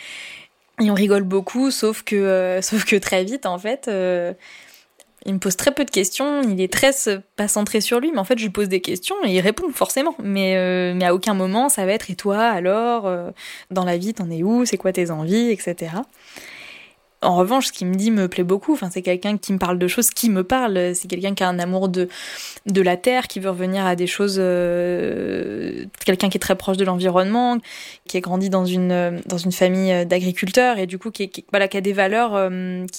et 0.81 0.91
on 0.91 0.95
rigole 0.95 1.23
beaucoup 1.23 1.71
sauf 1.71 2.03
que 2.03 2.59
sauf 2.63 2.85
que 2.85 2.97
très 2.97 3.25
vite 3.25 3.47
en 3.47 3.59
fait 3.59 3.91
il 5.27 5.35
me 5.35 5.39
pose 5.39 5.57
très 5.57 5.73
peu 5.73 5.85
de 5.85 5.91
questions, 5.91 6.43
il 6.43 6.61
est 6.61 6.73
très 6.73 6.91
pas 7.37 7.49
centré 7.49 7.81
sur 7.81 8.01
lui, 8.01 8.11
mais 8.13 8.19
en 8.19 8.25
fait 8.25 8.39
je 8.39 8.45
lui 8.45 8.51
pose 8.51 8.69
des 8.69 8.81
questions 8.81 9.17
et 9.25 9.33
il 9.33 9.41
répond 9.41 9.69
forcément. 9.71 10.15
Mais, 10.23 10.57
euh, 10.57 10.95
mais 10.95 11.05
à 11.05 11.15
aucun 11.15 11.35
moment 11.35 11.69
ça 11.69 11.87
va 11.87 11.93
être 11.93 12.11
et 12.11 12.17
toi 12.17 12.41
alors 12.41 13.07
euh, 13.07 13.31
Dans 13.71 13.85
la 13.85 13.97
vie 13.97 14.15
t'en 14.15 14.31
es 14.31 14.43
où 14.43 14.65
C'est 14.65 14.79
quoi 14.79 14.93
tes 14.93 15.11
envies 15.11 15.51
Etc. 15.51 15.91
En 17.25 17.37
revanche, 17.37 17.69
ce 17.69 17.73
qui 17.73 17.85
me 17.85 17.95
dit 17.95 18.11
me 18.11 18.27
plaît 18.27 18.43
beaucoup. 18.43 18.73
Enfin, 18.73 18.91
c'est 18.91 19.01
quelqu'un 19.01 19.39
qui 19.39 19.53
me 19.53 19.59
parle 19.59 19.79
de 19.79 19.87
choses 19.87 20.11
qui 20.11 20.29
me 20.29 20.43
parlent. 20.43 20.93
C'est 20.97 21.07
quelqu'un 21.07 21.35
qui 21.35 21.45
a 21.45 21.49
un 21.49 21.61
amour 21.61 21.89
de, 21.89 22.09
de 22.67 22.83
la 22.83 22.97
terre, 22.97 23.29
qui 23.29 23.39
veut 23.39 23.51
revenir 23.51 23.87
à 23.87 23.95
des 23.95 24.09
choses. 24.09 24.39
Euh, 24.41 25.85
quelqu'un 26.05 26.29
qui 26.31 26.39
est 26.39 26.41
très 26.41 26.57
proche 26.57 26.79
de 26.79 26.85
l'environnement, 26.85 27.59
qui 28.09 28.17
a 28.17 28.21
grandi 28.21 28.51
dans 28.51 28.65
une, 28.65 29.21
dans 29.27 29.39
une 29.39 29.53
famille 29.53 30.05
d'agriculteurs 30.05 30.79
et 30.79 30.89
du 30.89 30.99
coup 30.99 31.13
qui, 31.13 31.31
voilà, 31.53 31.69
qui 31.69 31.77
a 31.77 31.81
des 31.81 31.93
valeurs 31.93 32.51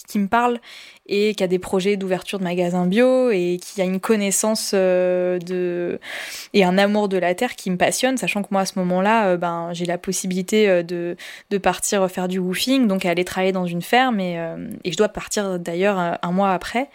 qui, 0.08 0.20
me 0.20 0.28
parlent 0.28 0.62
et 1.06 1.36
qui 1.36 1.44
a 1.44 1.48
des 1.48 1.60
projets 1.60 1.98
d'ouverture 1.98 2.40
de 2.40 2.46
magasins 2.46 2.86
bio 2.86 3.30
et 3.30 3.60
qui 3.62 3.82
a 3.82 3.84
une 3.84 4.00
connaissance 4.00 4.72
euh, 4.74 5.38
de 5.40 6.00
et 6.54 6.64
un 6.64 6.78
amour 6.78 7.10
de 7.10 7.18
la 7.18 7.36
terre 7.36 7.56
qui 7.56 7.70
me 7.72 7.78
passionne, 7.78 8.18
sachant 8.18 8.42
que 8.42 8.48
moi 8.52 8.62
à 8.62 8.66
ce 8.66 8.80
moment-là, 8.80 9.28
euh, 9.28 9.38
ben 9.38 9.70
j'ai 9.74 9.86
la 9.86 9.98
possibilité 9.98 10.70
euh, 10.70 10.84
de, 10.84 11.18
de 11.50 11.58
partir 11.58 12.10
faire 12.10 12.28
du 12.28 12.40
woofing, 12.40 12.88
donc 12.88 13.06
aller 13.06 13.26
travailler 13.26 13.52
dans 13.52 13.66
une 13.66 13.82
ferme 13.82 14.20
et, 14.20 14.36
et 14.84 14.92
je 14.92 14.98
dois 14.98 15.10
partir 15.10 15.60
d'ailleurs 15.60 15.98
un 15.98 16.32
mois 16.32 16.52
après. 16.52 16.90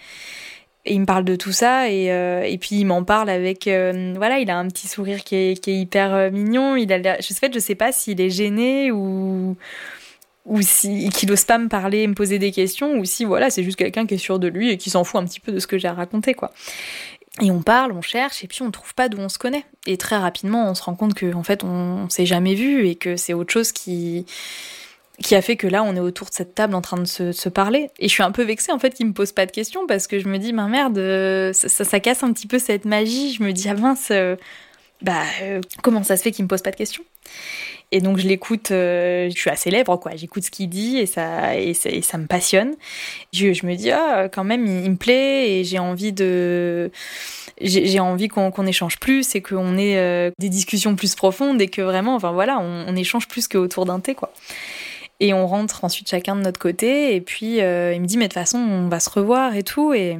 Et 0.84 0.94
il 0.94 1.00
me 1.00 1.06
parle 1.06 1.24
de 1.24 1.36
tout 1.36 1.52
ça 1.52 1.90
et, 1.90 2.06
et 2.06 2.58
puis 2.58 2.76
il 2.76 2.84
m'en 2.84 3.04
parle 3.04 3.28
avec 3.28 3.64
voilà 3.64 4.38
il 4.38 4.50
a 4.50 4.56
un 4.56 4.68
petit 4.68 4.88
sourire 4.88 5.24
qui 5.24 5.34
est, 5.36 5.66
hyper 5.66 6.30
mignon 6.30 6.76
il 6.76 6.92
a 6.92 7.20
je 7.20 7.34
sais 7.34 7.50
je 7.52 7.58
sais 7.58 7.74
pas 7.74 7.92
s'il 7.92 8.20
est 8.20 8.30
gêné 8.30 8.90
ou 8.90 9.56
ou 10.48 10.62
si 10.62 11.10
qu'il 11.10 11.30
ose 11.30 11.44
pas 11.44 11.58
me 11.58 11.68
parler, 11.68 12.06
me 12.06 12.14
poser 12.14 12.38
des 12.38 12.50
questions, 12.50 12.98
ou 12.98 13.04
si 13.04 13.24
voilà, 13.24 13.50
c'est 13.50 13.62
juste 13.62 13.76
quelqu'un 13.76 14.06
qui 14.06 14.14
est 14.14 14.18
sûr 14.18 14.38
de 14.38 14.48
lui 14.48 14.70
et 14.70 14.76
qui 14.76 14.90
s'en 14.90 15.04
fout 15.04 15.20
un 15.20 15.24
petit 15.24 15.40
peu 15.40 15.52
de 15.52 15.58
ce 15.58 15.66
que 15.66 15.78
j'ai 15.78 15.88
à 15.88 15.92
raconter, 15.94 16.34
quoi. 16.34 16.50
Et 17.40 17.50
on 17.50 17.62
parle, 17.62 17.92
on 17.92 18.02
cherche, 18.02 18.42
et 18.42 18.48
puis 18.48 18.62
on 18.62 18.70
trouve 18.70 18.94
pas 18.94 19.08
d'où 19.08 19.18
on 19.18 19.28
se 19.28 19.38
connaît. 19.38 19.64
Et 19.86 19.96
très 19.96 20.16
rapidement, 20.16 20.68
on 20.68 20.74
se 20.74 20.82
rend 20.82 20.94
compte 20.94 21.14
que 21.14 21.32
en 21.34 21.42
fait, 21.42 21.62
on, 21.62 22.08
s'est 22.08 22.26
jamais 22.26 22.54
vu 22.54 22.88
et 22.88 22.96
que 22.96 23.16
c'est 23.16 23.34
autre 23.34 23.52
chose 23.52 23.70
qui 23.70 24.24
a 25.30 25.42
fait 25.42 25.56
que 25.56 25.68
là, 25.68 25.84
on 25.84 25.94
est 25.94 26.00
autour 26.00 26.30
de 26.30 26.34
cette 26.34 26.54
table 26.54 26.74
en 26.74 26.80
train 26.80 26.96
de 26.96 27.04
se, 27.04 27.48
parler. 27.48 27.90
Et 28.00 28.08
je 28.08 28.12
suis 28.12 28.24
un 28.24 28.32
peu 28.32 28.42
vexée 28.42 28.72
en 28.72 28.78
fait 28.78 28.90
qu'il 28.90 29.06
me 29.06 29.12
pose 29.12 29.32
pas 29.32 29.46
de 29.46 29.52
questions 29.52 29.86
parce 29.86 30.06
que 30.08 30.18
je 30.18 30.26
me 30.26 30.38
dis, 30.38 30.52
ben 30.52 30.68
merde, 30.68 30.96
ça, 31.52 31.84
ça, 31.84 32.00
casse 32.00 32.22
un 32.24 32.32
petit 32.32 32.48
peu 32.48 32.58
cette 32.58 32.86
magie. 32.86 33.32
Je 33.34 33.42
me 33.42 33.52
dis, 33.52 33.68
ah 33.68 33.74
mince, 33.74 34.08
euh, 34.10 34.34
bah 35.02 35.22
euh, 35.42 35.60
comment 35.82 36.02
ça 36.02 36.16
se 36.16 36.22
fait 36.22 36.32
qu'il 36.32 36.44
me 36.44 36.48
pose 36.48 36.62
pas 36.62 36.72
de 36.72 36.76
questions? 36.76 37.04
Et 37.90 38.00
donc 38.00 38.18
je 38.18 38.28
l'écoute, 38.28 38.70
euh, 38.70 39.30
je 39.30 39.38
suis 39.38 39.50
à 39.50 39.56
ses 39.56 39.70
lèvres, 39.70 39.96
quoi. 39.96 40.12
J'écoute 40.14 40.42
ce 40.44 40.50
qu'il 40.50 40.68
dit 40.68 40.98
et 40.98 41.06
ça, 41.06 41.56
et 41.56 41.72
ça, 41.74 42.18
me 42.18 42.26
passionne. 42.26 42.74
Je, 43.32 43.52
je 43.52 43.66
me 43.66 43.74
dis, 43.74 43.90
ah, 43.90 44.28
quand 44.30 44.44
même, 44.44 44.66
il, 44.66 44.90
me 44.90 44.96
plaît 44.96 45.50
et 45.50 45.64
j'ai 45.64 45.78
envie 45.78 46.12
de, 46.12 46.90
j'ai 47.60 48.00
envie 48.00 48.28
qu'on 48.28 48.66
échange 48.66 48.98
plus 48.98 49.34
et 49.34 49.42
qu'on 49.42 49.78
ait 49.78 49.96
euh, 49.96 50.30
des 50.38 50.50
discussions 50.50 50.96
plus 50.96 51.14
profondes 51.14 51.60
et 51.62 51.68
que 51.68 51.80
vraiment, 51.82 52.14
enfin 52.14 52.32
voilà, 52.32 52.58
on, 52.60 52.84
on 52.88 52.96
échange 52.96 53.26
plus 53.26 53.48
qu'autour 53.48 53.86
d'un 53.86 54.00
thé, 54.00 54.14
quoi. 54.14 54.32
Et 55.20 55.34
on 55.34 55.46
rentre 55.46 55.84
ensuite 55.84 56.08
chacun 56.08 56.36
de 56.36 56.42
notre 56.42 56.60
côté. 56.60 57.14
Et 57.14 57.20
puis 57.20 57.60
euh, 57.60 57.92
il 57.94 58.00
me 58.00 58.06
dit 58.06 58.16
mais 58.16 58.24
de 58.24 58.32
toute 58.32 58.40
façon 58.40 58.58
on 58.58 58.88
va 58.88 59.00
se 59.00 59.10
revoir 59.10 59.56
et 59.56 59.62
tout. 59.62 59.92
Et, 59.92 60.18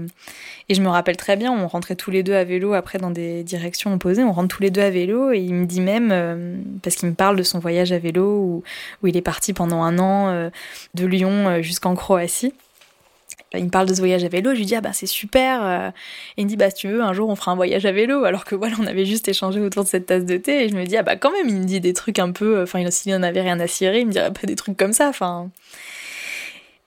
et 0.69 0.75
je 0.75 0.83
me 0.83 0.89
rappelle 0.89 1.17
très 1.17 1.37
bien, 1.37 1.53
on 1.53 1.69
rentrait 1.69 1.95
tous 1.95 2.11
les 2.11 2.23
deux 2.23 2.35
à 2.35 2.45
vélo 2.45 2.75
après 2.75 2.99
dans 2.99 3.11
des 3.11 3.43
directions 3.45 3.95
opposées. 3.95 4.25
On 4.25 4.33
rentre 4.33 4.57
tous 4.57 4.63
les 4.63 4.71
deux 4.71 4.83
à 4.83 4.91
vélo 4.91 5.33
et 5.33 5.39
il 5.39 5.55
me 5.55 5.67
dit 5.67 5.81
même 5.81 6.11
euh, 6.13 6.57
parce 6.83 6.97
qu'il 6.97 7.09
me 7.09 7.15
parle 7.15 7.37
de 7.37 7.43
son 7.43 7.59
voyage 7.59 7.93
à 7.93 7.99
vélo 7.99 8.25
où, 8.25 8.63
où 9.03 9.07
il 9.07 9.17
est 9.17 9.23
parti 9.23 9.53
pendant 9.53 9.83
un 9.83 9.99
an 9.99 10.29
euh, 10.29 10.51
de 10.95 11.07
Lyon 11.07 11.63
jusqu'en 11.63 11.95
Croatie. 11.95 12.53
Il 13.55 13.65
me 13.65 13.71
parle 13.71 13.89
de 13.89 13.95
ce 13.95 14.01
voyage 14.01 14.25
à 14.25 14.29
vélo, 14.29 14.53
je 14.53 14.59
lui 14.59 14.67
dis 14.67 14.75
ah 14.75 14.83
bah 14.83 14.93
c'est 14.93 15.07
super. 15.07 15.65
Euh. 15.65 15.91
Il 16.37 16.45
me 16.45 16.49
dit 16.51 16.57
bah 16.57 16.69
si 16.71 16.77
tu 16.77 16.89
veux 16.89 17.03
un 17.03 17.15
jour 17.15 17.31
on 17.31 17.37
fera 17.37 17.53
un 17.53 17.57
voyage 17.57 17.87
à 17.87 17.93
vélo 17.93 18.25
alors 18.25 18.45
que 18.45 18.55
voilà 18.55 18.77
on 18.79 18.87
avait 18.87 19.07
juste 19.07 19.27
échangé 19.27 19.61
autour 19.61 19.85
de 19.85 19.89
cette 19.89 20.07
tasse 20.07 20.27
de 20.27 20.37
thé 20.37 20.65
et 20.65 20.69
je 20.69 20.75
me 20.75 20.85
dis 20.85 20.97
ah 20.99 21.03
bah 21.03 21.17
quand 21.17 21.33
même 21.33 21.49
il 21.49 21.57
me 21.57 21.65
dit 21.65 21.81
des 21.81 21.95
trucs 21.95 22.19
un 22.19 22.31
peu, 22.33 22.63
enfin 22.63 22.91
s'il 22.91 23.13
n'en 23.13 23.23
avait 23.23 23.41
rien 23.41 23.59
à 23.61 23.67
cirer 23.67 24.01
il 24.01 24.07
me 24.07 24.13
dirait 24.13 24.33
pas 24.33 24.47
des 24.47 24.57
trucs 24.57 24.77
comme 24.77 24.93
ça, 24.93 25.09
enfin. 25.09 25.51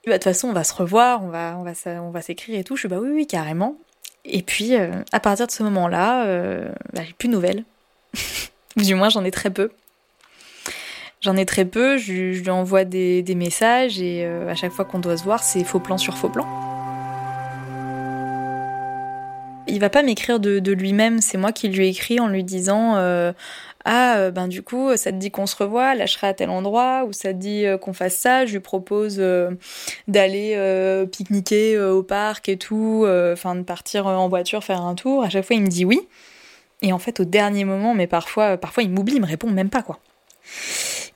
Bah, 0.06 0.12
de 0.12 0.16
toute 0.16 0.24
façon 0.24 0.48
on 0.48 0.52
va 0.52 0.64
se 0.64 0.74
revoir, 0.74 1.22
on 1.22 1.28
va 1.28 1.56
on 1.58 1.62
va 1.64 1.72
on 2.02 2.10
va 2.10 2.22
s'écrire 2.22 2.58
et 2.58 2.64
tout. 2.64 2.76
Je 2.76 2.86
dis 2.86 2.94
bah 2.94 3.00
oui 3.00 3.10
oui 3.12 3.26
carrément. 3.26 3.76
Et 4.24 4.42
puis 4.42 4.74
euh, 4.76 4.90
à 5.12 5.20
partir 5.20 5.46
de 5.46 5.52
ce 5.52 5.62
moment-là, 5.64 6.26
euh, 6.26 6.68
bah, 6.92 7.02
j'ai 7.06 7.12
plus 7.12 7.28
de 7.28 7.32
nouvelles. 7.34 7.64
du 8.76 8.94
moins 8.94 9.08
j'en 9.08 9.24
ai 9.24 9.30
très 9.30 9.50
peu. 9.50 9.70
J'en 11.22 11.36
ai 11.36 11.46
très 11.46 11.64
peu, 11.64 11.98
je, 11.98 12.12
lui 12.12 12.50
envoie 12.50 12.84
des, 12.84 13.24
messages 13.36 14.00
et 14.00 14.24
euh, 14.24 14.50
à 14.50 14.56
chaque 14.56 14.72
fois 14.72 14.84
qu'on 14.84 14.98
doit 14.98 15.16
se 15.16 15.22
voir, 15.22 15.44
c'est 15.44 15.62
faux 15.62 15.78
plan 15.78 15.96
sur 15.96 16.18
faux 16.18 16.28
plan. 16.28 16.44
Il 19.68 19.78
va 19.78 19.88
pas 19.88 20.02
m'écrire 20.02 20.40
de, 20.40 20.72
lui-même, 20.72 21.20
c'est 21.20 21.38
moi 21.38 21.52
qui 21.52 21.68
lui 21.68 21.86
écris 21.86 22.18
en 22.18 22.26
lui 22.26 22.42
disant 22.42 22.96
euh, 22.96 23.32
Ah, 23.84 24.16
euh, 24.16 24.30
ben 24.32 24.48
du 24.48 24.64
coup, 24.64 24.96
ça 24.96 25.12
te 25.12 25.16
dit 25.16 25.30
qu'on 25.30 25.46
se 25.46 25.54
revoit, 25.54 25.94
serai 26.08 26.26
à 26.26 26.34
tel 26.34 26.50
endroit, 26.50 27.04
ou 27.06 27.12
ça 27.12 27.32
te 27.32 27.38
dit 27.38 27.66
qu'on 27.80 27.92
fasse 27.92 28.16
ça, 28.16 28.44
je 28.44 28.54
lui 28.54 28.60
propose 28.60 29.22
d'aller 30.08 31.06
pique-niquer 31.12 31.78
au 31.78 32.02
parc 32.02 32.48
et 32.48 32.56
tout, 32.56 33.06
enfin 33.32 33.54
de 33.54 33.62
partir 33.62 34.08
en 34.08 34.28
voiture 34.28 34.64
faire 34.64 34.82
un 34.82 34.96
tour. 34.96 35.22
À 35.22 35.30
chaque 35.30 35.44
fois, 35.44 35.54
il 35.54 35.62
me 35.62 35.68
dit 35.68 35.84
oui. 35.84 36.00
Et 36.84 36.92
en 36.92 36.98
fait, 36.98 37.20
au 37.20 37.24
dernier 37.24 37.64
moment, 37.64 37.94
mais 37.94 38.08
parfois, 38.08 38.56
parfois 38.56 38.82
il 38.82 38.90
m'oublie, 38.90 39.14
il 39.14 39.20
me 39.20 39.26
répond 39.26 39.48
même 39.48 39.70
pas 39.70 39.82
quoi 39.82 40.00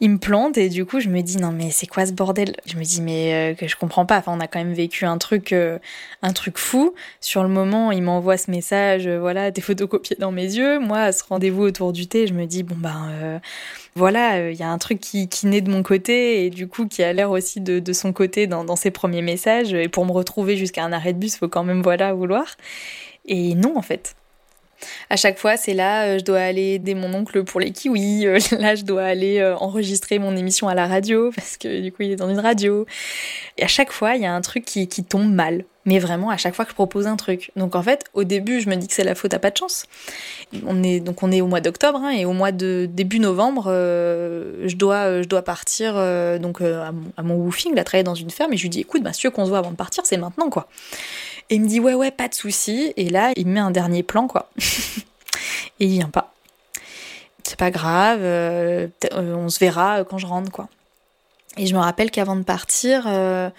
il 0.00 0.10
me 0.10 0.18
plante 0.18 0.58
et 0.58 0.68
du 0.68 0.84
coup 0.84 1.00
je 1.00 1.08
me 1.08 1.22
dis 1.22 1.38
non 1.38 1.52
mais 1.52 1.70
c'est 1.70 1.86
quoi 1.86 2.06
ce 2.06 2.12
bordel? 2.12 2.54
Je 2.66 2.76
me 2.76 2.84
dis 2.84 3.00
mais 3.00 3.52
euh, 3.52 3.54
que 3.54 3.66
je 3.66 3.76
comprends 3.76 4.06
pas. 4.06 4.18
Enfin 4.18 4.32
on 4.36 4.40
a 4.40 4.46
quand 4.46 4.58
même 4.58 4.74
vécu 4.74 5.04
un 5.06 5.18
truc 5.18 5.52
euh, 5.52 5.78
un 6.22 6.32
truc 6.32 6.58
fou. 6.58 6.94
Sur 7.20 7.42
le 7.42 7.48
moment 7.48 7.92
il 7.92 8.02
m'envoie 8.02 8.36
ce 8.36 8.50
message 8.50 9.06
euh, 9.06 9.18
voilà 9.18 9.50
des 9.50 9.60
photocopiés 9.60 10.16
dans 10.18 10.32
mes 10.32 10.44
yeux. 10.44 10.78
Moi 10.78 10.98
à 10.98 11.12
ce 11.12 11.24
rendez-vous 11.24 11.62
autour 11.62 11.92
du 11.92 12.06
thé 12.06 12.26
je 12.26 12.34
me 12.34 12.46
dis 12.46 12.62
bon 12.62 12.76
ben 12.76 13.40
voilà 13.94 14.50
il 14.50 14.56
y 14.56 14.62
a 14.62 14.68
un 14.68 14.78
truc 14.78 15.00
qui, 15.00 15.28
qui 15.28 15.46
naît 15.46 15.62
de 15.62 15.70
mon 15.70 15.82
côté 15.82 16.44
et 16.44 16.50
du 16.50 16.68
coup 16.68 16.86
qui 16.86 17.02
a 17.02 17.12
l'air 17.12 17.30
aussi 17.30 17.60
de, 17.60 17.78
de 17.78 17.92
son 17.92 18.12
côté 18.12 18.46
dans, 18.46 18.64
dans 18.64 18.76
ses 18.76 18.90
premiers 18.90 19.22
messages 19.22 19.72
et 19.72 19.88
pour 19.88 20.04
me 20.06 20.12
retrouver 20.12 20.56
jusqu'à 20.56 20.84
un 20.84 20.92
arrêt 20.92 21.12
de 21.14 21.18
bus 21.18 21.36
faut 21.36 21.48
quand 21.48 21.64
même 21.64 21.82
voilà 21.82 22.12
vouloir. 22.12 22.56
Et 23.26 23.54
non 23.54 23.76
en 23.76 23.82
fait. 23.82 24.14
À 25.10 25.16
chaque 25.16 25.38
fois, 25.38 25.56
c'est 25.56 25.74
là, 25.74 26.04
euh, 26.04 26.18
je 26.18 26.24
dois 26.24 26.40
aller 26.40 26.74
aider 26.74 26.94
mon 26.94 27.12
oncle 27.14 27.44
pour 27.44 27.60
les 27.60 27.70
kiwis, 27.70 28.26
euh, 28.26 28.38
là, 28.58 28.74
je 28.74 28.84
dois 28.84 29.04
aller 29.04 29.38
euh, 29.38 29.56
enregistrer 29.56 30.18
mon 30.18 30.36
émission 30.36 30.68
à 30.68 30.74
la 30.74 30.86
radio, 30.86 31.30
parce 31.36 31.56
que 31.56 31.80
du 31.80 31.92
coup, 31.92 32.02
il 32.02 32.12
est 32.12 32.16
dans 32.16 32.28
une 32.28 32.40
radio. 32.40 32.86
Et 33.58 33.64
à 33.64 33.68
chaque 33.68 33.92
fois, 33.92 34.14
il 34.16 34.22
y 34.22 34.26
a 34.26 34.34
un 34.34 34.40
truc 34.40 34.64
qui, 34.64 34.88
qui 34.88 35.04
tombe 35.04 35.32
mal. 35.32 35.64
Mais 35.88 36.00
vraiment, 36.00 36.30
à 36.30 36.36
chaque 36.36 36.52
fois 36.52 36.64
que 36.64 36.72
je 36.72 36.74
propose 36.74 37.06
un 37.06 37.14
truc. 37.14 37.52
Donc 37.54 37.76
en 37.76 37.82
fait, 37.82 38.06
au 38.12 38.24
début, 38.24 38.60
je 38.60 38.68
me 38.68 38.74
dis 38.74 38.88
que 38.88 38.92
c'est 38.92 39.04
la 39.04 39.14
faute 39.14 39.32
à 39.34 39.38
pas 39.38 39.52
de 39.52 39.56
chance. 39.56 39.86
On 40.66 40.82
est, 40.82 40.98
donc 40.98 41.22
on 41.22 41.30
est 41.30 41.40
au 41.40 41.46
mois 41.46 41.60
d'octobre, 41.60 42.00
hein, 42.02 42.10
et 42.10 42.24
au 42.24 42.32
mois 42.32 42.50
de 42.50 42.88
début 42.92 43.20
novembre, 43.20 43.66
je, 43.68 44.74
dois, 44.74 45.22
je 45.22 45.28
dois 45.28 45.42
partir 45.42 45.94
donc 46.40 46.60
à, 46.60 46.90
mon, 46.90 47.12
à 47.16 47.22
mon 47.22 47.36
woofing, 47.36 47.72
là, 47.76 47.84
travailler 47.84 48.02
dans 48.02 48.16
une 48.16 48.30
ferme, 48.30 48.52
et 48.52 48.56
je 48.56 48.62
lui 48.62 48.68
dis, 48.68 48.80
écoute, 48.80 49.04
bah, 49.04 49.12
si 49.12 49.30
qu'on 49.30 49.44
se 49.44 49.50
voit 49.50 49.58
avant 49.58 49.70
de 49.70 49.76
partir, 49.76 50.04
c'est 50.06 50.16
maintenant, 50.16 50.50
quoi. 50.50 50.66
Et 51.50 51.56
il 51.56 51.62
me 51.62 51.68
dit 51.68 51.80
ouais 51.80 51.94
ouais 51.94 52.10
pas 52.10 52.28
de 52.28 52.34
souci. 52.34 52.92
Et 52.96 53.08
là 53.08 53.32
il 53.36 53.46
me 53.46 53.54
met 53.54 53.60
un 53.60 53.70
dernier 53.70 54.02
plan 54.02 54.26
quoi. 54.26 54.50
et 55.80 55.86
il 55.86 55.90
vient 55.90 56.10
pas. 56.10 56.32
C'est 57.44 57.58
pas 57.58 57.70
grave, 57.70 58.20
euh, 58.22 58.88
euh, 59.12 59.34
on 59.36 59.48
se 59.48 59.60
verra 59.60 60.02
quand 60.04 60.18
je 60.18 60.26
rentre 60.26 60.50
quoi. 60.50 60.68
Et 61.56 61.66
je 61.66 61.74
me 61.74 61.80
rappelle 61.80 62.10
qu'avant 62.10 62.36
de 62.36 62.42
partir, 62.42 63.04
euh, 63.06 63.50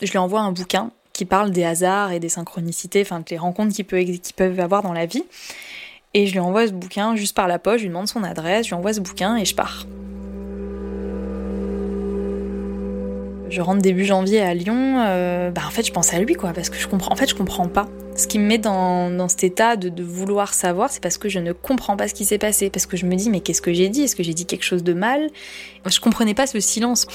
je 0.00 0.10
lui 0.10 0.18
envoie 0.18 0.40
un 0.40 0.50
bouquin 0.50 0.90
qui 1.12 1.26
parle 1.26 1.50
des 1.50 1.64
hasards 1.64 2.12
et 2.12 2.20
des 2.20 2.30
synchronicités, 2.30 3.02
enfin 3.02 3.20
des 3.20 3.36
rencontres 3.36 3.74
qu'il 3.74 3.84
peut, 3.84 4.02
peuvent 4.34 4.60
avoir 4.60 4.82
dans 4.82 4.94
la 4.94 5.06
vie. 5.06 5.24
Et 6.14 6.26
je 6.26 6.32
lui 6.32 6.40
envoie 6.40 6.66
ce 6.66 6.72
bouquin 6.72 7.16
juste 7.16 7.36
par 7.36 7.46
la 7.46 7.58
poche, 7.58 7.78
je 7.78 7.82
lui 7.82 7.88
demande 7.88 8.08
son 8.08 8.24
adresse, 8.24 8.64
je 8.64 8.70
lui 8.70 8.76
envoie 8.76 8.94
ce 8.94 9.00
bouquin 9.00 9.36
et 9.36 9.44
je 9.44 9.54
pars. 9.54 9.86
Je 13.50 13.60
rentre 13.60 13.82
début 13.82 14.04
janvier 14.04 14.40
à 14.40 14.54
Lyon, 14.54 15.04
euh, 15.06 15.50
bah 15.50 15.62
en 15.66 15.70
fait 15.70 15.86
je 15.86 15.92
pense 15.92 16.12
à 16.14 16.18
lui 16.18 16.34
quoi, 16.34 16.52
parce 16.52 16.70
que 16.70 16.78
je 16.78 16.88
comprends, 16.88 17.12
en 17.12 17.16
fait 17.16 17.28
je 17.28 17.34
comprends 17.34 17.68
pas. 17.68 17.86
Ce 18.16 18.28
qui 18.28 18.38
me 18.38 18.46
met 18.46 18.58
dans, 18.58 19.10
dans 19.10 19.26
cet 19.26 19.42
état 19.42 19.74
de, 19.74 20.02
vouloir 20.02 20.54
savoir, 20.54 20.88
c'est 20.88 21.02
parce 21.02 21.18
que 21.18 21.28
je 21.28 21.40
ne 21.40 21.52
comprends 21.52 21.96
pas 21.96 22.06
ce 22.06 22.14
qui 22.14 22.24
s'est 22.24 22.38
passé, 22.38 22.70
parce 22.70 22.86
que 22.86 22.96
je 22.96 23.06
me 23.06 23.16
dis 23.16 23.28
mais 23.28 23.40
qu'est-ce 23.40 23.60
que 23.60 23.72
j'ai 23.72 23.88
dit? 23.88 24.02
Est-ce 24.02 24.14
que 24.14 24.22
j'ai 24.22 24.34
dit 24.34 24.46
quelque 24.46 24.62
chose 24.62 24.84
de 24.84 24.92
mal? 24.92 25.28
Je 25.84 26.00
comprenais 26.00 26.32
pas 26.32 26.46
ce 26.46 26.60
silence. 26.60 27.06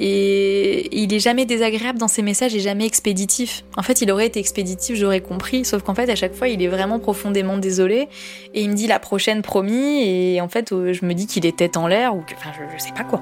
Et 0.00 0.88
il 0.98 1.12
est 1.12 1.20
jamais 1.20 1.44
désagréable 1.44 1.98
dans 1.98 2.08
ses 2.08 2.22
messages 2.22 2.54
et 2.54 2.60
jamais 2.60 2.86
expéditif. 2.86 3.64
En 3.76 3.82
fait 3.82 4.00
il 4.00 4.10
aurait 4.10 4.26
été 4.26 4.40
expéditif, 4.40 4.96
j'aurais 4.96 5.20
compris, 5.20 5.64
sauf 5.64 5.82
qu'en 5.82 5.94
fait 5.94 6.08
à 6.10 6.16
chaque 6.16 6.34
fois 6.34 6.48
il 6.48 6.62
est 6.62 6.68
vraiment 6.68 6.98
profondément 6.98 7.58
désolé 7.58 8.08
et 8.54 8.62
il 8.62 8.70
me 8.70 8.74
dit 8.74 8.86
la 8.86 8.98
prochaine 8.98 9.42
promis 9.42 10.02
et 10.02 10.40
en 10.40 10.48
fait 10.48 10.70
je 10.70 11.04
me 11.04 11.12
dis 11.12 11.26
qu'il 11.26 11.44
est 11.46 11.56
tête 11.56 11.76
en 11.76 11.86
l'air 11.86 12.16
ou 12.16 12.24
enfin 12.34 12.50
je, 12.56 12.76
je 12.76 12.82
sais 12.82 12.92
pas 12.92 13.04
quoi. 13.04 13.20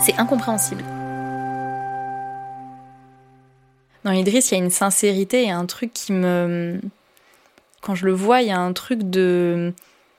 C'est 0.00 0.18
incompréhensible. 0.18 0.84
Dans 4.04 4.12
Idriss, 4.12 4.50
il 4.50 4.58
y 4.58 4.60
a 4.60 4.64
une 4.64 4.70
sincérité 4.70 5.44
et 5.44 5.50
un 5.50 5.66
truc 5.66 5.92
qui 5.92 6.12
me. 6.12 6.80
Quand 7.80 7.94
je 7.94 8.06
le 8.06 8.12
vois, 8.12 8.42
il 8.42 8.48
y 8.48 8.52
a 8.52 8.58
un 8.58 8.72
truc 8.72 9.02
de. 9.02 9.72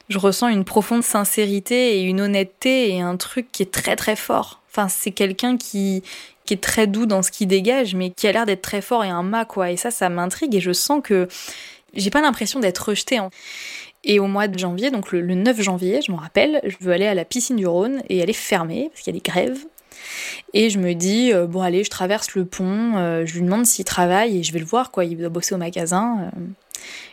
Je 0.10 0.20
ressens 0.20 0.50
une 0.50 0.66
profonde 0.66 1.04
sincérité 1.04 1.98
et 1.98 2.04
une 2.04 2.22
honnêteté 2.22 2.94
et 2.94 3.02
un 3.02 3.18
truc 3.18 3.48
qui 3.52 3.64
est 3.64 3.72
très 3.72 3.96
très 3.96 4.16
fort. 4.16 4.62
Enfin, 4.70 4.88
c'est 4.88 5.12
quelqu'un 5.12 5.58
qui, 5.58 6.04
qui 6.46 6.54
est 6.54 6.62
très 6.62 6.88
doux 6.88 7.06
dans 7.06 7.24
ce 7.24 7.32
qu'il 7.32 7.48
dégage, 7.48 7.96
mais 7.96 8.12
qui 8.12 8.28
a 8.28 8.32
l'air 8.32 8.46
d'être 8.46 8.62
très 8.62 8.82
fort 8.82 9.04
et 9.04 9.10
un 9.10 9.24
mât, 9.24 9.46
quoi. 9.46 9.72
Et 9.72 9.78
ça, 9.78 9.92
ça 9.92 10.10
m'intrigue 10.10 10.54
et 10.56 10.60
je 10.60 10.74
sens 10.74 11.02
que 11.04 11.28
j'ai 11.94 12.10
pas 12.10 12.22
l'impression 12.22 12.60
d'être 12.60 12.90
rejetée. 12.90 13.20
Et 14.04 14.20
au 14.20 14.28
mois 14.28 14.48
de 14.48 14.58
janvier, 14.58 14.92
donc 14.92 15.12
le, 15.12 15.22
9 15.22 15.62
janvier, 15.62 16.02
je 16.06 16.12
me 16.12 16.18
rappelle, 16.18 16.62
je 16.64 16.76
veux 16.82 16.94
aller 16.94 17.08
à 17.08 17.16
la 17.16 17.26
piscine 17.26 17.56
du 17.56 17.66
Rhône 17.66 18.04
et 18.10 18.18
elle 18.20 18.30
est 18.30 18.34
fermée 18.34 18.90
parce 18.92 19.02
qu'il 19.02 19.14
y 19.14 19.18
a 19.18 19.20
des 19.20 19.28
grèves. 19.28 19.66
Et 20.54 20.70
je 20.70 20.80
me 20.80 20.94
dis, 20.94 21.34
euh, 21.34 21.48
bon 21.48 21.62
allez, 21.62 21.84
je 21.84 21.90
traverse 21.90 22.34
le 22.36 22.46
pont, 22.46 22.96
euh, 22.96 23.26
je 23.26 23.34
lui 23.36 23.42
demande 23.42 23.66
s'il 23.66 23.86
travaille 23.86 24.40
et 24.40 24.44
je 24.44 24.54
vais 24.54 24.60
le 24.60 24.66
voir, 24.66 24.92
quoi, 24.92 25.06
il 25.06 25.18
doit 25.18 25.30
bosser 25.30 25.56
au 25.56 25.58
magasin. 25.58 26.30
Euh. 26.34 26.40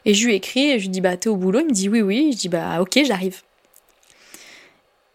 Et 0.04 0.14
je 0.14 0.26
lui 0.26 0.34
écris 0.34 0.70
et 0.70 0.78
je 0.78 0.84
lui 0.84 0.90
dis, 0.90 1.00
bah 1.00 1.16
t'es 1.16 1.28
au 1.28 1.36
boulot? 1.36 1.60
Il 1.60 1.66
me 1.66 1.72
dit 1.72 1.88
oui, 1.88 2.02
oui. 2.02 2.30
Je 2.32 2.38
dis, 2.38 2.48
bah 2.48 2.80
ok, 2.80 3.00
j'arrive. 3.04 3.42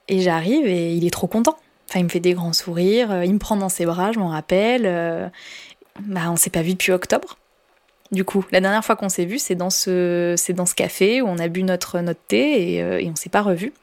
Et 0.08 0.22
j'arrive 0.22 0.66
et 0.66 0.94
il 0.94 1.06
est 1.06 1.12
trop 1.12 1.28
content. 1.28 1.58
Enfin, 1.90 2.00
il 2.00 2.04
me 2.04 2.10
fait 2.10 2.20
des 2.20 2.34
grands 2.34 2.54
sourires, 2.54 3.24
il 3.24 3.34
me 3.34 3.40
prend 3.40 3.56
dans 3.56 3.70
ses 3.70 3.86
bras, 3.86 4.12
je 4.12 4.20
m'en 4.20 4.30
rappelle. 4.30 5.32
bah 6.02 6.30
on 6.30 6.36
s'est 6.36 6.50
pas 6.50 6.62
vu 6.62 6.72
depuis 6.72 6.92
octobre. 6.92 7.38
Du 8.12 8.24
coup, 8.24 8.46
la 8.52 8.62
dernière 8.62 8.84
fois 8.84 8.96
qu'on 8.96 9.10
s'est 9.10 9.26
vu, 9.26 9.38
c'est 9.40 9.56
dans 9.56 9.70
ce, 9.70 10.34
c'est 10.38 10.54
dans 10.54 10.66
ce 10.66 10.76
café 10.76 11.22
où 11.22 11.28
on 11.28 11.38
a 11.40 11.48
bu 11.48 11.64
notre, 11.64 12.00
notre 12.00 12.20
thé 12.28 12.74
et, 12.74 12.78
et 12.78 13.10
on 13.10 13.16
s'est 13.16 13.30
pas 13.30 13.42
revu. 13.42 13.74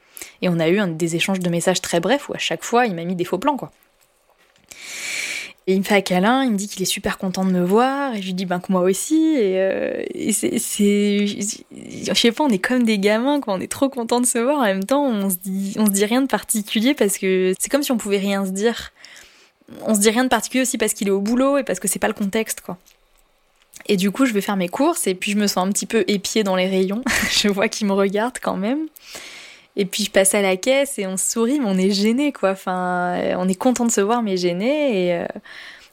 Et 0.43 0.49
on 0.49 0.59
a 0.59 0.69
eu 0.69 0.81
des 0.93 1.17
échanges 1.17 1.41
de 1.41 1.51
messages 1.51 1.81
très 1.81 2.01
brefs 2.01 2.29
où 2.29 2.35
à 2.35 2.39
chaque 2.39 2.65
fois 2.65 2.87
il 2.87 2.95
m'a 2.95 3.05
mis 3.05 3.17
des 3.17 3.25
faux 3.25 3.39
plans, 3.39 3.57
quoi. 3.57 3.71
Et 5.67 5.73
il 5.73 5.79
me 5.79 5.83
fait 5.83 5.95
un 5.95 6.01
câlin, 6.03 6.45
il 6.45 6.51
me 6.51 6.57
dit 6.57 6.69
qu'il 6.69 6.83
est 6.83 6.85
super 6.85 7.17
content 7.17 7.43
de 7.43 7.51
me 7.51 7.65
voir, 7.65 8.15
et 8.15 8.21
je 8.21 8.27
lui 8.27 8.35
dis 8.35 8.45
ben 8.45 8.61
que 8.61 8.71
moi 8.71 8.83
aussi, 8.83 9.35
et, 9.35 9.59
euh, 9.59 10.05
je 10.15 12.15
sais 12.15 12.33
pas, 12.33 12.45
on 12.45 12.51
est 12.51 12.59
comme 12.59 12.83
des 12.83 12.99
gamins, 12.99 13.41
quoi, 13.41 13.55
on 13.55 13.61
est 13.61 13.71
trop 13.71 13.89
content 13.89 14.21
de 14.21 14.27
se 14.27 14.37
voir, 14.37 14.59
en 14.59 14.65
même 14.65 14.85
temps 14.85 15.07
on 15.07 15.31
se 15.31 15.37
dit, 15.37 15.75
on 15.79 15.87
se 15.87 15.91
dit 15.91 16.05
rien 16.05 16.21
de 16.21 16.27
particulier 16.27 16.93
parce 16.93 17.17
que 17.17 17.55
c'est 17.59 17.71
comme 17.71 17.83
si 17.83 17.93
on 17.93 17.97
pouvait 17.97 18.19
rien 18.19 18.45
se 18.45 18.51
dire. 18.51 18.93
On 19.87 19.95
se 19.95 20.01
dit 20.01 20.11
rien 20.11 20.25
de 20.25 20.29
particulier 20.29 20.61
aussi 20.61 20.77
parce 20.77 20.93
qu'il 20.93 21.09
est 21.09 21.13
au 21.13 21.23
boulot 21.23 21.57
et 21.57 21.65
parce 21.65 21.81
que 21.81 21.89
c'est 21.89 21.99
pas 21.99 22.09
le 22.09 22.13
contexte, 22.13 22.61
quoi. 22.61 22.77
Et 23.87 23.97
du 23.97 24.11
coup, 24.11 24.27
je 24.27 24.35
vais 24.35 24.43
faire 24.43 24.57
mes 24.57 24.69
courses 24.69 25.07
et 25.07 25.15
puis 25.15 25.33
je 25.33 25.39
me 25.39 25.47
sens 25.47 25.67
un 25.67 25.71
petit 25.71 25.87
peu 25.87 26.05
épiée 26.07 26.45
dans 26.45 26.57
les 26.57 26.67
rayons. 26.67 27.03
je 27.31 27.49
vois 27.49 27.69
qu'il 27.69 27.87
me 27.87 27.93
regarde 27.93 28.39
quand 28.41 28.57
même. 28.57 28.87
Et 29.77 29.87
puis 29.87 30.05
je 30.05 30.11
passe 30.11 30.35
à 30.35 30.43
la 30.43 30.57
caisse 30.57 30.99
et 30.99 31.07
on 31.07 31.17
sourit, 31.17 31.59
mais 31.59 31.67
on 31.67 31.77
est 31.77 31.91
gêné 31.91 32.33
quoi. 32.33 32.51
Enfin, 32.51 33.19
on 33.37 33.49
est 33.49 33.55
content 33.55 33.85
de 33.85 33.91
se 33.91 34.01
voir, 34.01 34.23
mais 34.23 34.37
gêné. 34.37 35.07
Et, 35.07 35.15
euh, 35.15 35.27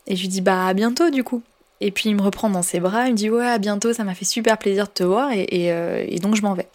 et 0.07 0.15
je 0.15 0.21
lui 0.21 0.27
dis 0.27 0.41
bah 0.41 0.67
à 0.67 0.73
bientôt 0.73 1.09
du 1.09 1.23
coup. 1.23 1.41
Et 1.79 1.89
puis 1.89 2.09
il 2.09 2.15
me 2.15 2.21
reprend 2.21 2.49
dans 2.49 2.61
ses 2.61 2.79
bras, 2.79 3.07
il 3.07 3.13
me 3.13 3.17
dit 3.17 3.29
ouais 3.29 3.47
à 3.47 3.57
bientôt, 3.57 3.91
ça 3.93 4.03
m'a 4.03 4.13
fait 4.13 4.25
super 4.25 4.57
plaisir 4.59 4.85
de 4.85 4.91
te 4.91 5.03
voir 5.03 5.31
et, 5.31 5.47
euh, 5.71 6.05
donc 6.19 6.35
je 6.35 6.43
m'en 6.43 6.53
vais. 6.53 6.67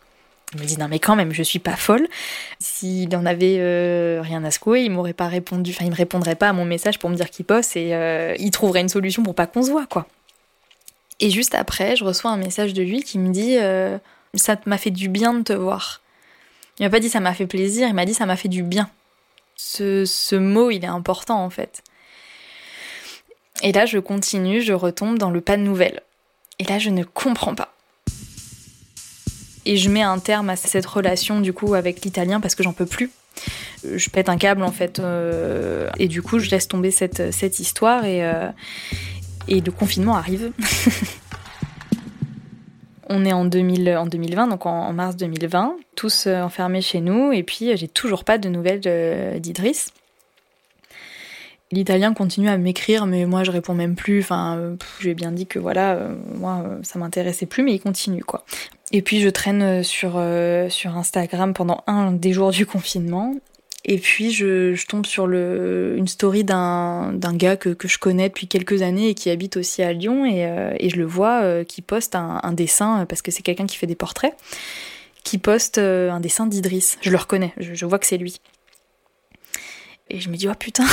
Il 0.55 0.61
me 0.61 0.67
dit 0.67 0.79
non 0.79 0.89
mais 0.89 0.99
quand 0.99 1.15
même, 1.15 1.33
je 1.33 1.45
suis 1.45 1.61
pas 1.61 1.77
folle. 1.77 2.09
S'il 2.59 3.15
en 3.17 3.25
avait 3.25 3.57
euh, 3.59 4.21
rien 4.23 4.43
à 4.43 4.51
secouer, 4.51 4.83
il 4.83 4.91
m'aurait 4.91 5.13
pas 5.13 5.29
répondu, 5.29 5.71
enfin 5.71 5.85
il 5.85 5.91
me 5.91 5.97
répondrait 5.97 6.35
pas 6.35 6.49
à 6.49 6.53
mon 6.53 6.65
message 6.65 6.99
pour 6.99 7.09
me 7.09 7.15
dire 7.15 7.31
qu'il 7.31 7.45
poste 7.45 7.77
et 7.77 7.91
il 8.41 8.51
trouverait 8.51 8.81
une 8.81 8.89
solution 8.89 9.23
pour 9.23 9.37
pas 9.37 9.47
qu'on 9.47 9.63
se 9.63 9.71
voit 9.71 9.87
quoi. 9.87 10.07
Et 11.21 11.31
juste 11.31 11.55
après, 11.55 11.97
je 11.97 12.05
reçois 12.05 12.31
un 12.33 12.37
message 12.37 12.75
de 12.75 12.83
lui 12.83 13.03
qui 13.03 13.21
me 13.21 13.33
dit 13.33 13.59
ça 14.35 14.57
m'a 14.67 14.79
fait 14.79 14.91
du 14.91 15.09
bien 15.09 15.35
de 15.35 15.43
te 15.43 15.53
voir. 15.53 16.01
Il 16.79 16.85
m'a 16.85 16.91
pas 16.91 17.01
dit 17.01 17.09
ça 17.09 17.21
m'a 17.21 17.35
fait 17.35 17.47
plaisir, 17.47 17.89
il 17.89 17.95
m'a 17.95 18.05
dit 18.05 18.15
ça 18.15 18.27
m'a 18.27 18.37
fait 18.37 18.49
du 18.49 18.63
bien. 18.63 18.91
Ce, 19.57 20.37
mot, 20.37 20.71
il 20.71 20.85
est 20.85 20.89
important 20.89 21.43
en 21.43 21.51
fait. 21.51 21.83
Et 23.63 23.73
là, 23.73 23.87
je 23.87 23.99
continue, 23.99 24.61
je 24.61 24.75
retombe 24.75 25.19
dans 25.19 25.31
le 25.31 25.41
pas 25.41 25.57
de 25.57 25.63
nouvelles. 25.63 26.03
Et 26.59 26.65
là, 26.65 26.79
je 26.79 26.91
ne 26.91 27.05
comprends 27.05 27.55
pas. 27.55 27.73
Et 29.65 29.77
je 29.77 29.89
mets 29.89 30.03
un 30.03 30.19
terme 30.19 30.51
à 30.51 30.57
cette 30.57 30.87
relation 30.87 31.41
du 31.41 31.53
coup 31.53 31.75
avec 31.75 32.05
l'italien 32.05 32.41
parce 32.41 32.55
que 32.55 32.63
j'en 32.63 32.73
peux 32.73 32.87
plus. 32.87 33.11
Je 33.85 34.11
pète 34.11 34.29
un 34.29 34.37
câble 34.37 34.63
en 34.63 34.73
fait. 34.73 34.99
Euh, 34.99 35.91
et 35.99 36.09
du 36.09 36.23
coup, 36.23 36.39
je 36.39 36.51
laisse 36.51 36.69
tomber 36.69 36.91
cette, 36.91 37.33
cette 37.33 37.59
histoire 37.59 38.05
et, 38.05 38.25
euh, 38.25 38.51
et 39.49 39.61
le 39.61 39.73
confinement 39.73 40.17
arrive. 40.17 40.53
On 43.09 43.25
est 43.25 43.33
en, 43.33 43.45
2000, 43.45 43.97
en 43.97 44.07
2020, 44.07 44.49
donc 44.49 44.67
en, 44.67 44.93
mars 44.93 45.17
2020, 45.17 45.77
tous 45.95 46.27
euh, 46.27 46.43
enfermés 46.43 46.81
chez 46.81 47.01
nous, 47.01 47.33
et 47.33 47.43
puis 47.43 47.71
euh, 47.71 47.77
j'ai 47.77 47.89
toujours 47.89 48.25
pas 48.25 48.39
de 48.39 48.49
nouvelles 48.49 49.41
d'Idriss. 49.41 49.93
L'italien 51.73 52.15
continue 52.15 52.49
à 52.49 52.57
m'écrire, 52.59 53.07
mais 53.07 53.27
moi 53.27 53.43
je 53.43 53.51
réponds 53.51 53.75
même 53.75 53.97
plus. 53.97 54.21
Enfin, 54.21 54.77
je 54.99 55.05
lui 55.05 55.11
ai 55.11 55.15
bien 55.15 55.33
dit 55.33 55.47
que 55.47 55.59
voilà, 55.59 55.99
moi 56.37 56.65
ça 56.83 57.01
m'intéressait 57.01 57.47
plus, 57.47 57.65
mais 57.65 57.75
il 57.75 57.81
continue 57.81 58.23
quoi. 58.23 58.45
Et 58.93 59.03
puis 59.03 59.21
je 59.21 59.29
traîne 59.29 59.83
sur 59.83 60.17
Instagram 60.17 61.55
pendant 61.55 61.83
un 61.89 62.13
des 62.13 62.33
jours 62.33 62.53
du 62.53 62.67
confinement, 62.67 63.35
et 63.89 63.99
puis 63.99 64.33
je, 64.33 64.85
tombe 64.87 65.07
sur 65.07 65.29
le, 65.29 65.95
une 65.97 66.09
story 66.09 66.43
d'un, 66.43 67.13
d'un 67.13 67.35
gars 67.37 67.57
que, 67.57 67.69
que 67.69 67.87
je 67.87 67.99
connais 67.99 68.29
depuis 68.29 68.49
quelques 68.49 68.83
années 68.83 69.11
et 69.11 69.15
qui 69.15 69.31
habite 69.31 69.57
aussi 69.57 69.81
à 69.81 69.93
Lyon 69.93 70.27
et, 70.27 70.45
euh, 70.45 70.75
et 70.81 70.91
je 70.91 70.97
le 70.97 71.05
vois 71.05 71.43
euh, 71.43 71.63
qui 71.63 71.83
poste 71.83 72.17
un, 72.17 72.41
un, 72.43 72.53
dessin, 72.53 73.03
euh, 73.03 73.05
parce 73.05 73.23
que 73.23 73.31
c'est 73.31 73.43
quelqu'un 73.43 73.67
qui 73.67 73.77
fait 73.77 73.87
des 73.87 73.95
portraits, 73.95 74.35
qui 75.23 75.39
poste 75.39 75.79
un 75.79 76.19
dessin 76.19 76.49
d'Idriss. 76.49 76.99
Je 77.01 77.11
le 77.11 77.17
reconnais, 77.17 77.53
je, 77.59 77.87
vois 77.87 78.01
que 78.01 78.07
c'est 78.07 78.17
lui. 78.17 78.41
Et 80.11 80.19
je 80.19 80.31
me 80.31 80.37
dis, 80.37 80.49
oh 80.49 80.55
putain 80.59 80.87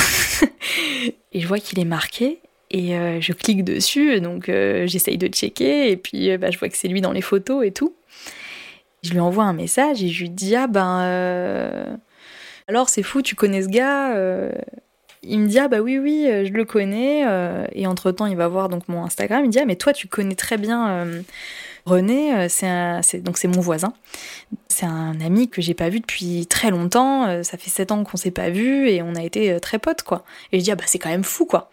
Et 1.32 1.40
je 1.40 1.48
vois 1.48 1.58
qu'il 1.58 1.80
est 1.80 1.84
marqué 1.84 2.38
et 2.70 3.20
je 3.20 3.32
clique 3.32 3.64
dessus, 3.64 4.20
donc 4.20 4.46
j'essaye 4.46 5.18
de 5.18 5.28
checker, 5.28 5.90
et 5.90 5.96
puis 5.96 6.36
bah, 6.38 6.50
je 6.50 6.58
vois 6.58 6.68
que 6.68 6.76
c'est 6.76 6.88
lui 6.88 7.00
dans 7.00 7.12
les 7.12 7.20
photos 7.20 7.64
et 7.64 7.70
tout. 7.70 7.94
Je 9.02 9.10
lui 9.10 9.20
envoie 9.20 9.44
un 9.44 9.52
message 9.52 10.02
et 10.02 10.08
je 10.08 10.22
lui 10.22 10.30
dis 10.30 10.56
Ah 10.56 10.66
ben, 10.66 12.00
alors 12.66 12.88
c'est 12.88 13.02
fou, 13.02 13.22
tu 13.22 13.34
connais 13.34 13.62
ce 13.62 13.68
gars 13.68 14.14
euh, 14.14 14.50
Il 15.22 15.40
me 15.40 15.46
dit 15.46 15.58
ah 15.58 15.68
bah 15.68 15.80
oui 15.80 15.98
oui, 15.98 16.26
euh, 16.26 16.46
je 16.46 16.52
le 16.52 16.64
connais. 16.64 17.26
Euh, 17.26 17.66
et 17.72 17.86
entre 17.86 18.10
temps 18.10 18.26
il 18.26 18.36
va 18.36 18.48
voir 18.48 18.68
donc 18.68 18.88
mon 18.88 19.04
Instagram. 19.04 19.44
Il 19.44 19.48
me 19.48 19.52
dit 19.52 19.58
ah 19.58 19.66
mais 19.66 19.76
toi 19.76 19.92
tu 19.92 20.08
connais 20.08 20.34
très 20.34 20.56
bien 20.56 21.06
René. 21.84 22.48
C'est 22.48 23.20
donc 23.22 23.36
c'est 23.36 23.48
mon 23.48 23.60
voisin. 23.60 23.92
C'est 24.68 24.86
un 24.86 25.20
ami 25.20 25.50
que 25.50 25.60
j'ai 25.60 25.74
pas 25.74 25.90
vu 25.90 26.00
depuis 26.00 26.46
très 26.46 26.70
longtemps. 26.70 27.42
ça 27.42 27.58
fait 27.58 27.70
sept 27.70 27.92
ans 27.92 28.02
qu'on 28.04 28.16
s'est 28.16 28.30
pas 28.30 28.50
vu 28.50 28.88
et 28.88 29.02
on 29.02 29.14
a 29.14 29.22
été 29.22 29.58
très 29.60 29.78
potes 29.78 30.02
quoi. 30.02 30.24
Et 30.52 30.58
je 30.58 30.64
dis 30.64 30.72
ah 30.72 30.76
bah 30.76 30.84
c'est 30.86 30.98
quand 30.98 31.10
même 31.10 31.24
fou 31.24 31.44
quoi. 31.44 31.70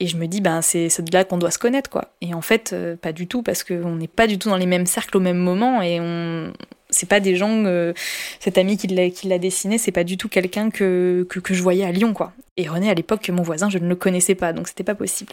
Et 0.00 0.06
je 0.06 0.16
me 0.16 0.26
dis, 0.26 0.40
ben, 0.40 0.62
c'est 0.62 1.00
de 1.00 1.12
là 1.12 1.24
qu'on 1.24 1.38
doit 1.38 1.50
se 1.50 1.58
connaître, 1.58 1.90
quoi. 1.90 2.12
Et 2.20 2.32
en 2.32 2.40
fait, 2.40 2.72
pas 3.02 3.10
du 3.10 3.26
tout, 3.26 3.42
parce 3.42 3.64
qu'on 3.64 3.96
n'est 3.96 4.06
pas 4.06 4.28
du 4.28 4.38
tout 4.38 4.48
dans 4.48 4.56
les 4.56 4.66
mêmes 4.66 4.86
cercles 4.86 5.16
au 5.16 5.20
même 5.20 5.38
moment, 5.38 5.82
et 5.82 5.98
on, 6.00 6.52
c'est 6.98 7.06
pas 7.06 7.20
des 7.20 7.36
gens 7.36 7.64
euh, 7.66 7.92
cet 8.40 8.58
ami 8.58 8.76
qui 8.76 8.88
l'a 8.88 9.38
dessiné 9.38 9.78
c'est 9.78 9.92
pas 9.92 10.02
du 10.02 10.16
tout 10.16 10.28
quelqu'un 10.28 10.70
que, 10.70 11.26
je 11.48 11.62
voyais 11.62 11.84
à 11.84 11.92
Lyon 11.92 12.12
quoi. 12.12 12.32
Et 12.56 12.68
René 12.68 12.90
à 12.90 12.94
l'époque 12.94 13.28
mon 13.28 13.42
voisin 13.42 13.70
je 13.70 13.78
ne 13.78 13.88
le 13.88 13.94
connaissais 13.94 14.34
pas 14.34 14.52
donc 14.52 14.66
c'était 14.66 14.84
pas 14.84 14.96
possible. 14.96 15.32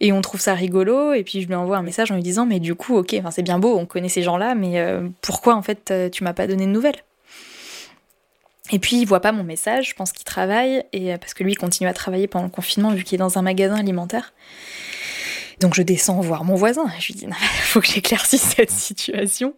Et 0.00 0.12
on 0.12 0.20
trouve 0.20 0.40
ça 0.40 0.54
rigolo 0.54 1.12
et 1.12 1.22
puis 1.22 1.42
je 1.42 1.46
lui 1.46 1.54
envoie 1.54 1.76
un 1.76 1.82
message 1.82 2.10
en 2.10 2.16
lui 2.16 2.24
disant 2.24 2.44
mais 2.44 2.58
du 2.58 2.74
coup 2.74 2.96
ok 2.96 3.14
c'est 3.30 3.42
bien 3.42 3.60
beau 3.60 3.78
on 3.78 3.86
connaît 3.86 4.08
ces 4.08 4.22
gens 4.22 4.36
là 4.36 4.56
mais 4.56 4.80
euh, 4.80 5.06
pourquoi 5.22 5.54
en 5.54 5.62
fait 5.62 5.90
euh, 5.92 6.08
tu 6.08 6.24
m'as 6.24 6.32
pas 6.32 6.48
donné 6.48 6.66
de 6.66 6.72
nouvelles? 6.72 7.02
Et 8.72 8.78
puis 8.78 9.00
il 9.00 9.04
voit 9.04 9.20
pas 9.20 9.32
mon 9.32 9.42
message, 9.42 9.88
je 9.88 9.94
pense 9.94 10.12
qu'il 10.12 10.24
travaille, 10.24 10.84
et 10.92 11.16
parce 11.18 11.34
que 11.34 11.42
lui 11.42 11.52
il 11.52 11.56
continue 11.56 11.88
à 11.88 11.92
travailler 11.92 12.28
pendant 12.28 12.44
le 12.44 12.52
confinement 12.52 12.90
vu 12.92 13.02
qu'il 13.02 13.16
est 13.16 13.18
dans 13.18 13.36
un 13.36 13.42
magasin 13.42 13.74
alimentaire. 13.74 14.32
Donc 15.60 15.74
je 15.74 15.82
descends 15.82 16.20
voir 16.20 16.44
mon 16.44 16.54
voisin. 16.54 16.86
Je 16.98 17.08
lui 17.08 17.14
dis, 17.14 17.26
il 17.26 17.62
faut 17.62 17.80
que 17.80 17.86
j'éclaircisse 17.86 18.54
cette 18.56 18.70
situation. 18.70 19.54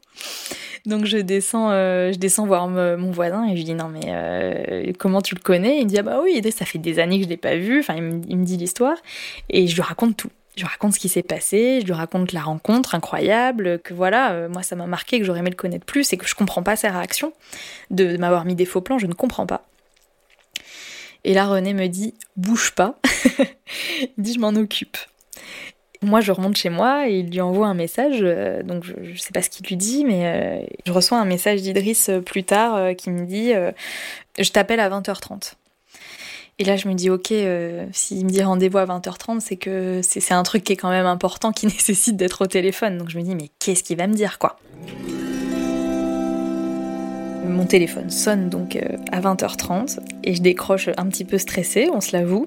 Donc 0.84 1.05
je 1.05 1.16
descends, 1.16 1.70
euh, 1.70 2.11
je 2.12 2.18
descends 2.18 2.44
voir 2.44 2.66
mon 2.66 3.12
voisin 3.12 3.46
et 3.46 3.50
je 3.50 3.55
lui 3.55 3.64
dis 3.64 3.74
non 3.74 3.88
mais 3.88 4.00
euh, 4.07 4.92
comment 4.98 5.22
tu 5.22 5.36
le 5.36 5.40
connais? 5.40 5.78
Il 5.78 5.84
me 5.84 5.88
dit 5.88 5.98
ah 5.98 6.03
bah 6.03 6.20
oui, 6.22 6.42
ça 6.50 6.64
fait 6.64 6.78
des 6.78 6.98
années 6.98 7.18
que 7.18 7.24
je 7.24 7.28
l'ai 7.28 7.36
pas 7.36 7.57
vu. 7.57 7.78
Enfin 7.78 7.94
il 7.94 8.03
me, 8.03 8.44
dit 8.44 8.57
l'histoire 8.57 8.96
et 9.48 9.68
je 9.68 9.74
lui 9.76 9.82
raconte 9.82 10.16
tout. 10.16 10.30
Je 10.57 10.62
lui 10.62 10.68
raconte 10.68 10.92
ce 10.92 10.98
qui 10.98 11.09
s'est 11.09 11.22
passé, 11.22 11.78
je 11.80 11.86
lui 11.86 11.94
raconte 11.94 12.32
la 12.32 12.42
rencontre 12.42 12.94
incroyable, 12.94 13.78
que 13.78 13.94
voilà, 13.94 14.32
euh, 14.32 14.48
moi 14.50 14.62
ça 14.62 14.76
m'a 14.76 14.86
marqué, 14.86 15.18
que 15.18 15.24
j'aurais 15.24 15.38
aimé 15.38 15.48
le 15.48 15.57
connaître 15.57 15.86
plus 15.86 16.12
et 16.12 16.18
que 16.18 16.26
je 16.26 16.34
comprends 16.34 16.62
pas 16.62 16.76
sa 16.76 16.90
réaction 16.90 17.32
de 17.90 18.18
m'avoir 18.18 18.44
mis 18.44 18.55
des 18.55 18.66
faux 18.66 18.82
plans, 18.82 18.98
je 18.98 19.07
ne 19.07 19.14
comprends 19.14 19.46
pas. 19.46 19.64
Et 21.24 21.32
là 21.32 21.46
René 21.46 21.72
me 21.72 21.86
dit 21.86 22.12
bouge 22.36 22.72
pas, 22.72 22.98
il 24.00 24.11
dit 24.18 24.34
je 24.34 24.40
m'en 24.40 24.55
occupe. 24.57 24.98
Moi, 26.03 26.20
je 26.20 26.32
remonte 26.32 26.57
chez 26.57 26.68
moi 26.68 27.09
et 27.09 27.20
il 27.20 27.30
lui 27.30 27.40
envoie 27.40 27.66
un 27.66 27.74
message. 27.74 28.18
Euh, 28.20 28.62
donc, 28.62 28.84
je, 28.84 28.92
ne 28.92 29.16
sais 29.16 29.32
pas 29.32 29.42
ce 29.42 29.50
qu'il 29.50 29.66
lui 29.66 29.76
dit, 29.76 30.05
mais 30.05 30.26
euh, 30.26 30.66
je 30.84 30.92
reçois 30.92 31.18
un 31.18 31.24
message 31.24 31.62
d'Idriss 31.62 32.09
euh, 32.09 32.20
plus 32.20 32.44
tard 32.44 32.94
qui 32.96 33.11
me 33.11 33.24
dit 33.24 33.53
Je 34.38 34.50
t'appelle 34.50 34.80
à 34.80 34.90
20h30. 34.90 35.55
Et 36.59 36.64
là, 36.64 36.76
je 36.76 36.88
me 36.88 36.94
dis 36.94 37.11
Ok, 37.11 37.32
s'il 37.92 38.24
me 38.24 38.30
dit 38.30 38.42
rendez-vous 38.42 38.78
à 38.78 38.86
20h30, 38.86 39.40
c'est 39.40 39.57
que 39.57 40.00
c'est 40.03 40.34
un 40.34 40.42
truc 40.42 40.64
qui 40.64 40.72
est 40.72 40.76
quand 40.76 40.90
même 40.90 41.07
important, 41.07 41.53
qui 41.53 41.66
nécessite 41.66 42.16
d'être 42.16 42.42
au 42.42 42.46
téléphone. 42.46 42.98
Donc, 42.98 43.09
je 43.09 43.18
me 43.18 43.22
dis 43.22 43.34
Mais 43.34 43.50
qu'est-ce 43.59 43.82
qu'il 43.82 43.96
va 43.96 44.07
me 44.07 44.14
dire, 44.14 44.38
quoi? 44.38 44.59
Mon 47.44 47.66
téléphone 47.66 48.09
sonne 48.11 48.48
donc 48.48 48.76
euh, 48.76 48.96
à 49.11 49.20
20h30 49.20 49.98
et 50.24 50.34
je 50.34 50.42
décroche 50.42 50.88
un 50.96 51.07
petit 51.07 51.24
peu 51.24 51.38
stressée, 51.38 51.88
on 51.92 52.00
se 52.00 52.16
l'avoue. 52.16 52.46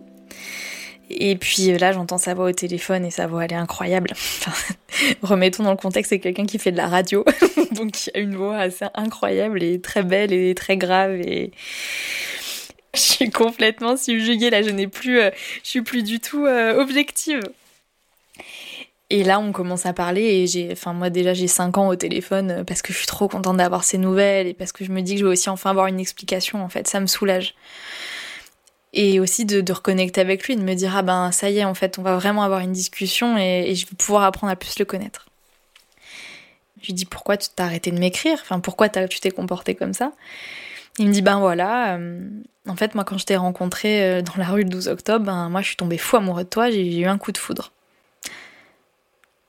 Et 1.09 1.35
puis 1.35 1.71
euh, 1.71 1.77
là, 1.77 1.91
j'entends 1.91 2.17
sa 2.17 2.33
voix 2.33 2.45
au 2.45 2.51
téléphone 2.51 3.05
et 3.05 3.11
sa 3.11 3.27
voix, 3.27 3.45
elle 3.45 3.53
est 3.53 3.55
incroyable. 3.55 4.11
remettons 5.21 5.63
dans 5.63 5.71
le 5.71 5.77
contexte, 5.77 6.09
c'est 6.09 6.19
quelqu'un 6.19 6.45
qui 6.45 6.59
fait 6.59 6.71
de 6.71 6.77
la 6.77 6.87
radio, 6.87 7.25
donc 7.71 8.07
il 8.07 8.11
a 8.15 8.19
une 8.19 8.35
voix 8.35 8.57
assez 8.57 8.85
incroyable 8.93 9.63
et 9.63 9.79
très 9.79 10.03
belle 10.03 10.33
et 10.33 10.55
très 10.55 10.77
grave 10.77 11.15
et 11.21 11.51
je 12.93 12.99
suis 12.99 13.29
complètement 13.29 13.97
subjuguée 13.97 14.49
là. 14.49 14.61
Je 14.61 14.69
n'ai 14.69 14.87
plus, 14.87 15.19
euh, 15.19 15.31
je 15.63 15.69
suis 15.69 15.81
plus 15.81 16.03
du 16.03 16.19
tout 16.19 16.45
euh, 16.45 16.79
objective. 16.79 17.41
Et 19.11 19.23
là, 19.23 19.39
on 19.39 19.51
commence 19.51 19.85
à 19.85 19.93
parler 19.93 20.23
et 20.23 20.47
j'ai, 20.47 20.69
enfin 20.71 20.93
moi 20.93 21.11
déjà 21.11 21.33
j'ai 21.33 21.47
5 21.47 21.77
ans 21.77 21.89
au 21.89 21.95
téléphone 21.95 22.63
parce 22.65 22.81
que 22.81 22.91
je 22.91 22.97
suis 22.97 23.07
trop 23.07 23.27
contente 23.27 23.57
d'avoir 23.57 23.83
ces 23.83 23.99
nouvelles 23.99 24.47
et 24.47 24.53
parce 24.55 24.71
que 24.71 24.83
je 24.83 24.91
me 24.91 25.01
dis 25.01 25.13
que 25.13 25.19
je 25.19 25.25
vais 25.25 25.31
aussi 25.31 25.49
enfin 25.49 25.69
avoir 25.69 25.87
une 25.87 25.99
explication 25.99 26.63
en 26.63 26.69
fait, 26.69 26.87
ça 26.87 26.99
me 26.99 27.05
soulage 27.05 27.53
et 28.95 29.19
aussi 29.19 29.45
de, 29.45 29.71
reconnecter 29.71 30.21
avec 30.21 30.47
lui, 30.47 30.55
de 30.55 30.61
me 30.61 30.73
dire 30.73 30.95
ah 30.95 31.01
ben 31.01 31.31
ça 31.31 31.49
y 31.49 31.59
est 31.59 31.65
en 31.65 31.73
fait 31.73 31.99
on 31.99 32.01
va 32.01 32.15
vraiment 32.15 32.43
avoir 32.43 32.61
une 32.61 32.71
discussion 32.71 33.37
et, 33.37 33.75
je 33.75 33.85
vais 33.85 33.95
pouvoir 33.95 34.23
apprendre 34.23 34.51
à 34.51 34.55
plus 34.55 34.79
le 34.79 34.85
connaître. 34.85 35.27
Je 36.81 36.87
lui 36.87 36.93
dis 36.93 37.05
pourquoi 37.05 37.37
tu 37.37 37.49
t'as 37.53 37.65
arrêté 37.65 37.91
de 37.91 37.99
m'écrire, 37.99 38.39
enfin 38.41 38.59
pourquoi 38.59 38.89
tu 38.89 39.19
t'es 39.19 39.31
comporté 39.31 39.75
comme 39.75 39.93
ça? 39.93 40.13
Il 40.97 41.07
me 41.07 41.11
dit 41.11 41.21
ben 41.21 41.39
voilà, 41.39 41.97
euh, 41.97 42.21
en 42.67 42.75
fait 42.75 42.95
moi 42.95 43.03
quand 43.03 43.17
je 43.17 43.25
t'ai 43.25 43.35
rencontré 43.35 44.01
euh, 44.01 44.21
dans 44.21 44.37
la 44.37 44.47
rue 44.47 44.63
le 44.63 44.69
12 44.69 44.87
octobre, 44.87 45.25
ben 45.25 45.49
moi 45.49 45.61
je 45.61 45.67
suis 45.67 45.75
tombée 45.75 45.97
fou 45.97 46.15
amoureux 46.15 46.45
de 46.45 46.49
toi, 46.49 46.71
j'ai 46.71 46.99
eu 46.99 47.05
un 47.05 47.17
coup 47.17 47.33
de 47.33 47.37
foudre. 47.37 47.71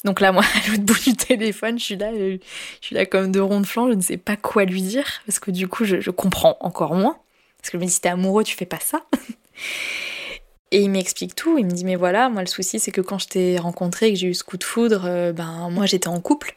Donc 0.05 0.21
là, 0.21 0.31
moi, 0.31 0.45
à 0.67 0.71
l'autre 0.71 0.85
bout 0.85 1.01
du 1.03 1.15
téléphone, 1.15 1.81
je 1.81 1.85
suis 1.85 1.97
là, 1.97 2.13
je 2.15 2.39
suis 2.81 2.95
là 2.95 3.07
comme 3.07 3.33
de 3.33 3.41
ronde 3.41 3.67
flanc, 3.67 3.89
je 3.89 3.95
ne 3.95 4.01
sais 4.01 4.19
pas 4.19 4.37
quoi 4.37 4.65
lui 4.65 4.81
dire, 4.81 5.07
parce 5.27 5.41
que 5.41 5.51
du 5.51 5.67
coup, 5.67 5.85
je 5.85 6.11
comprends 6.11 6.57
encore 6.61 6.95
moins. 6.95 7.19
Parce 7.67 7.73
que 7.73 7.79
je 7.79 7.83
me 7.83 7.89
dis, 7.89 7.95
si 7.95 8.01
t'es 8.01 8.11
amoureux, 8.11 8.45
tu 8.45 8.55
fais 8.55 8.65
pas 8.65 8.79
ça. 8.79 9.03
Et 10.71 10.83
il 10.83 10.89
m'explique 10.89 11.35
tout, 11.35 11.59
il 11.59 11.67
me 11.67 11.73
dit 11.73 11.85
mais 11.85 11.97
voilà, 11.97 12.29
moi 12.29 12.43
le 12.43 12.49
souci 12.49 12.81
c'est 12.81 12.91
que 12.91 13.01
quand 13.01 13.19
je 13.19 13.29
t'ai 13.29 13.57
rencontré 13.57 14.09
et 14.09 14.13
que 14.13 14.19
j'ai 14.19 14.27
eu 14.27 14.35
ce 14.35 14.43
coup 14.43 14.57
de 14.57 14.65
foudre, 14.65 15.05
euh, 15.05 15.33
ben 15.33 15.71
moi 15.71 15.87
j'étais 15.87 16.09
en 16.09 16.21
couple. 16.21 16.57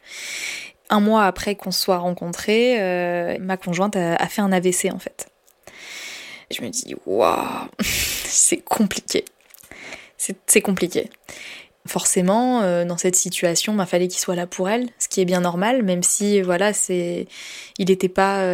Un 0.88 0.98
mois 0.98 1.26
après 1.26 1.54
qu'on 1.54 1.70
se 1.70 1.80
soit 1.80 1.98
rencontrés, 1.98 2.80
euh, 2.80 3.38
ma 3.40 3.56
conjointe 3.56 3.94
a, 3.94 4.26
fait 4.26 4.42
un 4.42 4.50
AVC 4.50 4.92
en 4.92 4.98
fait. 4.98 5.28
je 6.50 6.60
me 6.62 6.68
dis 6.68 6.96
waouh, 7.06 7.68
c'est 7.80 8.58
compliqué. 8.58 9.24
C'est 10.18 10.60
compliqué. 10.60 11.08
Forcément, 11.86 12.62
euh, 12.62 12.84
dans 12.84 12.98
cette 12.98 13.16
situation, 13.16 13.72
il 13.72 13.76
m'a 13.76 13.86
fallait 13.86 14.08
qu'il 14.08 14.20
soit 14.20 14.36
là 14.36 14.46
pour 14.46 14.68
elle, 14.68 14.88
ce 14.98 15.08
qui 15.08 15.20
est 15.20 15.24
bien 15.24 15.40
normal, 15.40 15.82
même 15.84 16.02
si 16.02 16.42
voilà, 16.42 16.72
c'est, 16.72 17.26
il 17.78 17.88
n'était 17.88 18.08
pas 18.08 18.44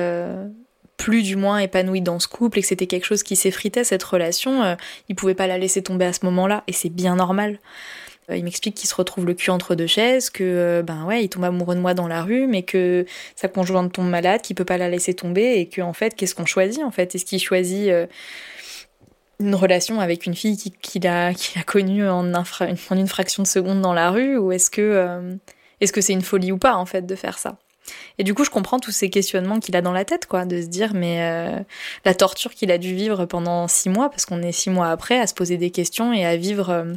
plus 0.97 1.23
du 1.23 1.37
moins 1.37 1.59
épanoui 1.59 2.01
dans 2.01 2.19
ce 2.19 2.29
couple 2.29 2.59
et 2.59 2.63
que 2.63 2.69
c'était 2.69 2.87
quelque 2.87 3.05
chose 3.05 3.23
qui 3.23 3.37
s'effritait 3.37 3.85
cette 3.85 4.03
relation, 4.03 4.63
euh, 4.63 4.75
il 5.09 5.15
pouvait 5.15 5.35
pas 5.35 5.47
la 5.47 5.59
laisser 5.59 5.83
tomber 5.83 6.07
à 6.07 6.13
ce 6.13 6.25
moment-là 6.25 6.65
et 6.67 6.73
c'est 6.73 6.89
bien 6.89 7.17
normal. 7.17 7.61
Euh, 8.31 8.37
il 8.37 8.45
m'explique 8.45 8.75
qu'il 8.75 8.89
se 8.89 8.95
retrouve 8.95 9.27
le 9.27 9.35
cul 9.35 9.51
entre 9.51 9.75
deux 9.75 9.87
chaises, 9.87 10.31
que 10.31 10.43
euh, 10.43 10.83
ben 10.83 11.05
ouais, 11.05 11.25
il 11.25 11.29
tombe 11.29 11.45
amoureux 11.45 11.75
de 11.75 11.81
moi 11.81 11.95
dans 11.95 12.09
la 12.09 12.23
rue, 12.23 12.47
mais 12.47 12.63
que 12.63 13.05
sa 13.37 13.49
conjointe 13.49 13.93
tombe 13.93 14.09
malade, 14.09 14.43
qu'il 14.43 14.57
peut 14.57 14.65
pas 14.65 14.79
la 14.79 14.89
laisser 14.89 15.15
tomber 15.15 15.59
et 15.59 15.69
que 15.69 15.83
en 15.83 15.93
fait, 15.93 16.15
qu'est-ce 16.15 16.35
qu'on 16.35 16.47
choisit 16.47 16.83
en 16.83 16.91
fait? 16.91 17.15
Est-ce 17.15 17.25
qu'il 17.25 17.41
choisit 17.41 17.91
une 19.39 19.55
relation 19.55 20.01
avec 20.01 20.25
une 20.27 20.35
fille 20.35 20.57
qu'il 20.57 20.73
qui 20.73 21.07
a, 21.07 21.35
qui 21.35 21.59
a 21.59 21.63
connue 21.63 22.09
en, 22.09 22.35
en, 22.35 22.45
une 22.91 23.07
fraction 23.07 23.43
de 23.43 23.49
seconde 23.49 23.83
dans 23.83 23.93
la 23.93 24.11
rue 24.11 24.39
ou 24.39 24.51
est-ce 24.51 24.71
que 24.71 25.39
est-ce 25.81 25.93
que 25.93 26.01
c'est 26.01 26.15
une 26.15 26.23
folie 26.23 26.53
ou 26.53 26.59
pas 26.59 26.75
en 26.75 26.87
fait 26.87 27.03
de 27.07 27.15
faire 27.15 27.39
ça? 27.39 27.59
Et 28.19 28.25
du 28.25 28.35
coup, 28.35 28.45
je 28.45 28.51
comprends 28.51 28.79
tous 28.79 28.91
ces 28.91 29.11
questionnements 29.11 29.61
qu'il 29.61 29.77
a 29.77 29.83
dans 29.83 29.93
la 29.93 30.05
tête, 30.05 30.27
quoi, 30.27 30.45
de 30.45 30.61
se 30.63 30.67
dire, 30.67 30.95
mais 30.95 31.19
euh, 31.21 31.61
la 32.05 32.15
torture 32.15 32.55
qu'il 32.55 32.71
a 32.71 32.79
dû 32.79 32.95
vivre 32.95 33.27
pendant 33.27 33.69
six 33.69 33.89
mois, 33.89 34.09
parce 34.11 34.27
qu'on 34.27 34.43
est 34.43 34.53
six 34.53 34.71
mois 34.71 34.91
après, 34.91 35.19
à 35.19 35.27
se 35.27 35.35
poser 35.35 35.57
des 35.57 35.71
questions 35.71 36.13
et 36.13 36.25
à 36.25 36.37
vivre 36.37 36.71
euh, 36.71 36.95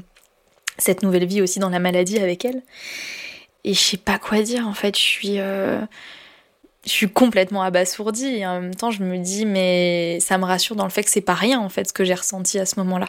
cette 0.78 1.04
nouvelle 1.04 1.26
vie 1.26 1.42
aussi 1.42 1.60
dans 1.60 1.70
la 1.70 1.80
maladie 1.80 2.20
avec 2.20 2.46
elle. 2.46 2.62
Et 3.64 3.74
je 3.74 3.80
sais 3.80 3.98
pas 3.98 4.18
quoi 4.18 4.42
dire, 4.42 4.68
en 4.68 4.74
fait, 4.74 4.98
je 4.98 5.04
suis, 5.04 5.40
euh, 5.40 5.82
je 6.86 6.92
suis 6.92 7.10
complètement 7.10 7.62
abasourdie. 7.62 8.38
Et 8.38 8.48
en 8.48 8.62
même 8.62 8.76
temps, 8.76 8.92
je 8.92 9.04
me 9.04 9.18
dis, 9.18 9.46
mais 9.46 10.20
ça 10.22 10.38
me 10.38 10.46
rassure 10.46 10.76
dans 10.76 10.86
le 10.86 10.90
fait 10.90 11.04
que 11.04 11.10
c'est 11.10 11.22
pas 11.22 11.34
rien, 11.34 11.60
en 11.60 11.70
fait, 11.70 11.90
ce 11.90 11.94
que 11.94 12.06
j'ai 12.06 12.14
ressenti 12.14 12.60
à 12.60 12.66
ce 12.66 12.80
moment-là. 12.80 13.08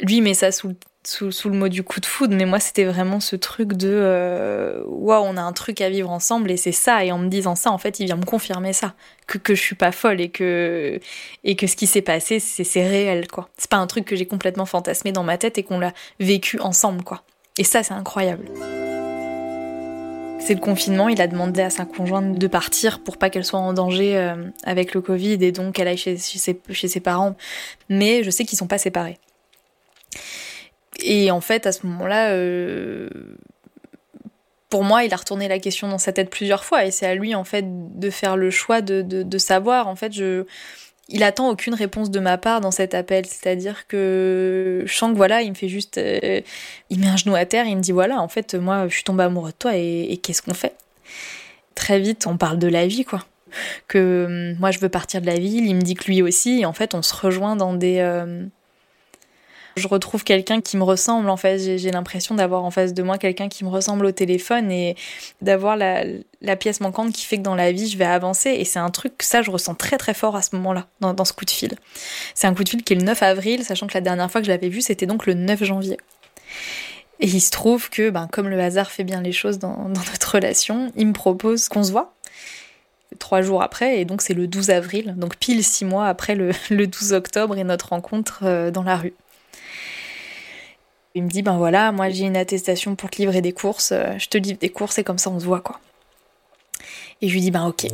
Lui 0.00 0.20
met 0.20 0.34
ça 0.34 0.52
sous 0.52 0.68
le 0.68 0.74
sous, 1.08 1.48
le 1.48 1.56
mot 1.56 1.68
du 1.68 1.82
coup 1.82 2.00
de 2.00 2.06
foudre, 2.06 2.34
mais 2.36 2.44
moi 2.44 2.60
c'était 2.60 2.84
vraiment 2.84 3.20
ce 3.20 3.36
truc 3.36 3.72
de 3.72 3.90
euh, 3.90 4.82
waouh, 4.86 5.24
on 5.24 5.36
a 5.36 5.42
un 5.42 5.52
truc 5.52 5.80
à 5.80 5.88
vivre 5.88 6.10
ensemble 6.10 6.50
et 6.50 6.56
c'est 6.56 6.72
ça. 6.72 7.04
Et 7.04 7.12
en 7.12 7.18
me 7.18 7.28
disant 7.28 7.54
ça, 7.54 7.70
en 7.70 7.78
fait, 7.78 8.00
il 8.00 8.06
vient 8.06 8.16
me 8.16 8.24
confirmer 8.24 8.72
ça, 8.72 8.94
que, 9.26 9.38
que 9.38 9.54
je 9.54 9.60
suis 9.60 9.74
pas 9.74 9.92
folle 9.92 10.20
et 10.20 10.28
que, 10.28 11.00
et 11.44 11.56
que 11.56 11.66
ce 11.66 11.76
qui 11.76 11.86
s'est 11.86 12.02
passé, 12.02 12.40
c'est 12.40 12.86
réel, 12.86 13.28
quoi. 13.28 13.48
C'est 13.56 13.70
pas 13.70 13.78
un 13.78 13.86
truc 13.86 14.04
que 14.04 14.16
j'ai 14.16 14.26
complètement 14.26 14.66
fantasmé 14.66 15.12
dans 15.12 15.24
ma 15.24 15.38
tête 15.38 15.58
et 15.58 15.62
qu'on 15.62 15.78
l'a 15.78 15.92
vécu 16.20 16.60
ensemble, 16.60 17.02
quoi. 17.02 17.22
Et 17.56 17.64
ça, 17.64 17.82
c'est 17.82 17.94
incroyable. 17.94 18.44
C'est 20.40 20.54
le 20.54 20.60
confinement, 20.60 21.08
il 21.08 21.20
a 21.20 21.26
demandé 21.26 21.60
à 21.62 21.70
sa 21.70 21.84
conjointe 21.84 22.38
de 22.38 22.46
partir 22.46 23.02
pour 23.02 23.18
pas 23.18 23.28
qu'elle 23.28 23.44
soit 23.44 23.58
en 23.58 23.72
danger 23.72 24.16
euh, 24.16 24.36
avec 24.64 24.94
le 24.94 25.00
Covid 25.00 25.44
et 25.44 25.52
donc 25.52 25.74
qu'elle 25.74 25.88
aille 25.88 25.98
chez, 25.98 26.16
ses, 26.16 26.60
chez 26.70 26.88
ses 26.88 27.00
parents. 27.00 27.36
Mais 27.88 28.22
je 28.22 28.30
sais 28.30 28.44
qu'ils 28.44 28.56
sont 28.56 28.68
pas 28.68 28.78
séparés. 28.78 29.18
Et 31.00 31.30
en 31.30 31.40
fait, 31.40 31.66
à 31.66 31.72
ce 31.72 31.86
moment-là, 31.86 32.32
euh, 32.32 33.08
pour 34.68 34.84
moi, 34.84 35.04
il 35.04 35.14
a 35.14 35.16
retourné 35.16 35.48
la 35.48 35.58
question 35.58 35.88
dans 35.88 35.98
sa 35.98 36.12
tête 36.12 36.30
plusieurs 36.30 36.64
fois, 36.64 36.84
et 36.84 36.90
c'est 36.90 37.06
à 37.06 37.14
lui 37.14 37.34
en 37.34 37.44
fait 37.44 37.64
de 37.98 38.10
faire 38.10 38.36
le 38.36 38.50
choix 38.50 38.80
de, 38.80 39.02
de, 39.02 39.38
savoir. 39.38 39.88
En 39.88 39.96
fait, 39.96 40.12
je, 40.12 40.44
il 41.08 41.22
attend 41.22 41.48
aucune 41.48 41.74
réponse 41.74 42.10
de 42.10 42.20
ma 42.20 42.36
part 42.36 42.60
dans 42.60 42.70
cet 42.70 42.94
appel, 42.94 43.24
c'est-à-dire 43.26 43.86
que 43.86 44.82
je 44.84 44.94
sens 44.94 45.12
que 45.12 45.16
voilà, 45.16 45.42
il 45.42 45.50
me 45.50 45.54
fait 45.54 45.68
juste, 45.68 45.98
euh, 45.98 46.40
il 46.90 47.00
met 47.00 47.06
un 47.08 47.16
genou 47.16 47.34
à 47.34 47.46
terre, 47.46 47.66
il 47.66 47.76
me 47.76 47.82
dit 47.82 47.92
voilà, 47.92 48.20
en 48.20 48.28
fait, 48.28 48.54
moi, 48.54 48.88
je 48.88 48.94
suis 48.94 49.04
tombée 49.04 49.24
amoureux 49.24 49.50
de 49.50 49.56
toi, 49.56 49.76
et, 49.76 50.18
qu'est-ce 50.22 50.42
qu'on 50.42 50.54
fait? 50.54 50.74
Très 51.74 52.00
vite, 52.00 52.26
on 52.26 52.36
parle 52.36 52.58
de 52.58 52.68
la 52.68 52.86
vie, 52.86 53.04
quoi. 53.04 53.24
Que 53.86 54.26
hum, 54.52 54.58
moi, 54.58 54.70
je 54.72 54.78
veux 54.80 54.90
partir 54.90 55.22
de 55.22 55.26
la 55.26 55.36
ville, 55.36 55.66
il 55.66 55.76
me 55.76 55.80
dit 55.80 55.94
que 55.94 56.04
lui 56.04 56.20
aussi, 56.22 56.60
et 56.60 56.66
en 56.66 56.74
fait, 56.74 56.94
on 56.94 57.02
se 57.02 57.14
rejoint 57.14 57.56
dans 57.56 57.72
des 57.72 57.98
euh, 58.00 58.44
je 59.78 59.88
retrouve 59.88 60.24
quelqu'un 60.24 60.60
qui 60.60 60.76
me 60.76 60.82
ressemble 60.82 61.30
en 61.30 61.36
fait. 61.36 61.78
J'ai 61.78 61.90
l'impression 61.90 62.34
d'avoir 62.34 62.64
en 62.64 62.70
face 62.70 62.92
de 62.92 63.02
moi 63.02 63.18
quelqu'un 63.18 63.48
qui 63.48 63.64
me 63.64 63.70
ressemble 63.70 64.04
au 64.06 64.12
téléphone 64.12 64.70
et 64.70 64.96
d'avoir 65.40 65.76
la, 65.76 66.04
pièce 66.56 66.80
manquante 66.80 67.12
qui 67.12 67.24
fait 67.24 67.38
que 67.38 67.42
dans 67.42 67.54
la 67.54 67.72
vie 67.72 67.88
je 67.88 67.96
vais 67.96 68.04
avancer. 68.04 68.50
Et 68.50 68.64
c'est 68.64 68.78
un 68.78 68.90
truc 68.90 69.16
que 69.18 69.24
ça 69.24 69.42
je 69.42 69.50
ressens 69.50 69.74
très 69.74 69.96
très 69.96 70.14
fort 70.14 70.36
à 70.36 70.42
ce 70.42 70.54
moment-là, 70.56 70.86
dans, 71.00 71.24
ce 71.24 71.32
coup 71.32 71.44
de 71.44 71.50
fil. 71.50 71.74
C'est 72.34 72.46
un 72.46 72.54
coup 72.54 72.64
de 72.64 72.68
fil 72.68 72.82
qui 72.82 72.92
est 72.92 72.96
le 72.96 73.04
9 73.04 73.22
avril, 73.22 73.64
sachant 73.64 73.86
que 73.86 73.94
la 73.94 74.00
dernière 74.00 74.30
fois 74.30 74.40
que 74.40 74.46
je 74.46 74.52
l'avais 74.52 74.68
vu 74.68 74.82
c'était 74.82 75.06
donc 75.06 75.26
le 75.26 75.34
9 75.34 75.64
janvier. 75.64 75.96
Et 77.20 77.26
il 77.26 77.40
se 77.40 77.50
trouve 77.50 77.90
que, 77.90 78.10
ben, 78.10 78.28
comme 78.30 78.48
le 78.48 78.60
hasard 78.60 78.90
fait 78.90 79.02
bien 79.02 79.20
les 79.20 79.32
choses 79.32 79.58
dans, 79.58 79.88
notre 79.88 80.34
relation, 80.34 80.92
il 80.96 81.08
me 81.08 81.12
propose 81.12 81.68
qu'on 81.68 81.82
se 81.82 81.90
voit 81.90 82.14
trois 83.18 83.40
jours 83.42 83.62
après, 83.62 84.00
et 84.00 84.04
donc 84.04 84.20
c'est 84.22 84.34
le 84.34 84.46
12 84.46 84.70
avril, 84.70 85.14
donc 85.16 85.36
pile 85.36 85.64
six 85.64 85.84
mois 85.84 86.06
après 86.06 86.34
le, 86.34 86.50
le 86.70 86.86
12 86.86 87.14
octobre 87.14 87.56
et 87.56 87.64
notre 87.64 87.88
rencontre 87.88 88.40
euh, 88.44 88.70
dans 88.70 88.82
la 88.82 88.96
rue. 88.96 89.14
Il 91.18 91.24
me 91.24 91.28
dit, 91.28 91.42
ben 91.42 91.56
voilà, 91.56 91.90
moi 91.90 92.10
j'ai 92.10 92.26
une 92.26 92.36
attestation 92.36 92.94
pour 92.94 93.10
te 93.10 93.16
livrer 93.16 93.40
des 93.40 93.50
courses, 93.50 93.90
euh, 93.90 94.16
je 94.18 94.28
te 94.28 94.38
livre 94.38 94.60
des 94.60 94.68
courses 94.68 94.98
et 94.98 95.02
comme 95.02 95.18
ça 95.18 95.30
on 95.30 95.40
se 95.40 95.44
voit 95.44 95.60
quoi. 95.60 95.80
Et 97.20 97.26
je 97.26 97.34
lui 97.34 97.40
dis, 97.40 97.50
ben 97.50 97.66
ok. 97.66 97.86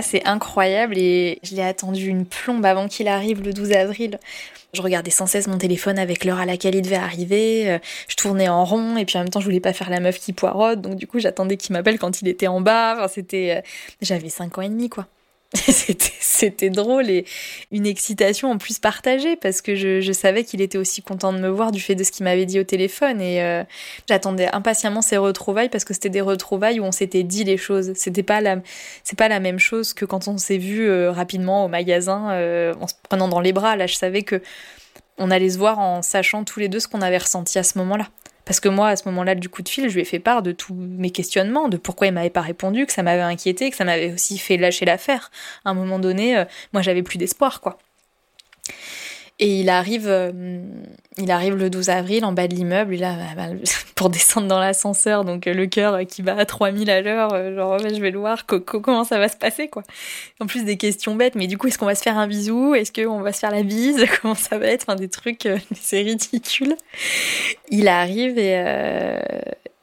C'est 0.00 0.24
incroyable 0.26 0.96
et 0.96 1.38
je 1.42 1.54
l'ai 1.54 1.62
attendu 1.62 2.06
une 2.06 2.24
plombe 2.24 2.64
avant 2.64 2.88
qu'il 2.88 3.08
arrive 3.08 3.42
le 3.42 3.52
12 3.52 3.72
avril. 3.72 4.18
Je 4.72 4.80
regardais 4.80 5.10
sans 5.10 5.26
cesse 5.26 5.48
mon 5.48 5.58
téléphone 5.58 5.98
avec 5.98 6.24
l'heure 6.24 6.38
à 6.38 6.46
laquelle 6.46 6.74
il 6.74 6.82
devait 6.82 6.96
arriver. 6.96 7.70
Euh, 7.70 7.78
je 8.08 8.16
tournais 8.16 8.48
en 8.48 8.64
rond 8.64 8.96
et 8.96 9.04
puis 9.04 9.18
en 9.18 9.20
même 9.20 9.28
temps, 9.28 9.40
je 9.40 9.44
voulais 9.44 9.60
pas 9.60 9.74
faire 9.74 9.90
la 9.90 10.00
meuf 10.00 10.18
qui 10.18 10.32
poirote. 10.32 10.80
Donc 10.80 10.94
du 10.94 11.06
coup, 11.06 11.18
j'attendais 11.18 11.58
qu'il 11.58 11.74
m'appelle 11.74 11.98
quand 11.98 12.22
il 12.22 12.28
était 12.28 12.46
en 12.46 12.62
bas. 12.62 13.06
C'était, 13.08 13.56
euh, 13.58 13.68
j'avais 14.00 14.30
5 14.30 14.56
ans 14.56 14.62
et 14.62 14.70
demi, 14.70 14.88
quoi. 14.88 15.06
c'était 16.20 16.70
drôle 16.70 17.10
et 17.10 17.26
une 17.72 17.86
excitation 17.86 18.50
en 18.50 18.56
plus 18.56 18.78
partagée 18.78 19.36
parce 19.36 19.60
que 19.60 19.74
je, 19.74 20.12
savais 20.12 20.44
qu'il 20.44 20.62
était 20.62 20.78
aussi 20.78 21.02
content 21.02 21.32
de 21.32 21.38
me 21.38 21.48
voir 21.48 21.72
du 21.72 21.80
fait 21.80 21.94
de 21.94 22.04
ce 22.04 22.10
qu'il 22.10 22.24
m'avait 22.24 22.46
dit 22.46 22.58
au 22.58 22.64
téléphone 22.64 23.20
et 23.20 23.42
euh, 23.42 23.62
j'attendais 24.08 24.48
impatiemment 24.52 25.02
ces 25.02 25.18
retrouvailles 25.18 25.68
parce 25.68 25.84
que 25.84 25.92
c'était 25.92 26.08
des 26.08 26.22
retrouvailles 26.22 26.80
où 26.80 26.84
on 26.84 26.92
s'était 26.92 27.22
dit 27.22 27.44
les 27.44 27.58
choses. 27.58 27.92
C'était 27.94 28.22
pas 28.22 28.40
la 28.40 28.56
c'est 29.04 29.18
pas 29.18 29.28
la 29.28 29.40
même 29.40 29.58
chose 29.58 29.92
que 29.92 30.04
quand 30.06 30.26
on 30.26 30.38
s'est 30.38 30.58
vu 30.58 30.88
euh, 30.88 31.10
rapidement 31.10 31.64
au 31.66 31.68
magasin 31.68 32.30
euh, 32.32 32.74
en 32.80 32.86
se 32.86 32.94
prenant 33.02 33.28
dans 33.28 33.40
les 33.40 33.52
bras. 33.52 33.76
Là, 33.76 33.86
je 33.86 33.96
savais 33.96 34.22
que 34.22 34.40
on 35.18 35.30
allait 35.30 35.50
se 35.50 35.58
voir 35.58 35.78
en 35.78 36.00
sachant 36.00 36.44
tous 36.44 36.60
les 36.60 36.68
deux 36.68 36.80
ce 36.80 36.88
qu'on 36.88 37.02
avait 37.02 37.18
ressenti 37.18 37.58
à 37.58 37.62
ce 37.62 37.76
moment-là. 37.78 38.08
Parce 38.52 38.60
que 38.60 38.68
moi, 38.68 38.88
à 38.88 38.96
ce 38.96 39.08
moment-là 39.08 39.34
du 39.34 39.48
coup 39.48 39.62
de 39.62 39.68
fil, 39.70 39.88
je 39.88 39.94
lui 39.94 40.02
ai 40.02 40.04
fait 40.04 40.18
part 40.18 40.42
de 40.42 40.52
tous 40.52 40.74
mes 40.74 41.08
questionnements, 41.08 41.70
de 41.70 41.78
pourquoi 41.78 42.08
il 42.08 42.12
m'avait 42.12 42.28
pas 42.28 42.42
répondu, 42.42 42.84
que 42.84 42.92
ça 42.92 43.02
m'avait 43.02 43.22
inquiété, 43.22 43.70
que 43.70 43.76
ça 43.76 43.86
m'avait 43.86 44.12
aussi 44.12 44.36
fait 44.36 44.58
lâcher 44.58 44.84
l'affaire. 44.84 45.30
À 45.64 45.70
un 45.70 45.74
moment 45.74 45.98
donné, 45.98 46.36
euh, 46.36 46.44
moi, 46.74 46.82
j'avais 46.82 47.02
plus 47.02 47.16
d'espoir, 47.16 47.62
quoi. 47.62 47.78
Et 49.42 49.58
il 49.58 49.70
arrive, 49.70 50.06
euh, 50.06 50.30
il 51.18 51.32
arrive 51.32 51.56
le 51.56 51.68
12 51.68 51.88
avril 51.88 52.24
en 52.24 52.30
bas 52.30 52.46
de 52.46 52.54
l'immeuble, 52.54 52.96
bah, 53.00 53.16
bah, 53.36 53.46
pour 53.96 54.08
descendre 54.08 54.46
dans 54.46 54.60
l'ascenseur, 54.60 55.24
donc 55.24 55.48
euh, 55.48 55.52
le 55.52 55.66
cœur 55.66 56.06
qui 56.06 56.22
bat 56.22 56.36
à 56.36 56.46
3000 56.46 56.88
à 56.88 57.00
l'heure, 57.00 57.34
euh, 57.34 57.52
genre 57.56 57.80
je 57.80 58.00
vais 58.00 58.12
le 58.12 58.20
voir, 58.20 58.46
comment 58.46 59.02
ça 59.02 59.18
va 59.18 59.28
se 59.28 59.36
passer 59.36 59.66
quoi? 59.66 59.82
En 60.38 60.46
plus 60.46 60.64
des 60.64 60.76
questions 60.76 61.16
bêtes, 61.16 61.34
mais 61.34 61.48
du 61.48 61.58
coup 61.58 61.66
est-ce 61.66 61.76
qu'on 61.76 61.86
va 61.86 61.96
se 61.96 62.04
faire 62.04 62.18
un 62.18 62.28
bisou, 62.28 62.76
est-ce 62.76 62.92
qu'on 62.92 63.20
va 63.20 63.32
se 63.32 63.40
faire 63.40 63.50
la 63.50 63.64
bise, 63.64 64.04
comment 64.22 64.36
ça 64.36 64.58
va 64.58 64.66
être, 64.66 64.84
enfin 64.86 64.94
des 64.94 65.08
trucs, 65.08 65.48
c'est 65.74 66.02
ridicule. 66.02 66.76
Il 67.68 67.88
arrive 67.88 68.38
et 68.38 68.64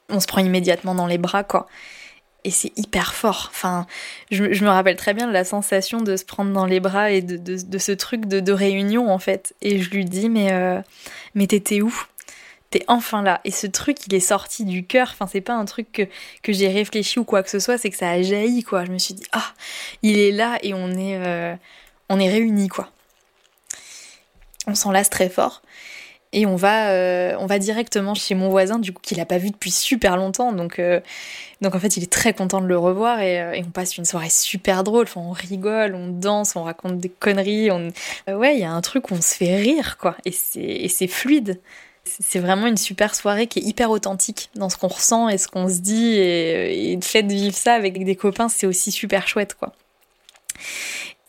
on 0.07 0.21
se 0.21 0.27
prend 0.27 0.39
immédiatement 0.39 0.95
dans 0.95 1.05
les 1.05 1.17
bras 1.17 1.43
quoi 1.43 1.67
et 2.43 2.51
c'est 2.51 2.71
hyper 2.77 3.13
fort. 3.13 3.47
Enfin, 3.51 3.85
je, 4.31 4.43
me 4.43 4.69
rappelle 4.69 4.95
très 4.95 5.13
bien 5.13 5.27
de 5.27 5.33
la 5.33 5.43
sensation 5.43 6.01
de 6.01 6.15
se 6.15 6.25
prendre 6.25 6.53
dans 6.53 6.65
les 6.65 6.79
bras 6.79 7.11
et 7.11 7.21
de, 7.21 7.77
ce 7.77 7.91
truc 7.91 8.25
de, 8.25 8.51
réunion 8.51 9.11
en 9.11 9.19
fait. 9.19 9.53
Et 9.61 9.79
je 9.79 9.89
lui 9.89 10.05
dis 10.05 10.29
mais 10.29 10.51
euh, 10.53 10.81
mais 11.35 11.47
t'étais 11.47 11.81
où? 11.81 11.93
T'es 12.71 12.83
enfin 12.87 13.23
là. 13.23 13.41
Et 13.45 13.51
ce 13.51 13.65
truc, 13.65 14.05
il 14.05 14.13
est 14.13 14.19
sorti 14.19 14.63
du 14.63 14.85
cœur. 14.85 15.09
Enfin, 15.11 15.27
c'est 15.27 15.41
pas 15.41 15.55
un 15.55 15.65
truc 15.65 16.07
que, 16.43 16.53
j'ai 16.53 16.67
réfléchi 16.67 17.17
ou 17.19 17.23
quoi 17.23 17.41
que 17.41 17.49
ce 17.49 17.59
soit. 17.59 17.77
C'est 17.79 17.89
que 17.89 17.97
ça 17.97 18.09
a 18.09 18.21
jailli 18.21 18.63
quoi. 18.63 18.85
Je 18.85 18.91
me 18.91 18.99
suis 18.99 19.15
dit 19.15 19.25
ah, 19.31 19.53
il 20.03 20.17
est 20.19 20.31
là 20.31 20.59
et 20.61 20.73
on 20.73 20.91
est 20.91 21.17
euh, 21.17 21.55
on 22.09 22.19
est 22.19 22.29
réunis 22.29 22.69
quoi. 22.69 22.89
On 24.67 24.75
s'enlace 24.75 25.09
très 25.09 25.29
fort 25.29 25.61
et 26.31 26.45
on 26.45 26.55
va 26.55 26.91
euh, 26.91 27.35
on 27.39 27.47
va 27.47 27.57
directement 27.57 28.13
chez 28.13 28.35
mon 28.35 28.49
voisin 28.49 28.77
du 28.77 28.93
coup 28.93 29.01
qu'il 29.01 29.19
a 29.19 29.25
pas 29.25 29.39
vu 29.39 29.49
depuis 29.49 29.71
super 29.71 30.15
longtemps. 30.15 30.53
Donc 30.53 30.77
euh, 30.77 30.99
donc 31.61 31.73
en 31.73 31.79
fait 31.79 31.97
il 31.97 32.03
est 32.03 32.11
très 32.11 32.33
content 32.33 32.61
de 32.61 32.67
le 32.67 32.77
revoir 32.77 33.19
et, 33.19 33.41
euh, 33.41 33.53
et 33.53 33.63
on 33.63 33.71
passe 33.71 33.97
une 33.97 34.05
soirée 34.05 34.29
super 34.29 34.83
drôle. 34.83 35.03
Enfin, 35.03 35.21
on 35.21 35.31
rigole 35.31 35.95
on 35.95 36.07
danse 36.07 36.55
on 36.55 36.63
raconte 36.63 36.99
des 36.99 37.09
conneries 37.09 37.71
on 37.71 37.91
ouais 38.31 38.55
il 38.55 38.59
y 38.59 38.63
a 38.63 38.71
un 38.71 38.81
truc 38.81 39.09
où 39.09 39.15
on 39.15 39.21
se 39.21 39.35
fait 39.35 39.55
rire 39.57 39.97
quoi. 39.97 40.15
Et 40.25 40.31
c'est 40.31 40.59
et 40.61 40.87
c'est 40.87 41.07
fluide. 41.07 41.59
C'est 42.05 42.39
vraiment 42.39 42.67
une 42.67 42.77
super 42.77 43.13
soirée 43.15 43.47
qui 43.47 43.59
est 43.59 43.63
hyper 43.63 43.91
authentique 43.91 44.49
dans 44.55 44.69
ce 44.69 44.77
qu'on 44.77 44.87
ressent 44.87 45.29
et 45.29 45.37
ce 45.37 45.47
qu'on 45.47 45.67
se 45.67 45.79
dit. 45.79 46.13
Et, 46.13 46.91
et 46.91 46.95
le 46.95 47.01
fait 47.01 47.23
de 47.23 47.33
vivre 47.33 47.55
ça 47.55 47.73
avec 47.73 48.03
des 48.03 48.15
copains 48.15 48.49
c'est 48.49 48.67
aussi 48.67 48.91
super 48.91 49.27
chouette 49.27 49.55
quoi. 49.55 49.73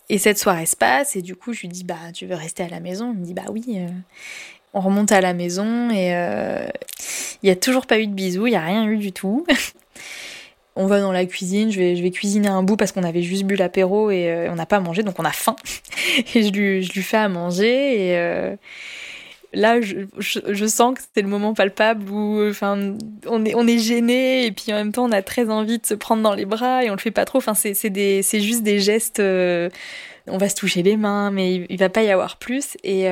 Et 0.09 0.17
cette 0.17 0.37
soirée 0.37 0.65
se 0.65 0.75
passe 0.75 1.15
et 1.15 1.21
du 1.21 1.35
coup 1.35 1.53
je 1.53 1.61
lui 1.61 1.69
dis 1.69 1.83
bah 1.83 2.11
tu 2.13 2.25
veux 2.27 2.35
rester 2.35 2.63
à 2.63 2.67
la 2.69 2.79
maison? 2.79 3.13
Il 3.13 3.19
me 3.19 3.25
dit 3.25 3.33
bah 3.33 3.45
oui 3.49 3.63
on 4.73 4.79
remonte 4.79 5.11
à 5.11 5.21
la 5.21 5.33
maison 5.33 5.89
et 5.89 6.15
euh, 6.15 6.65
il 7.43 7.47
n'y 7.47 7.51
a 7.51 7.55
toujours 7.55 7.85
pas 7.85 7.99
eu 7.99 8.07
de 8.07 8.13
bisous, 8.13 8.47
il 8.47 8.51
n'y 8.51 8.55
a 8.55 8.61
rien 8.61 8.85
eu 8.87 8.97
du 8.97 9.11
tout. 9.11 9.45
on 10.75 10.85
va 10.85 11.01
dans 11.01 11.11
la 11.11 11.25
cuisine, 11.25 11.71
je 11.71 11.79
vais, 11.79 12.11
cuisiner 12.11 12.47
un 12.47 12.63
bout 12.63 12.77
parce 12.77 12.91
qu'on 12.91 13.03
avait 13.03 13.21
juste 13.21 13.43
bu 13.43 13.55
l'apéro 13.55 14.11
et 14.11 14.29
euh, 14.29 14.51
on 14.51 14.55
n'a 14.55 14.65
pas 14.65 14.79
mangé, 14.79 15.03
donc 15.03 15.19
on 15.19 15.25
a 15.25 15.31
faim. 15.31 15.55
et 16.35 16.43
je 16.43 16.51
lui, 16.51 16.83
je 16.83 17.01
fais 17.01 17.17
à 17.17 17.27
manger 17.27 18.07
et 18.07 18.17
euh, 18.17 18.55
là, 19.51 19.81
je, 19.81 20.65
sens 20.67 20.95
que 20.95 21.01
c'est 21.13 21.21
le 21.21 21.27
moment 21.27 21.53
palpable 21.53 22.09
où 22.09 22.41
enfin, 22.49 22.95
on, 23.27 23.67
est, 23.67 23.79
gêné 23.79 24.45
et 24.45 24.51
puis 24.53 24.71
en 24.71 24.75
même 24.75 24.93
temps 24.93 25.03
on 25.03 25.11
a 25.11 25.21
très 25.21 25.49
envie 25.49 25.79
de 25.79 25.85
se 25.85 25.95
prendre 25.95 26.23
dans 26.23 26.33
les 26.33 26.45
bras 26.45 26.85
et 26.85 26.89
on 26.89 26.93
le 26.93 26.99
fait 26.99 27.11
pas 27.11 27.25
trop. 27.25 27.39
Enfin, 27.39 27.55
c'est, 27.55 27.73
juste 28.39 28.63
des 28.63 28.79
gestes, 28.79 29.19
on 29.19 30.37
va 30.37 30.47
se 30.47 30.55
toucher 30.55 30.81
les 30.81 30.95
mains, 30.95 31.29
mais 31.31 31.55
il, 31.55 31.65
il 31.69 31.77
va 31.77 31.89
pas 31.89 32.03
y 32.03 32.09
avoir 32.09 32.37
plus. 32.37 32.77
Et 32.85 33.09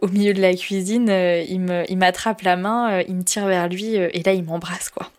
au 0.00 0.08
milieu 0.08 0.32
de 0.32 0.40
la 0.40 0.54
cuisine, 0.54 1.08
euh, 1.10 1.44
il 1.88 1.98
m'attrape 1.98 2.42
la 2.42 2.56
main, 2.56 2.92
euh, 2.92 3.04
il 3.08 3.16
me 3.16 3.22
tire 3.22 3.46
vers 3.46 3.68
lui 3.68 3.96
euh, 3.96 4.08
et 4.12 4.22
là 4.22 4.32
il 4.32 4.44
m'embrasse 4.44 4.90
quoi. 4.90 5.10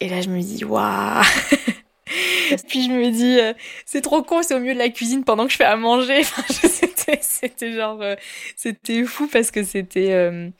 Et 0.00 0.08
là 0.08 0.20
je 0.20 0.28
me 0.28 0.40
dis 0.40 0.64
waouh. 0.64 1.22
Puis 2.68 2.84
je 2.84 2.90
me 2.90 3.10
dis 3.10 3.38
c'est 3.86 4.02
trop 4.02 4.22
con, 4.22 4.42
c'est 4.42 4.54
au 4.54 4.60
milieu 4.60 4.74
de 4.74 4.78
la 4.78 4.90
cuisine 4.90 5.24
pendant 5.24 5.46
que 5.46 5.52
je 5.52 5.56
fais 5.56 5.64
à 5.64 5.76
manger. 5.76 6.22
c'était 7.20 7.72
genre 7.72 8.00
c'était 8.56 9.04
fou 9.04 9.28
parce 9.32 9.50
que 9.50 9.64
c'était 9.64 10.52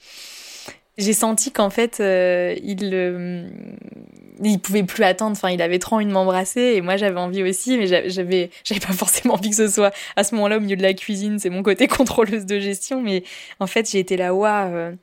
j'ai 0.97 1.13
senti 1.13 1.51
qu'en 1.51 1.69
fait 1.69 1.97
il 1.99 2.89
il 4.43 4.59
pouvait 4.59 4.83
plus 4.83 5.03
attendre. 5.03 5.31
Enfin, 5.31 5.49
il 5.49 5.61
avait 5.61 5.79
trop 5.79 5.97
envie 5.97 6.05
de 6.05 6.11
m'embrasser 6.11 6.73
et 6.75 6.81
moi 6.81 6.97
j'avais 6.97 7.19
envie 7.19 7.43
aussi, 7.43 7.77
mais 7.77 7.87
j'avais, 7.87 8.49
j'avais 8.63 8.79
pas 8.79 8.93
forcément 8.93 9.35
envie 9.35 9.49
que 9.49 9.55
ce 9.55 9.67
soit 9.67 9.93
à 10.15 10.23
ce 10.23 10.35
moment-là 10.35 10.57
au 10.57 10.59
milieu 10.59 10.75
de 10.75 10.83
la 10.83 10.93
cuisine. 10.93 11.39
C'est 11.39 11.49
mon 11.49 11.63
côté 11.63 11.87
contrôleuse 11.89 12.45
de 12.45 12.59
gestion, 12.59 13.01
mais 13.01 13.23
en 13.59 13.67
fait 13.67 13.89
j'ai 13.89 13.99
été 13.99 14.17
là, 14.17 14.33
waouh, 14.33 14.95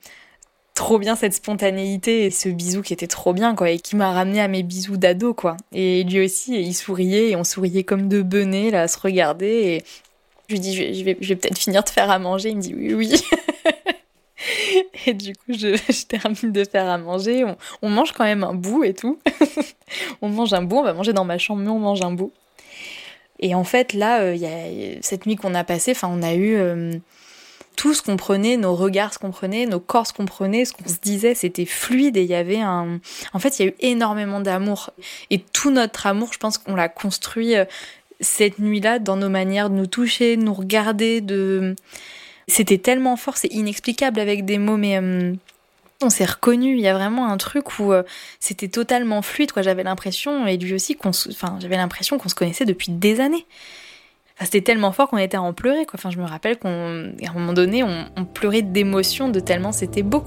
trop 0.73 0.97
bien 0.97 1.15
cette 1.15 1.33
spontanéité 1.33 2.25
et 2.25 2.31
ce 2.31 2.49
bisou 2.49 2.81
qui 2.81 2.93
était 2.93 3.07
trop 3.07 3.33
bien 3.33 3.55
quoi 3.55 3.69
et 3.69 3.79
qui 3.79 3.95
m'a 3.95 4.11
ramené 4.11 4.41
à 4.41 4.47
mes 4.47 4.63
bisous 4.63 4.97
d'ado 4.97 5.33
quoi. 5.33 5.57
Et 5.71 6.03
lui 6.03 6.23
aussi, 6.25 6.59
il 6.59 6.73
souriait 6.73 7.29
et 7.29 7.35
on 7.35 7.43
souriait 7.43 7.83
comme 7.83 8.07
deux 8.09 8.23
benets 8.23 8.71
là 8.71 8.83
à 8.83 8.87
se 8.87 8.99
regarder 8.99 9.45
et 9.45 9.83
je 10.47 10.55
lui 10.55 10.59
dis 10.59 10.75
je 10.75 11.03
vais, 11.03 11.17
je 11.19 11.27
vais 11.29 11.35
peut-être 11.35 11.57
finir 11.57 11.83
de 11.83 11.89
faire 11.89 12.09
à 12.09 12.19
manger. 12.19 12.49
Il 12.49 12.57
me 12.57 12.61
dit 12.61 12.73
oui 12.75 12.93
oui. 12.93 13.23
Et 15.05 15.13
du 15.13 15.33
coup, 15.33 15.41
je, 15.53 16.05
termine 16.05 16.51
de 16.51 16.63
faire 16.63 16.89
à 16.89 16.97
manger. 16.97 17.45
On, 17.81 17.89
mange 17.89 18.11
quand 18.11 18.23
même 18.23 18.43
un 18.43 18.53
bout 18.53 18.83
et 18.83 18.93
tout. 18.93 19.19
on 20.21 20.29
mange 20.29 20.53
un 20.53 20.61
bout, 20.61 20.77
on 20.77 20.83
va 20.83 20.93
manger 20.93 21.13
dans 21.13 21.25
ma 21.25 21.37
chambre, 21.37 21.61
mais 21.61 21.69
on 21.69 21.79
mange 21.79 22.01
un 22.01 22.11
bout. 22.11 22.31
Et 23.39 23.55
en 23.55 23.63
fait, 23.63 23.93
là, 23.93 24.21
euh, 24.21 24.97
cette 25.01 25.25
nuit 25.25 25.35
qu'on 25.35 25.53
a 25.55 25.63
passée, 25.63 25.91
enfin, 25.91 26.09
on 26.09 26.21
a 26.23 26.33
eu 26.33 26.55
euh, 26.55 26.93
tout 27.75 27.93
ce 27.93 28.01
qu'on 28.01 28.15
prenait, 28.15 28.55
nos 28.57 28.75
regards 28.75 29.13
se 29.13 29.19
comprenaient, 29.19 29.65
nos 29.65 29.79
corps 29.79 30.07
se 30.07 30.13
comprenaient, 30.13 30.65
ce 30.65 30.73
qu'on 30.73 30.87
se 30.87 30.99
disait, 31.01 31.35
c'était 31.35 31.65
fluide 31.65 32.15
et 32.15 32.23
il 32.23 32.29
y 32.29 32.35
avait 32.35 32.61
un... 32.61 32.99
En 33.33 33.39
fait, 33.39 33.59
il 33.59 33.65
y 33.65 33.65
a 33.65 33.71
eu 33.71 33.75
énormément 33.79 34.39
d'amour. 34.39 34.91
Et 35.29 35.39
tout 35.39 35.71
notre 35.71 36.07
amour, 36.07 36.31
je 36.31 36.37
pense 36.37 36.57
qu'on 36.57 36.75
l'a 36.75 36.89
construit 36.89 37.55
euh, 37.55 37.65
cette 38.21 38.59
nuit-là 38.59 38.99
dans 38.99 39.17
nos 39.17 39.29
manières 39.29 39.69
de 39.69 39.75
nous 39.75 39.87
toucher, 39.87 40.37
de 40.37 40.43
nous 40.43 40.53
regarder, 40.53 41.19
de 41.19 41.75
c'était 42.47 42.77
tellement 42.77 43.15
fort, 43.15 43.37
c'est 43.37 43.51
inexplicable 43.51 44.19
avec 44.19 44.45
des 44.45 44.57
mots, 44.57 44.77
mais 44.77 44.97
euh, 44.97 45.33
on 46.01 46.09
s'est 46.09 46.25
reconnu. 46.25 46.73
Il 46.73 46.81
y 46.81 46.87
a 46.87 46.93
vraiment 46.93 47.27
un 47.27 47.37
truc 47.37 47.79
où 47.79 47.93
euh, 47.93 48.03
c'était 48.39 48.67
totalement 48.67 49.21
fluide. 49.21 49.51
Quoi, 49.51 49.61
j'avais 49.61 49.83
l'impression, 49.83 50.45
et 50.47 50.57
lui 50.57 50.73
aussi, 50.73 50.95
qu'on, 50.95 51.11
j'avais 51.59 51.77
l'impression 51.77 52.17
qu'on 52.17 52.29
se 52.29 52.35
connaissait 52.35 52.65
depuis 52.65 52.91
des 52.91 53.19
années. 53.19 53.45
c'était 54.41 54.61
tellement 54.61 54.91
fort 54.91 55.09
qu'on 55.09 55.17
était 55.17 55.37
à 55.37 55.41
en 55.41 55.53
pleurer. 55.53 55.85
Je 56.09 56.17
me 56.17 56.25
rappelle 56.25 56.57
qu'à 56.57 56.69
un 56.69 57.33
moment 57.33 57.53
donné, 57.53 57.83
on, 57.83 58.25
pleurait 58.25 58.61
d'émotion 58.61 59.29
de 59.29 59.39
tellement 59.39 59.71
c'était 59.71 60.03
beau. 60.03 60.23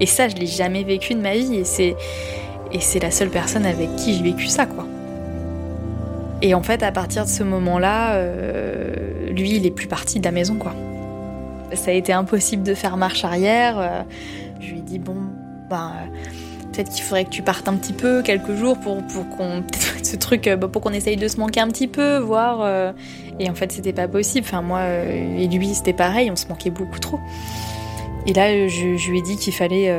Et 0.00 0.06
ça, 0.06 0.28
je 0.28 0.36
l'ai 0.36 0.46
jamais 0.46 0.82
vécu 0.82 1.14
de 1.14 1.20
ma 1.20 1.34
vie. 1.34 1.56
Et 1.56 1.64
c'est, 1.64 1.96
et 2.72 2.80
c'est 2.80 3.00
la 3.00 3.10
seule 3.10 3.30
personne 3.30 3.66
avec 3.66 3.94
qui 3.96 4.14
j'ai 4.14 4.22
vécu 4.22 4.46
ça. 4.46 4.66
Quoi. 4.66 4.86
Et 6.42 6.54
en 6.54 6.62
fait, 6.62 6.82
à 6.82 6.90
partir 6.90 7.24
de 7.24 7.28
ce 7.28 7.42
moment-là, 7.42 8.14
euh, 8.14 9.28
lui, 9.30 9.56
il 9.56 9.66
est 9.66 9.70
plus 9.70 9.88
parti 9.88 10.20
de 10.20 10.24
la 10.24 10.32
maison. 10.32 10.56
quoi. 10.56 10.74
Ça 11.74 11.90
a 11.90 11.94
été 11.94 12.12
impossible 12.12 12.62
de 12.62 12.74
faire 12.74 12.96
marche 12.96 13.24
arrière. 13.24 13.78
Euh, 13.78 14.02
je 14.60 14.72
lui 14.72 14.78
ai 14.78 14.82
dit, 14.82 14.98
bon, 14.98 15.16
ben, 15.68 15.92
peut-être 16.72 16.90
qu'il 16.90 17.02
faudrait 17.02 17.24
que 17.24 17.30
tu 17.30 17.42
partes 17.42 17.68
un 17.68 17.74
petit 17.74 17.92
peu, 17.92 18.22
quelques 18.22 18.54
jours, 18.54 18.78
pour, 18.78 18.98
pour 19.06 19.28
qu'on. 19.30 19.62
ce 20.02 20.16
truc, 20.16 20.46
euh, 20.46 20.56
pour 20.56 20.82
qu'on 20.82 20.92
essaye 20.92 21.16
de 21.16 21.28
se 21.28 21.38
manquer 21.38 21.60
un 21.60 21.68
petit 21.68 21.88
peu, 21.88 22.18
voir. 22.18 22.60
Euh. 22.62 22.92
Et 23.38 23.48
en 23.48 23.54
fait, 23.54 23.72
c'était 23.72 23.92
pas 23.92 24.08
possible. 24.08 24.46
Enfin, 24.46 24.62
moi 24.62 24.82
et 24.84 25.48
lui, 25.48 25.74
c'était 25.74 25.92
pareil, 25.92 26.30
on 26.30 26.36
se 26.36 26.46
manquait 26.48 26.70
beaucoup 26.70 26.98
trop. 26.98 27.20
Et 28.26 28.34
là, 28.34 28.68
je 28.68 29.10
lui 29.10 29.18
ai 29.18 29.22
dit 29.22 29.36
qu'il 29.36 29.54
fallait 29.54 29.90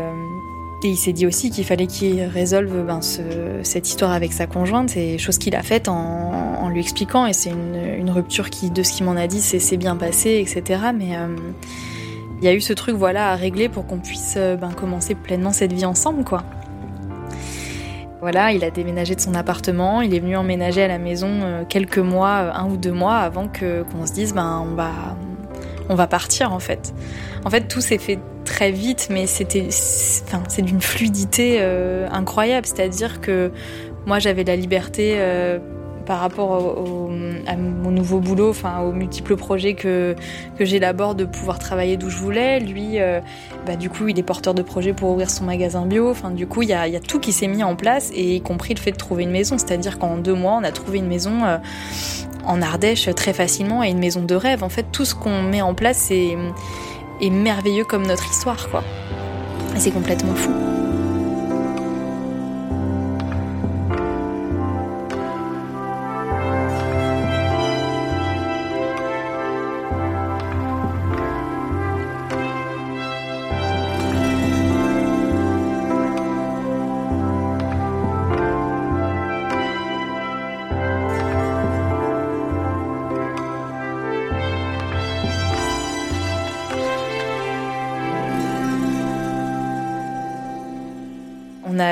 et 0.83 0.87
il 0.87 0.97
s'est 0.97 1.13
dit 1.13 1.27
aussi 1.27 1.51
qu'il 1.51 1.65
fallait 1.65 1.87
qu'il 1.87 2.23
résolve 2.23 2.85
ben, 2.85 3.01
ce, 3.01 3.21
cette 3.63 3.87
histoire 3.87 4.11
avec 4.11 4.33
sa 4.33 4.47
conjointe, 4.47 4.89
c'est 4.89 5.17
chose 5.17 5.37
qu'il 5.37 5.55
a 5.55 5.61
faite 5.61 5.87
en, 5.87 6.69
lui 6.69 6.79
expliquant, 6.79 7.25
et 7.25 7.33
c'est 7.33 7.49
une, 7.51 8.09
rupture 8.09 8.49
qui, 8.49 8.71
de 8.71 8.81
ce 8.81 8.93
qu'il 8.93 9.05
m'en 9.05 9.15
a 9.15 9.27
dit, 9.27 9.41
c'est 9.41 9.77
bien 9.77 9.95
passé, 9.95 10.43
etc. 10.45 10.81
Mais 10.95 11.17
euh, 11.17 11.35
il 12.41 12.45
y 12.45 12.47
a 12.47 12.53
eu 12.53 12.61
ce 12.61 12.73
truc 12.73 12.95
voilà 12.95 13.31
à 13.31 13.35
régler 13.35 13.69
pour 13.69 13.85
qu'on 13.85 13.99
puisse 13.99 14.35
euh, 14.37 14.55
ben, 14.55 14.71
commencer 14.71 15.15
pleinement 15.15 15.51
cette 15.51 15.73
vie 15.73 15.85
ensemble, 15.85 16.23
quoi. 16.23 16.43
Voilà, 18.21 18.51
il 18.51 18.63
a 18.63 18.69
déménagé 18.69 19.15
de 19.15 19.19
son 19.19 19.33
appartement, 19.33 20.01
il 20.01 20.13
est 20.13 20.19
venu 20.19 20.35
emménager 20.35 20.83
à 20.83 20.87
la 20.87 20.99
maison 20.99 21.29
euh, 21.41 21.63
quelques 21.67 21.97
mois, 21.97 22.55
un 22.55 22.69
ou 22.69 22.77
deux 22.77 22.91
mois 22.91 23.17
avant 23.17 23.47
qu'on 23.47 24.05
se 24.05 24.13
dise 24.13 24.33
ben 24.33 24.63
on 24.63 24.75
va 24.75 24.91
on 25.91 25.95
va 25.95 26.07
partir 26.07 26.53
en 26.53 26.59
fait. 26.59 26.93
En 27.45 27.49
fait, 27.49 27.67
tout 27.67 27.81
s'est 27.81 27.97
fait 27.97 28.19
très 28.45 28.71
vite, 28.71 29.07
mais 29.11 29.27
c'était, 29.27 29.67
enfin, 30.23 30.43
c'est 30.47 30.61
d'une 30.61 30.81
fluidité 30.81 31.57
euh, 31.59 32.07
incroyable. 32.11 32.65
C'est-à-dire 32.65 33.21
que 33.21 33.51
moi, 34.05 34.19
j'avais 34.19 34.43
la 34.43 34.55
liberté 34.55 35.15
par 36.05 36.19
rapport 36.19 36.77
à 37.47 37.55
mon 37.55 37.91
nouveau 37.91 38.19
boulot, 38.19 38.49
enfin 38.49 38.81
aux 38.81 38.91
multiples 38.91 39.35
projets 39.35 39.73
que, 39.73 40.15
que 40.57 40.65
j'élabore 40.65 41.15
de 41.15 41.25
pouvoir 41.25 41.59
travailler 41.59 41.97
d'où 41.97 42.09
je 42.09 42.17
voulais. 42.17 42.59
Lui, 42.59 42.99
euh, 42.99 43.19
bah, 43.65 43.75
du 43.75 43.89
coup, 43.89 44.07
il 44.07 44.19
est 44.19 44.23
porteur 44.23 44.53
de 44.53 44.61
projet 44.61 44.93
pour 44.93 45.09
ouvrir 45.11 45.29
son 45.29 45.45
magasin 45.45 45.85
bio. 45.85 46.09
Enfin, 46.09 46.31
du 46.31 46.47
coup, 46.47 46.63
il 46.63 46.69
y 46.69 46.73
a, 46.73 46.87
y 46.87 46.95
a, 46.95 46.99
tout 46.99 47.19
qui 47.19 47.31
s'est 47.31 47.47
mis 47.47 47.63
en 47.63 47.75
place, 47.75 48.11
et 48.13 48.35
y 48.35 48.41
compris 48.41 48.73
le 48.73 48.79
fait 48.79 48.91
de 48.91 48.97
trouver 48.97 49.23
une 49.23 49.31
maison. 49.31 49.57
C'est-à-dire 49.57 49.99
qu'en 49.99 50.17
deux 50.17 50.33
mois, 50.33 50.57
on 50.59 50.63
a 50.63 50.71
trouvé 50.71 50.97
une 50.97 51.07
maison 51.07 51.45
euh, 51.45 51.57
en 52.45 52.61
Ardèche 52.61 53.09
très 53.15 53.33
facilement 53.33 53.83
et 53.83 53.89
une 53.89 53.99
maison 53.99 54.21
de 54.21 54.35
rêve. 54.35 54.63
En 54.63 54.69
fait, 54.69 54.85
tout 54.91 55.05
ce 55.05 55.15
qu'on 55.15 55.41
met 55.41 55.61
en 55.61 55.73
place 55.73 56.11
est, 56.11 56.37
merveilleux 57.29 57.85
comme 57.85 58.05
notre 58.05 58.29
histoire, 58.29 58.69
quoi. 58.69 58.83
C'est 59.77 59.91
complètement 59.91 60.35
fou. 60.35 60.51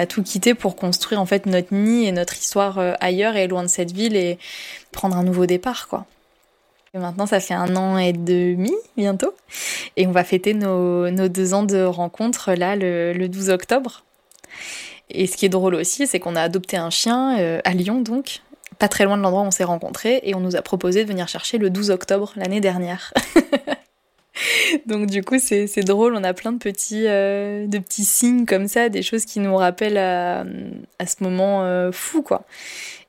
Tout 0.06 0.24
quitté 0.24 0.54
pour 0.54 0.76
construire 0.76 1.22
en 1.22 1.26
fait 1.26 1.46
notre 1.46 1.74
nid 1.74 2.06
et 2.06 2.12
notre 2.12 2.38
histoire 2.38 2.80
euh, 2.80 2.94
ailleurs 3.00 3.36
et 3.36 3.48
loin 3.48 3.64
de 3.64 3.68
cette 3.68 3.92
ville 3.92 4.16
et 4.16 4.38
prendre 4.92 5.18
un 5.18 5.24
nouveau 5.24 5.46
départ 5.46 5.88
quoi. 5.88 6.06
Et 6.94 6.98
maintenant, 6.98 7.28
ça 7.28 7.40
fait 7.40 7.54
un 7.54 7.76
an 7.76 8.00
et 8.00 8.14
demi 8.14 8.74
bientôt, 8.98 9.36
et 9.96 10.08
on 10.08 10.12
va 10.12 10.24
fêter 10.24 10.56
nos, 10.56 11.10
deux 11.28 11.54
ans 11.54 11.62
de 11.62 11.84
rencontre 11.84 12.54
là 12.54 12.76
le, 12.76 13.28
12 13.28 13.52
octobre. 13.52 14.04
Et 15.12 15.28
ce 15.28 15.38
qui 15.38 15.46
est 15.46 15.50
drôle 15.50 15.76
aussi, 15.76 16.08
c'est 16.08 16.20
qu'on 16.20 16.36
a 16.36 16.42
adopté 16.42 16.78
un 16.78 16.90
chien 16.90 17.40
euh, 17.40 17.60
à 17.64 17.74
Lyon 17.74 18.02
donc, 18.02 18.42
pas 18.80 18.88
très 18.88 19.06
loin 19.06 19.18
de 19.18 19.22
l'endroit 19.22 19.44
où 19.44 19.46
on 19.46 19.52
s'est 19.52 19.64
rencontrés, 19.64 20.20
et 20.24 20.34
on 20.34 20.40
nous 20.40 20.56
a 20.56 20.64
proposé 20.64 21.04
de 21.04 21.10
venir 21.10 21.28
chercher 21.28 21.60
le 21.60 21.70
12 21.70 21.92
octobre 21.92 22.34
l'année 22.36 22.62
dernière. 22.62 23.14
Donc 24.86 25.08
du 25.08 25.24
coup 25.24 25.38
c'est 25.40 25.84
drôle, 25.84 26.16
on 26.16 26.24
a 26.24 26.34
plein 26.34 26.52
de 26.52 26.58
petits, 26.58 27.08
euh, 27.08 27.68
de 27.68 27.78
petits 27.80 28.06
signes 28.06 28.46
comme 28.46 28.68
ça, 28.68 28.90
des 28.90 29.02
choses 29.02 29.26
qui 29.26 29.40
nous 29.40 29.56
rappellent 29.56 29.98
à, 29.98 30.46
à 31.00 31.06
ce 31.06 31.24
moment 31.24 31.64
euh, 31.64 31.92
fou 31.92 32.22
quoi. 32.22 32.44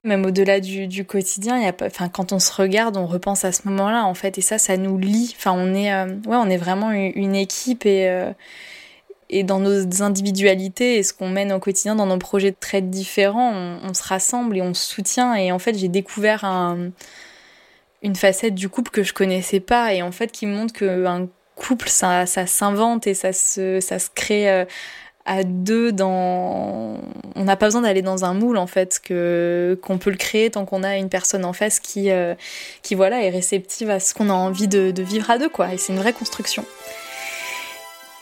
Même 0.02 0.24
au-delà 0.24 0.60
du, 0.60 0.86
du, 0.86 1.04
quotidien, 1.04 1.60
y 1.60 1.70
pas, 1.72 1.90
quand 2.08 2.32
on 2.32 2.38
se 2.38 2.52
regarde, 2.52 2.96
on 2.96 3.06
repense 3.06 3.44
à 3.44 3.52
ce 3.52 3.68
moment-là 3.68 4.04
en 4.06 4.14
fait, 4.14 4.38
et 4.38 4.40
ça, 4.40 4.56
ça 4.56 4.78
nous 4.78 4.96
lie. 4.98 5.34
Enfin 5.36 5.52
on 5.52 5.74
est, 5.74 5.92
euh, 5.92 6.06
ouais, 6.26 6.36
on 6.36 6.48
est 6.48 6.56
vraiment 6.56 6.90
une, 6.90 7.34
équipe 7.34 7.86
et 7.86 8.08
et 9.32 9.44
dans 9.44 9.60
nos 9.60 10.02
individualités 10.02 10.96
et 10.96 11.04
ce 11.04 11.12
qu'on 11.12 11.28
mène 11.28 11.52
au 11.52 11.60
quotidien 11.60 11.94
dans 11.94 12.06
nos 12.06 12.18
projets 12.18 12.50
très 12.50 12.82
différents, 12.82 13.52
on, 13.54 13.78
on 13.88 13.94
se 13.94 14.02
rassemble 14.02 14.56
et 14.56 14.62
on 14.62 14.74
se 14.74 14.84
soutient. 14.90 15.34
Et 15.34 15.52
en 15.52 15.60
fait, 15.60 15.78
j'ai 15.78 15.86
découvert 15.86 16.44
un 16.44 16.90
une 18.02 18.16
facette 18.16 18.54
du 18.54 18.68
couple 18.68 18.90
que 18.90 19.02
je 19.02 19.12
connaissais 19.12 19.60
pas 19.60 19.94
et 19.94 20.02
en 20.02 20.12
fait 20.12 20.32
qui 20.32 20.46
montre 20.46 20.72
qu'un 20.72 21.28
couple 21.54 21.88
ça, 21.88 22.26
ça 22.26 22.46
s'invente 22.46 23.06
et 23.06 23.14
ça 23.14 23.32
se, 23.32 23.80
ça 23.80 23.98
se 23.98 24.08
crée 24.14 24.50
euh, 24.50 24.64
à 25.26 25.44
deux 25.44 25.92
dans 25.92 26.96
on 27.36 27.44
n'a 27.44 27.56
pas 27.56 27.66
besoin 27.66 27.82
d'aller 27.82 28.02
dans 28.02 28.24
un 28.24 28.34
moule 28.34 28.56
en 28.56 28.66
fait 28.66 29.00
que 29.02 29.78
qu'on 29.82 29.98
peut 29.98 30.10
le 30.10 30.16
créer 30.16 30.50
tant 30.50 30.64
qu'on 30.64 30.82
a 30.82 30.96
une 30.96 31.08
personne 31.10 31.44
en 31.44 31.52
face 31.52 31.78
qui 31.78 32.10
euh, 32.10 32.34
qui 32.82 32.94
voilà 32.94 33.22
est 33.22 33.30
réceptive 33.30 33.90
à 33.90 34.00
ce 34.00 34.14
qu'on 34.14 34.30
a 34.30 34.32
envie 34.32 34.68
de, 34.68 34.90
de 34.90 35.02
vivre 35.02 35.30
à 35.30 35.38
deux 35.38 35.48
quoi. 35.48 35.72
Et 35.74 35.78
c'est 35.78 35.92
une 35.92 35.98
vraie 35.98 36.14
construction. 36.14 36.64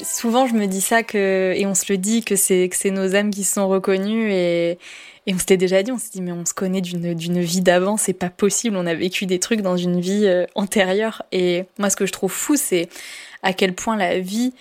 Souvent 0.02 0.46
je 0.46 0.54
me 0.54 0.66
dis 0.66 0.80
ça 0.80 1.02
que 1.02 1.54
et 1.56 1.66
on 1.66 1.74
se 1.74 1.90
le 1.90 1.98
dit 1.98 2.24
que 2.24 2.36
c'est 2.36 2.68
que 2.68 2.76
c'est 2.76 2.90
nos 2.90 3.14
âmes 3.14 3.30
qui 3.30 3.44
sont 3.44 3.68
reconnues 3.68 4.30
et 4.32 4.78
et 5.28 5.34
on 5.34 5.38
s'était 5.38 5.58
déjà 5.58 5.82
dit, 5.82 5.92
on 5.92 5.98
s'est 5.98 6.08
dit, 6.10 6.22
mais 6.22 6.32
on 6.32 6.46
se 6.46 6.54
connaît 6.54 6.80
d'une, 6.80 7.40
vie 7.42 7.60
d'avant, 7.60 7.98
c'est 7.98 8.14
pas 8.14 8.30
possible, 8.30 8.78
on 8.78 8.86
a 8.86 8.94
vécu 8.94 9.26
des 9.26 9.38
trucs 9.38 9.60
dans 9.60 9.76
une 9.76 10.00
vie 10.00 10.24
euh, 10.24 10.46
antérieure. 10.54 11.22
Et 11.32 11.66
moi, 11.78 11.90
ce 11.90 11.96
que 11.96 12.06
je 12.06 12.12
trouve 12.12 12.32
fou, 12.32 12.56
c'est 12.56 12.88
à 13.42 13.52
quel 13.52 13.74
point 13.74 13.94
la 13.98 14.20
vie 14.20 14.54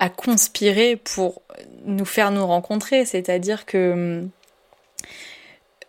a 0.00 0.10
conspiré 0.10 0.96
pour 0.96 1.40
nous 1.86 2.04
faire 2.04 2.32
nous 2.32 2.46
rencontrer. 2.46 3.06
C'est-à-dire 3.06 3.64
que 3.64 3.92
hum, 3.92 4.30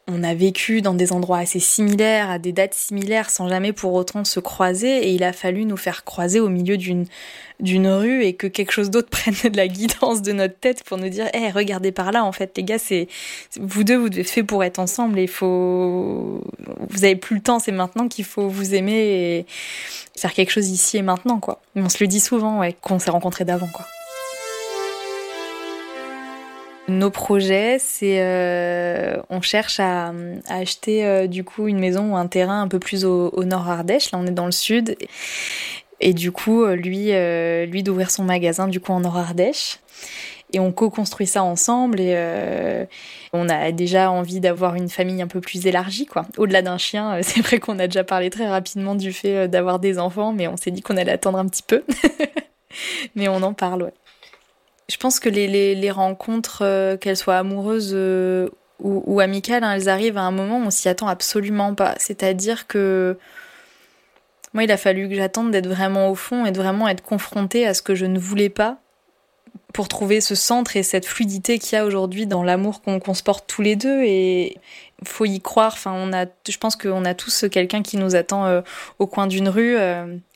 on 0.08 0.24
a 0.24 0.36
vécu 0.36 0.82
dans 0.82 0.94
des 0.94 1.12
endroits 1.12 1.40
assez 1.40 1.60
similaires, 1.60 2.30
à 2.30 2.38
des 2.38 2.52
dates 2.52 2.76
similaires, 2.76 3.32
sans 3.32 3.50
jamais 3.50 3.74
pour 3.74 3.94
autant 3.94 4.24
se 4.24 4.40
croiser, 4.40 5.08
et 5.08 5.12
il 5.12 5.24
a 5.24 5.34
fallu 5.34 5.66
nous 5.66 5.78
faire 5.78 6.04
croiser 6.04 6.40
au 6.40 6.50
milieu 6.50 6.78
d'une 6.78 7.06
d'une 7.62 7.88
rue 7.88 8.24
et 8.26 8.34
que 8.34 8.48
quelque 8.48 8.74
chose 8.74 8.90
d'autre 8.90 9.10
prenne 9.12 9.34
de 9.50 9.56
la 9.56 9.70
guidance 9.70 10.22
de 10.22 10.34
notre 10.34 10.60
tête 10.60 10.84
pour 10.84 10.98
nous 10.98 11.08
dire, 11.10 11.28
hé, 11.34 11.50
regardez 11.52 11.92
par 11.92 12.12
là, 12.12 12.26
en 12.26 12.32
fait, 12.32 12.52
les 12.58 12.64
gars, 12.64 12.78
c'est 12.78 13.08
vous 13.60 13.84
deux, 13.84 13.96
vous 13.96 14.10
devez 14.10 14.24
fait 14.26 14.44
pour 14.44 14.64
être 14.64 14.78
ensemble, 14.80 15.18
et 15.20 15.28
faut, 15.28 16.44
vous 16.90 17.04
avez 17.04 17.16
plus 17.16 17.38
le 17.38 17.42
temps, 17.42 17.60
c'est 17.60 17.72
maintenant 17.72 18.08
qu'il 18.08 18.26
faut 18.26 18.50
vous 18.50 18.76
aimer 18.76 18.94
et 18.94 19.46
faire 20.18 20.34
quelque 20.34 20.52
chose 20.52 20.70
ici 20.70 20.98
et 20.98 21.02
maintenant, 21.02 21.40
quoi. 21.40 21.62
On 21.76 21.90
se 21.90 21.98
le 22.04 22.08
dit 22.08 22.20
souvent, 22.20 22.60
ouais, 22.60 22.76
qu'on 22.82 23.00
s'est 23.00 23.12
rencontrés 23.12 23.46
d'avant, 23.46 23.70
quoi. 23.74 23.86
Nos 26.88 27.10
projets, 27.10 27.78
c'est 27.80 28.20
euh, 28.20 29.18
on 29.32 29.42
cherche 29.42 29.80
à, 29.80 30.14
acheter 30.48 31.04
euh, 31.04 31.26
du 31.26 31.44
coup 31.44 31.68
une 31.68 31.80
maison 31.80 32.14
ou 32.14 32.16
un 32.16 32.28
terrain 32.28 32.62
un 32.62 32.68
peu 32.68 32.78
plus 32.78 33.06
au, 33.06 33.44
nord 33.44 33.68
Ardèche. 33.68 34.12
Là, 34.12 34.20
on 34.22 34.28
est 34.28 34.32
dans 34.32 34.46
le 34.46 34.52
sud. 34.52 34.96
Et 36.00 36.14
du 36.14 36.32
coup, 36.32 36.64
euh, 36.64 36.76
lui, 36.76 37.12
lui 37.72 37.82
d'ouvrir 37.82 38.12
son 38.12 38.24
magasin 38.24 38.68
du 38.68 38.80
coup 38.80 38.92
en 38.92 39.00
nord 39.00 39.18
Ardèche. 39.18 39.80
Et 40.54 40.60
on 40.60 40.72
co-construit 40.72 41.26
ça 41.26 41.44
ensemble 41.44 42.00
et 42.00 42.86
on 43.34 43.50
a 43.50 43.72
déjà 43.72 44.12
envie 44.12 44.40
d'avoir 44.40 44.76
une 44.76 44.88
famille 44.88 45.22
un 45.24 45.28
peu 45.28 45.42
plus 45.42 45.66
élargie, 45.66 46.06
quoi. 46.06 46.28
Au-delà 46.38 46.62
d'un 46.62 46.78
chien, 46.78 47.20
c'est 47.24 47.42
vrai 47.42 47.60
qu'on 47.60 47.80
a 47.80 47.88
déjà 47.88 48.04
parlé 48.04 48.30
très 48.30 48.48
rapidement 48.48 48.94
du 48.94 49.12
fait 49.12 49.48
d'avoir 49.48 49.80
des 49.80 49.98
enfants, 49.98 50.34
mais 50.34 50.48
on 50.48 50.56
s'est 50.56 50.72
dit 50.72 50.82
qu'on 50.82 50.98
allait 50.98 51.12
attendre 51.12 51.40
un 51.40 51.48
petit 51.48 51.64
peu. 51.64 51.84
mais 53.16 53.28
on 53.28 53.42
en 53.42 53.54
parle, 53.54 53.84
ouais. 53.84 53.94
Je 54.88 54.98
pense 54.98 55.20
que 55.20 55.30
les, 55.30 55.92
rencontres, 55.92 56.60
euh, 56.62 56.98
qu'elles 56.98 57.18
soient 57.18 57.38
amoureuses 57.38 57.94
euh, 57.94 58.50
ou, 58.80 59.20
amicales, 59.20 59.64
hein, 59.64 59.74
elles 59.74 59.90
arrivent 59.90 60.18
à 60.18 60.22
un 60.22 60.32
moment 60.32 60.60
où 60.60 60.66
on 60.66 60.70
s'y 60.70 60.90
attend 60.90 61.08
absolument 61.08 61.74
pas. 61.74 61.96
C'est-à-dire 61.98 62.68
que 62.68 63.18
moi, 64.54 64.64
il 64.64 64.72
a 64.72 64.78
fallu 64.78 65.10
que 65.10 65.16
j'attende 65.16 65.52
d'être 65.52 65.68
vraiment 65.68 66.10
au 66.10 66.16
fond 66.16 66.46
et 66.46 66.52
de 66.52 66.58
vraiment 66.58 66.88
être 66.88 67.04
confrontée 67.04 67.66
à 67.66 67.74
ce 67.74 67.82
que 67.82 67.96
je 67.96 68.06
ne 68.06 68.20
voulais 68.20 68.50
pas 68.50 68.78
pour 69.74 69.88
trouver 69.90 70.22
ce 70.22 70.36
centre 70.36 70.78
et 70.78 70.84
cette 70.84 71.06
fluidité 71.06 71.60
qu'il 71.60 71.78
y 71.78 71.80
a 71.80 71.86
aujourd'hui 71.86 72.28
dans 72.28 72.44
l'amour 72.44 72.82
qu'on 72.82 73.14
se 73.14 73.24
porte 73.24 73.46
tous 73.48 73.62
les 73.62 73.76
deux 73.76 74.04
et 74.04 74.58
faut 75.04 75.26
y 75.26 75.42
croire 75.42 75.74
enfin 75.74 75.92
on 75.94 76.14
a 76.14 76.26
je 76.48 76.58
pense 76.58 76.78
qu'on 76.78 77.04
a 77.04 77.14
tous 77.14 77.46
quelqu'un 77.52 77.82
qui 77.82 77.98
nous 77.98 78.16
attend 78.16 78.46
euh, 78.46 78.62
au 79.00 79.08
coin 79.08 79.28
d'une 79.28 79.50
rue 79.50 79.76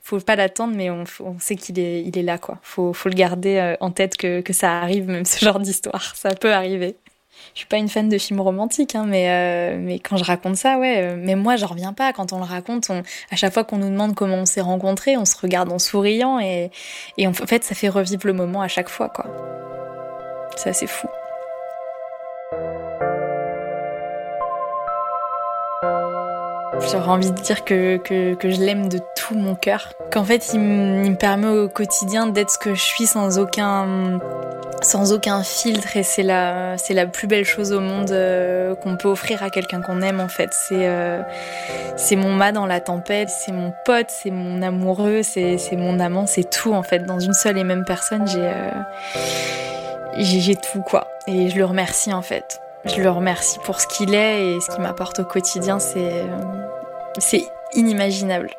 faut 0.09 0.19
pas 0.19 0.35
l'attendre, 0.35 0.73
mais 0.75 0.89
on, 0.89 1.05
sait 1.39 1.55
qu'il 1.55 1.79
est, 1.79 2.23
là, 2.23 2.37
quoi. 2.37 2.57
Faut, 2.63 2.93
le 3.05 3.11
garder 3.11 3.57
euh, 3.57 3.75
en 3.79 3.91
tête 3.91 4.17
que, 4.17 4.41
ça 4.51 4.79
arrive, 4.79 5.07
même 5.07 5.25
ce 5.25 5.43
genre 5.43 5.59
d'histoire. 5.59 6.15
Ça 6.15 6.29
peut 6.31 6.51
arriver. 6.51 6.95
Je 7.53 7.59
suis 7.59 7.67
pas 7.67 7.77
une 7.77 7.87
fan 7.87 8.09
de 8.09 8.17
films 8.17 8.41
romantiques, 8.41 8.95
hein, 8.95 9.05
mais, 9.07 9.29
euh, 9.29 9.77
mais 9.79 9.99
quand 9.99 10.17
je 10.17 10.23
raconte 10.23 10.57
ça, 10.57 10.77
ouais, 10.77 11.03
euh, 11.03 11.15
mais 11.17 11.35
moi, 11.35 11.55
j'en 11.55 11.67
reviens 11.67 11.93
pas. 11.93 12.11
Quand 12.11 12.33
on 12.33 12.39
le 12.39 12.43
raconte, 12.43 12.89
on, 12.89 13.01
à 13.31 13.35
chaque 13.35 13.53
fois 13.53 13.63
qu'on 13.63 13.77
nous 13.77 13.89
demande 13.89 14.13
comment 14.13 14.37
on 14.37 14.45
s'est 14.45 14.61
rencontrés, 14.61 15.15
on 15.15 15.25
se 15.25 15.37
regarde 15.37 15.71
en 15.71 15.79
souriant 15.79 16.39
et, 16.39 16.69
en 17.25 17.33
fait, 17.33 17.63
ça 17.63 17.75
fait 17.75 17.89
revivre 17.89 18.25
le 18.25 18.33
moment 18.33 18.61
à 18.61 18.67
chaque 18.67 18.89
fois, 18.89 19.09
quoi. 19.09 19.25
C'est 20.57 20.69
assez 20.69 20.87
fou. 20.87 21.07
J'aurais 26.91 27.09
envie 27.09 27.31
de 27.31 27.41
dire 27.41 27.65
que, 27.65 27.97
que, 27.97 28.49
je 28.49 28.61
l'aime 28.61 28.89
de 28.89 28.99
mon 29.35 29.55
cœur. 29.55 29.93
Qu'en 30.11 30.23
fait, 30.23 30.53
il, 30.53 30.59
me 30.59 31.15
permet 31.15 31.47
au 31.47 31.69
quotidien 31.69 32.27
d'être 32.27 32.51
ce 32.51 32.57
que 32.57 32.73
je 32.73 32.81
suis 32.81 33.05
sans 33.05 33.39
aucun, 33.39 34.19
sans 34.81 35.13
aucun 35.13 35.43
filtre. 35.43 35.97
Et 35.97 36.03
c'est 36.03 36.23
la, 36.23 36.77
c'est 36.77 36.93
la 36.93 37.05
plus 37.05 37.27
belle 37.27 37.45
chose 37.45 37.71
au 37.71 37.79
monde 37.79 38.11
euh, 38.11 38.75
qu'on 38.75 38.97
peut 38.97 39.07
offrir 39.07 39.43
à 39.43 39.49
quelqu'un 39.49 39.81
qu'on 39.81 40.01
aime, 40.01 40.19
en 40.19 40.27
fait. 40.27 40.49
C'est, 40.51 40.87
euh, 40.87 41.21
c'est 41.95 42.15
mon 42.15 42.33
mât 42.33 42.51
dans 42.51 42.65
la 42.65 42.79
tempête, 42.79 43.29
c'est 43.29 43.51
mon 43.51 43.73
pote, 43.85 44.09
c'est 44.09 44.31
mon 44.31 44.61
amoureux, 44.61 45.21
c'est, 45.23 45.57
mon 45.73 45.99
amant, 45.99 46.25
c'est 46.25 46.49
tout, 46.49 46.73
en 46.73 46.83
fait. 46.83 46.99
Dans 47.05 47.19
une 47.19 47.33
seule 47.33 47.57
et 47.57 47.63
même 47.63 47.85
personne, 47.85 48.27
j'ai, 48.27 48.47
euh, 48.47 48.71
j'ai, 50.17 50.39
j'ai 50.39 50.55
tout, 50.55 50.81
quoi. 50.81 51.07
Et 51.27 51.49
je 51.49 51.57
le 51.57 51.65
remercie, 51.65 52.13
en 52.13 52.21
fait. 52.21 52.61
Je 52.85 53.01
le 53.01 53.09
remercie 53.09 53.59
pour 53.65 53.81
ce 53.81 53.87
qu'il 53.87 54.15
est 54.15 54.53
et 54.53 54.61
ce 54.61 54.71
qu'il 54.71 54.81
m'apporte 54.81 55.19
au 55.19 55.25
quotidien. 55.25 55.79
C'est, 55.79 56.25
c'est 57.17 57.45
inimaginable. 57.73 58.49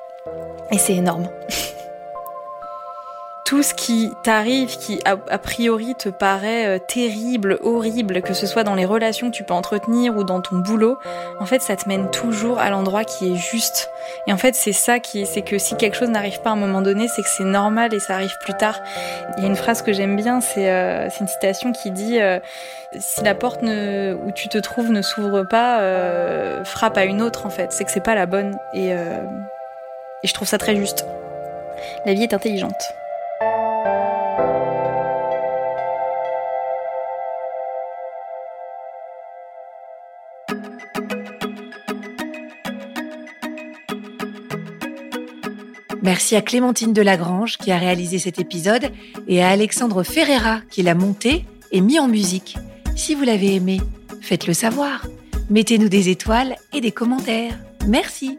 Et 0.72 0.78
c'est 0.78 0.94
énorme. 0.94 1.28
tout 3.50 3.64
ce 3.64 3.74
qui 3.74 4.12
t'arrive, 4.22 4.76
qui 4.78 5.00
a, 5.04 5.16
priori 5.16 5.96
te 5.96 6.08
paraît 6.08 6.66
euh, 6.66 6.78
terrible, 6.78 7.58
horrible, 7.64 8.22
que 8.22 8.32
ce 8.32 8.46
soit 8.46 8.62
dans 8.62 8.76
les 8.76 8.84
relations 8.84 9.28
que 9.28 9.34
tu 9.34 9.42
peux 9.42 9.54
entretenir 9.54 10.16
ou 10.16 10.22
dans 10.22 10.40
ton 10.40 10.58
boulot, 10.58 11.00
en 11.40 11.46
fait, 11.46 11.60
ça 11.60 11.74
te 11.74 11.88
mène 11.88 12.12
toujours 12.12 12.60
à 12.60 12.70
l'endroit 12.70 13.02
qui 13.02 13.32
est 13.32 13.34
juste. 13.34 13.90
Et 14.28 14.32
en 14.32 14.36
fait, 14.36 14.54
c'est 14.54 14.70
ça 14.70 15.00
qui, 15.00 15.26
c'est 15.26 15.42
que 15.42 15.58
si 15.58 15.76
quelque 15.76 15.96
chose 15.96 16.10
n'arrive 16.10 16.40
pas 16.42 16.50
à 16.50 16.52
un 16.52 16.56
moment 16.56 16.80
donné, 16.80 17.08
c'est 17.08 17.22
que 17.22 17.28
c'est 17.28 17.42
normal 17.42 17.92
et 17.92 17.98
ça 17.98 18.14
arrive 18.14 18.36
plus 18.40 18.54
tard. 18.54 18.78
Il 19.36 19.42
y 19.42 19.46
a 19.46 19.48
une 19.48 19.56
phrase 19.56 19.82
que 19.82 19.92
j'aime 19.92 20.14
bien, 20.14 20.40
c'est 20.40 20.70
euh, 20.70 21.08
une 21.20 21.26
citation 21.26 21.72
qui 21.72 21.90
dit 21.90 22.20
euh, 22.20 22.38
si 23.00 23.24
la 23.24 23.34
porte 23.34 23.62
où 23.64 24.30
tu 24.30 24.48
te 24.48 24.58
trouves 24.58 24.92
ne 24.92 25.02
s'ouvre 25.02 25.42
pas, 25.42 25.80
frappe 26.62 26.96
à 26.96 27.04
une 27.04 27.20
autre. 27.20 27.46
En 27.46 27.50
fait, 27.50 27.72
c'est 27.72 27.84
que 27.84 27.90
c'est 27.90 27.98
pas 27.98 28.14
la 28.14 28.26
bonne. 28.26 28.56
Et, 28.74 28.94
et 30.22 30.26
je 30.26 30.34
trouve 30.34 30.48
ça 30.48 30.58
très 30.58 30.76
juste. 30.76 31.04
La 32.04 32.14
vie 32.14 32.22
est 32.22 32.34
intelligente. 32.34 32.82
Merci 46.02 46.34
à 46.34 46.42
Clémentine 46.42 46.92
Delagrange 46.92 47.56
qui 47.58 47.70
a 47.72 47.78
réalisé 47.78 48.18
cet 48.18 48.38
épisode 48.38 48.90
et 49.28 49.42
à 49.42 49.50
Alexandre 49.50 50.02
Ferreira 50.02 50.60
qui 50.70 50.82
l'a 50.82 50.94
monté 50.94 51.44
et 51.72 51.80
mis 51.80 52.00
en 52.00 52.08
musique. 52.08 52.56
Si 52.96 53.14
vous 53.14 53.22
l'avez 53.22 53.54
aimé, 53.54 53.80
faites-le 54.20 54.54
savoir. 54.54 55.06
Mettez-nous 55.50 55.88
des 55.88 56.08
étoiles 56.08 56.56
et 56.72 56.80
des 56.80 56.92
commentaires. 56.92 57.58
Merci. 57.86 58.38